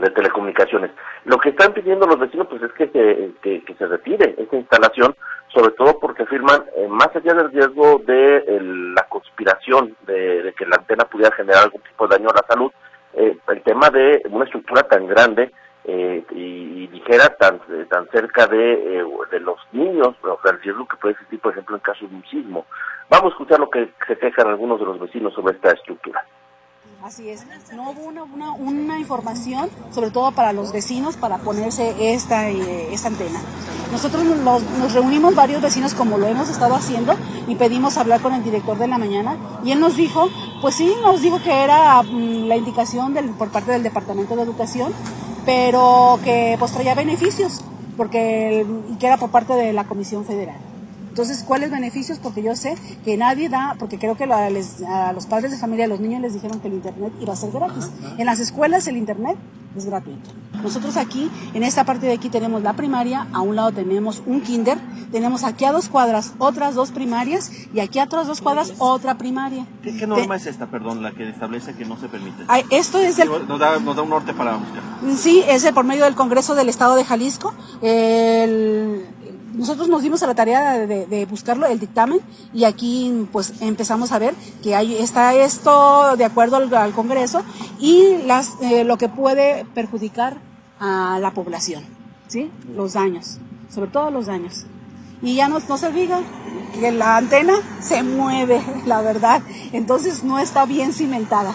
de 0.00 0.10
telecomunicaciones. 0.10 0.90
Lo 1.24 1.38
que 1.38 1.50
están 1.50 1.72
pidiendo 1.72 2.06
los 2.06 2.18
vecinos 2.18 2.48
pues 2.50 2.62
es 2.62 2.72
que 2.72 2.88
se, 2.88 3.30
que, 3.40 3.74
se 3.78 3.86
retire 3.86 4.34
esta 4.36 4.56
instalación, 4.56 5.14
sobre 5.54 5.70
todo 5.72 6.00
porque 6.00 6.24
afirman, 6.24 6.64
eh, 6.76 6.88
más 6.88 7.14
allá 7.14 7.34
del 7.34 7.52
riesgo 7.52 8.02
de 8.04 8.44
la 8.60 9.02
conspiración 9.04 9.96
de, 10.06 10.52
que 10.58 10.66
la 10.66 10.76
antena 10.76 11.04
pudiera 11.04 11.34
generar 11.36 11.64
algún 11.64 11.82
tipo 11.82 12.08
de 12.08 12.16
daño 12.16 12.30
a 12.30 12.34
la 12.34 12.44
salud, 12.48 12.72
eh, 13.16 13.38
el 13.48 13.62
tema 13.62 13.88
de 13.90 14.22
una 14.30 14.44
estructura 14.44 14.82
tan 14.82 15.06
grande 15.06 15.50
eh, 15.84 16.22
y, 16.32 16.88
ligera 16.88 17.28
tan 17.36 17.60
tan 17.88 18.08
cerca 18.08 18.46
de, 18.46 18.72
eh, 18.72 19.04
de 19.30 19.40
los 19.40 19.58
niños, 19.72 20.14
o 20.22 20.38
sea, 20.42 20.52
el 20.52 20.60
riesgo 20.60 20.86
que 20.86 20.96
puede 20.96 21.12
existir, 21.12 21.40
por 21.40 21.52
ejemplo, 21.52 21.76
en 21.76 21.82
caso 21.82 22.06
de 22.06 22.14
un 22.14 22.24
sismo. 22.26 22.66
Vamos 23.08 23.26
a 23.26 23.34
escuchar 23.34 23.60
lo 23.60 23.70
que 23.70 23.88
se 24.06 24.18
quejan 24.18 24.48
algunos 24.48 24.78
de 24.80 24.86
los 24.86 25.00
vecinos 25.00 25.32
sobre 25.34 25.54
esta 25.54 25.70
estructura. 25.70 26.24
Así 27.02 27.28
es, 27.28 27.44
no 27.74 27.90
hubo 27.90 28.08
una, 28.08 28.24
una, 28.24 28.52
una, 28.52 28.98
información, 28.98 29.70
sobre 29.92 30.10
todo 30.10 30.32
para 30.32 30.52
los 30.52 30.72
vecinos, 30.72 31.16
para 31.16 31.38
ponerse 31.38 32.12
esta, 32.12 32.48
esta 32.48 33.08
antena. 33.08 33.40
Nosotros 33.92 34.24
nos, 34.24 34.92
reunimos 34.92 35.34
varios 35.34 35.62
vecinos 35.62 35.94
como 35.94 36.18
lo 36.18 36.26
hemos 36.26 36.48
estado 36.48 36.74
haciendo 36.74 37.14
y 37.46 37.54
pedimos 37.54 37.96
hablar 37.96 38.20
con 38.20 38.34
el 38.34 38.42
director 38.42 38.76
de 38.78 38.88
la 38.88 38.98
mañana 38.98 39.36
y 39.64 39.70
él 39.70 39.78
nos 39.78 39.96
dijo, 39.96 40.28
pues 40.60 40.74
sí, 40.74 40.92
nos 41.02 41.20
dijo 41.20 41.40
que 41.40 41.52
era 41.52 42.02
mm, 42.02 42.48
la 42.48 42.56
indicación 42.56 43.14
del, 43.14 43.30
por 43.30 43.50
parte 43.50 43.70
del 43.70 43.84
Departamento 43.84 44.34
de 44.34 44.42
Educación 44.42 44.92
pero 45.46 46.18
que 46.24 46.56
pues 46.58 46.72
traía 46.72 46.94
beneficios. 46.94 47.62
porque 47.96 48.66
y 48.90 48.96
que 48.96 49.06
era 49.06 49.16
por 49.16 49.30
parte 49.30 49.54
de 49.54 49.72
la 49.72 49.84
Comisión 49.84 50.26
Federal. 50.26 50.58
Entonces, 51.16 51.44
¿cuáles 51.44 51.70
beneficios? 51.70 52.18
Porque 52.18 52.42
yo 52.42 52.54
sé 52.56 52.74
que 53.02 53.16
nadie 53.16 53.48
da, 53.48 53.74
porque 53.78 53.98
creo 53.98 54.18
que 54.18 54.24
a, 54.24 54.50
los 54.50 55.26
padres 55.26 55.50
de 55.50 55.56
familia, 55.56 55.86
a 55.86 55.88
los 55.88 55.98
niños 55.98 56.20
les 56.20 56.34
dijeron 56.34 56.60
que 56.60 56.68
el 56.68 56.74
Internet 56.74 57.10
iba 57.18 57.32
a 57.32 57.36
ser 57.36 57.52
gratis. 57.52 57.88
En 58.18 58.26
las 58.26 58.38
escuelas 58.38 58.86
el 58.86 58.98
Internet 58.98 59.38
es 59.74 59.86
gratuito. 59.86 60.28
Nosotros 60.62 60.98
aquí, 60.98 61.30
en 61.54 61.62
esta 61.62 61.84
parte 61.84 62.06
de 62.06 62.12
aquí 62.12 62.28
tenemos 62.28 62.62
la 62.62 62.74
primaria, 62.74 63.28
a 63.32 63.40
un 63.40 63.56
lado 63.56 63.72
tenemos 63.72 64.22
un 64.26 64.42
kinder, 64.42 64.78
tenemos 65.10 65.44
aquí 65.44 65.64
a 65.64 65.72
dos 65.72 65.88
cuadras 65.88 66.34
otras 66.38 66.74
dos 66.74 66.90
primarias 66.90 67.50
y 67.72 67.80
aquí 67.80 67.98
a 67.98 68.04
otras 68.04 68.26
dos 68.26 68.42
cuadras 68.42 68.74
otra 68.78 69.16
primaria. 69.16 69.66
¿Qué, 69.82 70.06
norma 70.06 70.36
es 70.36 70.46
esta, 70.46 70.66
perdón, 70.66 71.02
la 71.02 71.12
que 71.12 71.28
establece 71.30 71.74
que 71.74 71.86
no 71.86 71.98
se 71.98 72.08
permite? 72.08 72.44
esto 72.70 72.98
es 72.98 73.18
el... 73.18 73.28
Nos 73.28 73.58
da, 73.58 73.78
nos 73.78 73.96
da 73.96 74.02
un 74.02 74.10
norte 74.10 74.34
para... 74.34 74.58
Sí, 75.16 75.42
es 75.48 75.64
el 75.64 75.72
por 75.72 75.84
medio 75.84 76.04
del 76.04 76.14
Congreso 76.14 76.54
del 76.54 76.68
Estado 76.68 76.94
de 76.96 77.04
Jalisco. 77.04 77.54
El, 77.80 79.06
nosotros 79.56 79.88
nos 79.88 80.02
dimos 80.02 80.22
a 80.22 80.26
la 80.26 80.34
tarea 80.34 80.86
de, 80.86 81.26
buscarlo, 81.26 81.66
el 81.66 81.80
dictamen, 81.80 82.20
y 82.52 82.64
aquí 82.64 83.26
pues 83.32 83.54
empezamos 83.60 84.12
a 84.12 84.18
ver 84.18 84.34
que 84.62 84.74
hay, 84.74 84.96
está 84.96 85.34
esto 85.34 86.16
de 86.16 86.24
acuerdo 86.24 86.56
al, 86.56 86.92
Congreso 86.92 87.42
y 87.78 88.18
las, 88.26 88.52
eh, 88.60 88.84
lo 88.84 88.98
que 88.98 89.08
puede 89.08 89.64
perjudicar 89.74 90.38
a 90.78 91.18
la 91.20 91.32
población, 91.32 91.84
¿sí? 92.28 92.50
Los 92.74 92.92
daños, 92.92 93.38
sobre 93.70 93.90
todo 93.90 94.10
los 94.10 94.26
daños. 94.26 94.66
Y 95.22 95.34
ya 95.34 95.48
no, 95.48 95.58
no 95.66 95.78
se 95.78 95.90
diga 95.92 96.20
que 96.78 96.92
la 96.92 97.16
antena 97.16 97.54
se 97.80 98.02
mueve, 98.02 98.62
la 98.86 99.00
verdad, 99.00 99.42
entonces 99.72 100.22
no 100.22 100.38
está 100.38 100.66
bien 100.66 100.92
cimentada. 100.92 101.54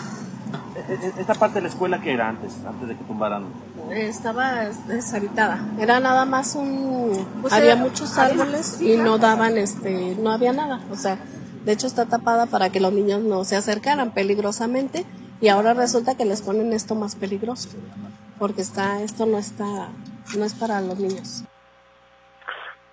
E, 0.76 0.94
e, 0.94 1.22
esta 1.22 1.36
parte 1.36 1.56
de 1.56 1.62
la 1.62 1.68
escuela 1.68 2.02
que 2.02 2.12
era 2.12 2.30
antes, 2.30 2.54
antes 2.66 2.88
de 2.88 2.96
que 2.96 3.04
tumbaran 3.04 3.46
estaba 3.92 4.66
deshabitada. 4.88 5.60
Era 5.80 6.00
nada 6.00 6.26
más 6.26 6.56
un... 6.56 7.28
Pues 7.42 7.54
había 7.54 7.76
muchos 7.76 8.18
árboles 8.18 8.82
y 8.82 8.98
no 8.98 9.18
daban, 9.18 9.58
este, 9.58 10.16
no 10.20 10.32
había 10.32 10.54
nada. 10.54 10.82
O 10.92 10.96
sea, 10.96 11.18
de 11.66 11.72
hecho 11.72 11.88
está 11.88 12.06
tapada 12.06 12.46
para 12.46 12.70
que 12.70 12.80
los 12.80 12.94
niños 12.94 13.22
no 13.22 13.44
se 13.44 13.56
acercaran 13.56 14.12
peligrosamente 14.12 15.06
y 15.40 15.50
ahora 15.50 15.74
resulta 15.74 16.16
que 16.16 16.26
les 16.26 16.42
ponen 16.42 16.74
esto 16.74 16.96
más 16.96 17.16
peligroso 17.16 17.70
porque 18.42 18.62
está, 18.62 19.04
esto 19.04 19.28
no 19.28 19.38
está, 19.38 19.90
no 20.36 20.44
es 20.44 20.56
para 20.56 20.82
los 20.82 20.98
niños. 20.98 21.44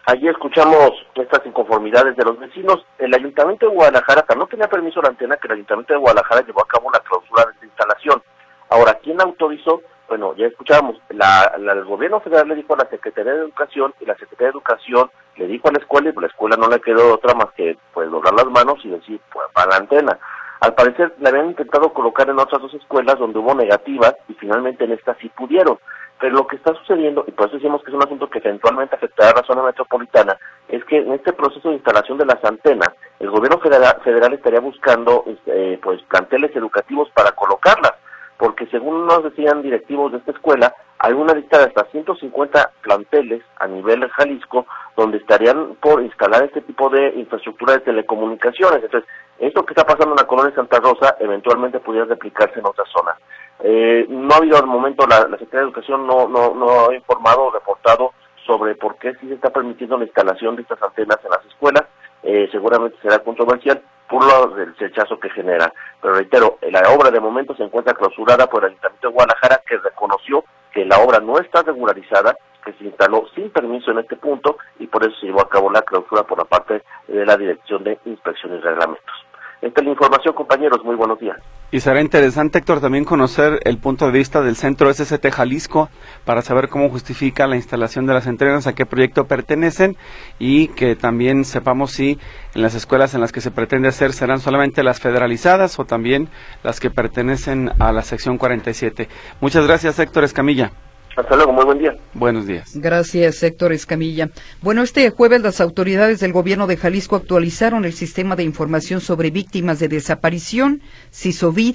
Allí 0.04 0.28
escuchamos 0.28 0.92
estas 1.14 1.40
inconformidades 1.46 2.16
de 2.16 2.24
los 2.24 2.38
vecinos. 2.38 2.84
El 2.98 3.14
Ayuntamiento 3.14 3.66
de 3.66 3.74
Guadalajara 3.74 4.26
no 4.36 4.46
tenía 4.46 4.68
permiso 4.68 5.00
la 5.00 5.08
antena 5.08 5.38
que 5.38 5.46
el 5.46 5.54
Ayuntamiento 5.54 5.94
de 5.94 6.00
Guadalajara 6.00 6.44
llevó 6.46 6.62
a 6.62 6.68
cabo 6.68 6.90
la 6.90 7.00
clausura 7.00 7.46
de 7.46 7.52
esta 7.52 7.64
instalación. 7.64 8.22
Ahora, 8.68 8.98
¿quién 9.02 9.18
autorizó? 9.22 9.80
Bueno, 10.08 10.34
ya 10.36 10.46
escuchamos, 10.46 10.96
la, 11.10 11.52
el 11.58 11.84
gobierno 11.84 12.20
federal 12.20 12.48
le 12.48 12.54
dijo 12.54 12.72
a 12.74 12.78
la 12.78 12.88
Secretaría 12.88 13.34
de 13.34 13.40
Educación 13.40 13.92
y 14.00 14.06
la 14.06 14.14
Secretaría 14.14 14.46
de 14.46 14.52
Educación 14.52 15.10
le 15.36 15.46
dijo 15.46 15.68
a 15.68 15.72
la 15.72 15.78
escuela 15.78 16.08
y 16.08 16.12
pues 16.12 16.22
la 16.22 16.28
escuela 16.28 16.56
no 16.56 16.68
le 16.68 16.80
quedó 16.80 17.14
otra 17.14 17.34
más 17.34 17.52
que 17.54 17.76
pues 17.92 18.10
doblar 18.10 18.32
las 18.32 18.46
manos 18.46 18.78
y 18.84 18.88
decir, 18.88 19.20
pues 19.30 19.46
para 19.52 19.70
la 19.70 19.76
antena. 19.76 20.18
Al 20.60 20.74
parecer 20.74 21.14
le 21.20 21.28
habían 21.28 21.50
intentado 21.50 21.92
colocar 21.92 22.28
en 22.28 22.38
otras 22.38 22.60
dos 22.62 22.72
escuelas 22.74 23.18
donde 23.18 23.38
hubo 23.38 23.54
negativas 23.54 24.16
y 24.28 24.34
finalmente 24.34 24.84
en 24.84 24.92
esta 24.92 25.14
sí 25.20 25.28
pudieron. 25.28 25.78
Pero 26.18 26.34
lo 26.34 26.46
que 26.48 26.56
está 26.56 26.74
sucediendo, 26.74 27.24
y 27.28 27.30
por 27.30 27.46
eso 27.46 27.56
decimos 27.56 27.80
que 27.82 27.90
es 27.90 27.94
un 27.94 28.02
asunto 28.02 28.28
que 28.28 28.38
eventualmente 28.38 28.96
afectará 28.96 29.30
a 29.30 29.40
la 29.40 29.46
zona 29.46 29.62
metropolitana, 29.62 30.36
es 30.68 30.84
que 30.86 30.98
en 30.98 31.12
este 31.12 31.32
proceso 31.32 31.68
de 31.68 31.76
instalación 31.76 32.18
de 32.18 32.26
las 32.26 32.42
antenas, 32.44 32.88
el 33.20 33.30
gobierno 33.30 33.60
federal, 33.60 34.00
federal 34.02 34.32
estaría 34.32 34.58
buscando 34.58 35.22
este, 35.26 35.78
pues 35.80 36.02
planteles 36.08 36.56
educativos 36.56 37.08
para 37.10 37.30
colocarlas 37.32 37.92
porque 38.38 38.66
según 38.66 39.06
nos 39.06 39.24
decían 39.24 39.62
directivos 39.62 40.12
de 40.12 40.18
esta 40.18 40.30
escuela, 40.30 40.74
hay 40.98 41.12
una 41.12 41.34
lista 41.34 41.58
de 41.58 41.64
hasta 41.64 41.84
150 41.90 42.72
planteles 42.82 43.42
a 43.58 43.66
nivel 43.66 44.00
de 44.00 44.08
Jalisco 44.08 44.66
donde 44.96 45.18
estarían 45.18 45.76
por 45.80 46.02
instalar 46.02 46.44
este 46.44 46.60
tipo 46.62 46.88
de 46.88 47.14
infraestructura 47.16 47.74
de 47.74 47.80
telecomunicaciones. 47.80 48.82
Entonces, 48.82 49.08
esto 49.38 49.64
que 49.64 49.72
está 49.72 49.84
pasando 49.84 50.14
en 50.14 50.20
la 50.20 50.26
colonia 50.26 50.54
Santa 50.54 50.80
Rosa 50.80 51.16
eventualmente 51.20 51.80
pudiera 51.80 52.06
replicarse 52.06 52.58
en 52.58 52.66
otras 52.66 52.88
zonas. 52.90 53.16
Eh, 53.60 54.06
no 54.08 54.34
ha 54.34 54.38
habido 54.38 54.56
al 54.56 54.66
momento, 54.66 55.06
la, 55.06 55.20
la 55.20 55.38
Secretaría 55.38 55.60
de 55.60 55.66
Educación 55.66 56.06
no, 56.06 56.28
no, 56.28 56.54
no 56.54 56.88
ha 56.88 56.94
informado 56.94 57.44
o 57.44 57.50
reportado 57.50 58.12
sobre 58.46 58.74
por 58.76 58.96
qué 58.98 59.14
sí 59.20 59.28
se 59.28 59.34
está 59.34 59.50
permitiendo 59.50 59.98
la 59.98 60.04
instalación 60.04 60.56
de 60.56 60.62
estas 60.62 60.82
antenas 60.82 61.18
en 61.24 61.30
las 61.30 61.44
escuelas. 61.46 61.84
Eh, 62.22 62.48
seguramente 62.50 62.96
será 63.02 63.18
controversial, 63.20 63.80
por 64.08 64.24
lo 64.24 64.54
del 64.54 64.74
rechazo 64.76 65.18
que 65.20 65.30
genera. 65.30 65.72
Pero 66.00 66.14
reitero, 66.14 66.58
la 66.62 66.82
obra 66.90 67.10
de 67.10 67.20
momento 67.20 67.54
se 67.54 67.62
encuentra 67.62 67.94
clausurada 67.94 68.46
por 68.46 68.64
el 68.64 68.70
Ayuntamiento 68.70 69.08
de 69.08 69.14
Guadalajara, 69.14 69.62
que 69.66 69.76
reconoció 69.78 70.44
que 70.72 70.84
la 70.84 70.98
obra 70.98 71.20
no 71.20 71.38
está 71.38 71.62
regularizada, 71.62 72.36
que 72.64 72.72
se 72.74 72.84
instaló 72.84 73.24
sin 73.34 73.50
permiso 73.50 73.90
en 73.90 73.98
este 73.98 74.16
punto 74.16 74.58
y 74.78 74.86
por 74.86 75.02
eso 75.04 75.14
se 75.20 75.26
llevó 75.26 75.42
a 75.42 75.48
cabo 75.48 75.70
la 75.70 75.82
clausura 75.82 76.24
por 76.24 76.38
la 76.38 76.44
parte 76.44 76.82
de 77.06 77.26
la 77.26 77.36
Dirección 77.36 77.84
de 77.84 77.98
Inspección 78.04 78.54
y 78.54 78.60
Reglamentos. 78.60 79.27
Esta 79.60 79.80
es 79.80 79.84
la 79.86 79.92
información, 79.92 80.34
compañeros. 80.34 80.84
Muy 80.84 80.94
buenos 80.94 81.18
días. 81.18 81.36
Y 81.70 81.80
será 81.80 82.00
interesante, 82.00 82.58
Héctor, 82.58 82.80
también 82.80 83.04
conocer 83.04 83.60
el 83.64 83.76
punto 83.78 84.06
de 84.06 84.12
vista 84.12 84.40
del 84.40 84.56
Centro 84.56 84.92
SST 84.92 85.30
Jalisco 85.30 85.90
para 86.24 86.40
saber 86.40 86.68
cómo 86.68 86.88
justifica 86.88 87.46
la 87.46 87.56
instalación 87.56 88.06
de 88.06 88.14
las 88.14 88.26
entrenas, 88.26 88.66
a 88.66 88.74
qué 88.74 88.86
proyecto 88.86 89.26
pertenecen 89.26 89.96
y 90.38 90.68
que 90.68 90.96
también 90.96 91.44
sepamos 91.44 91.90
si 91.90 92.18
en 92.54 92.62
las 92.62 92.74
escuelas 92.74 93.14
en 93.14 93.20
las 93.20 93.32
que 93.32 93.42
se 93.42 93.50
pretende 93.50 93.88
hacer 93.88 94.12
serán 94.12 94.40
solamente 94.40 94.82
las 94.82 95.00
federalizadas 95.00 95.78
o 95.78 95.84
también 95.84 96.28
las 96.62 96.80
que 96.80 96.90
pertenecen 96.90 97.72
a 97.78 97.92
la 97.92 98.02
sección 98.02 98.38
47. 98.38 99.08
Muchas 99.40 99.66
gracias, 99.66 99.98
Héctor 99.98 100.24
Escamilla. 100.24 100.72
Hasta 101.18 101.34
luego, 101.34 101.52
muy 101.52 101.64
buen 101.64 101.78
día. 101.78 101.96
Buenos 102.14 102.46
días. 102.46 102.70
Gracias, 102.74 103.42
Héctor 103.42 103.72
Escamilla. 103.72 104.30
Bueno, 104.62 104.84
este 104.84 105.10
jueves 105.10 105.42
las 105.42 105.60
autoridades 105.60 106.20
del 106.20 106.32
gobierno 106.32 106.68
de 106.68 106.76
Jalisco 106.76 107.16
actualizaron 107.16 107.84
el 107.84 107.92
sistema 107.92 108.36
de 108.36 108.44
información 108.44 109.00
sobre 109.00 109.32
víctimas 109.32 109.80
de 109.80 109.88
desaparición, 109.88 110.80
CISOVID. 111.12 111.74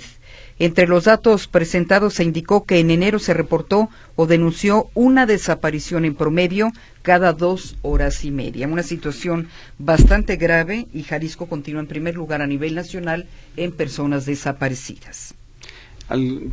Entre 0.59 0.87
los 0.87 1.03
datos 1.03 1.47
presentados 1.49 2.13
se 2.13 2.23
indicó 2.23 2.63
que 2.63 2.79
en 2.79 2.89
enero 2.89 3.19
se 3.19 3.33
reportó 3.33 3.89
o 4.15 4.27
denunció 4.27 4.87
una 4.93 5.25
desaparición 5.25 6.05
en 6.05 6.15
promedio 6.15 6.71
cada 7.01 7.33
dos 7.33 7.75
horas 7.81 8.23
y 8.23 8.31
media. 8.31 8.69
Una 8.69 8.83
situación 8.83 9.49
bastante 9.77 10.37
grave 10.37 10.87
y 10.93 11.03
Jalisco 11.03 11.47
continúa 11.47 11.81
en 11.81 11.87
primer 11.87 12.15
lugar 12.15 12.41
a 12.41 12.47
nivel 12.47 12.75
nacional 12.75 13.27
en 13.57 13.73
personas 13.73 14.25
desaparecidas 14.25 15.35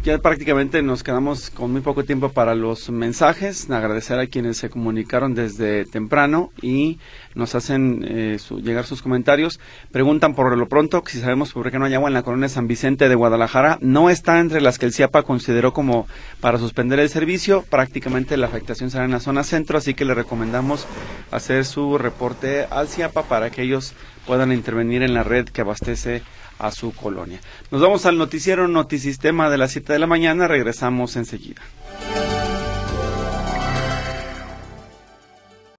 ya 0.03 0.18
prácticamente 0.18 0.80
nos 0.80 1.03
quedamos 1.03 1.51
con 1.51 1.72
muy 1.72 1.80
poco 1.80 2.05
tiempo 2.05 2.30
para 2.30 2.55
los 2.55 2.88
mensajes. 2.88 3.68
Agradecer 3.70 4.18
a 4.18 4.26
quienes 4.26 4.57
se 4.57 4.70
comunicaron 4.70 5.34
desde 5.34 5.84
temprano 5.84 6.51
y 6.62 6.98
nos 7.34 7.55
hacen 7.55 8.05
eh, 8.09 8.38
llegar 8.62 8.86
sus 8.86 9.03
comentarios. 9.03 9.61
Preguntan 9.90 10.34
por 10.34 10.57
lo 10.57 10.68
pronto 10.68 11.03
si 11.07 11.20
sabemos 11.20 11.53
por 11.53 11.70
qué 11.70 11.78
no 11.78 11.84
hay 11.84 11.94
agua 11.94 12.09
en 12.09 12.14
la 12.14 12.22
colonia 12.22 12.48
San 12.48 12.68
Vicente 12.68 13.09
de 13.09 13.14
Guadalajara. 13.14 13.78
No 13.82 14.09
está 14.09 14.38
entre 14.38 14.61
las 14.61 14.78
que 14.78 14.86
el 14.86 14.92
CIAPA 14.92 15.24
consideró 15.24 15.72
como 15.72 16.07
para 16.40 16.59
suspender 16.59 17.01
el 17.01 17.09
servicio. 17.09 17.64
Prácticamente 17.68 18.36
la 18.36 18.46
afectación 18.46 18.90
será 18.90 19.05
en 19.05 19.11
la 19.11 19.20
zona 19.20 19.42
centro, 19.42 19.78
así 19.78 19.94
que 19.94 20.05
le 20.05 20.14
recomendamos 20.14 20.86
hacer 21.32 21.64
su 21.64 21.98
reporte 21.98 22.66
al 22.70 22.88
CIAPA 22.88 23.24
para 23.24 23.51
que 23.51 23.62
ellos 23.62 23.94
puedan 24.26 24.53
intervenir 24.53 25.03
en 25.03 25.12
la 25.12 25.24
red 25.24 25.46
que 25.48 25.61
abastece 25.61 26.22
a 26.61 26.70
su 26.70 26.92
colonia. 26.92 27.40
Nos 27.70 27.80
vamos 27.80 28.06
al 28.06 28.18
noticiero 28.18 28.68
Notisistema 28.68 29.50
de 29.50 29.58
las 29.58 29.72
7 29.72 29.92
de 29.92 29.98
la 29.98 30.06
mañana, 30.06 30.46
regresamos 30.46 31.16
enseguida. 31.16 31.62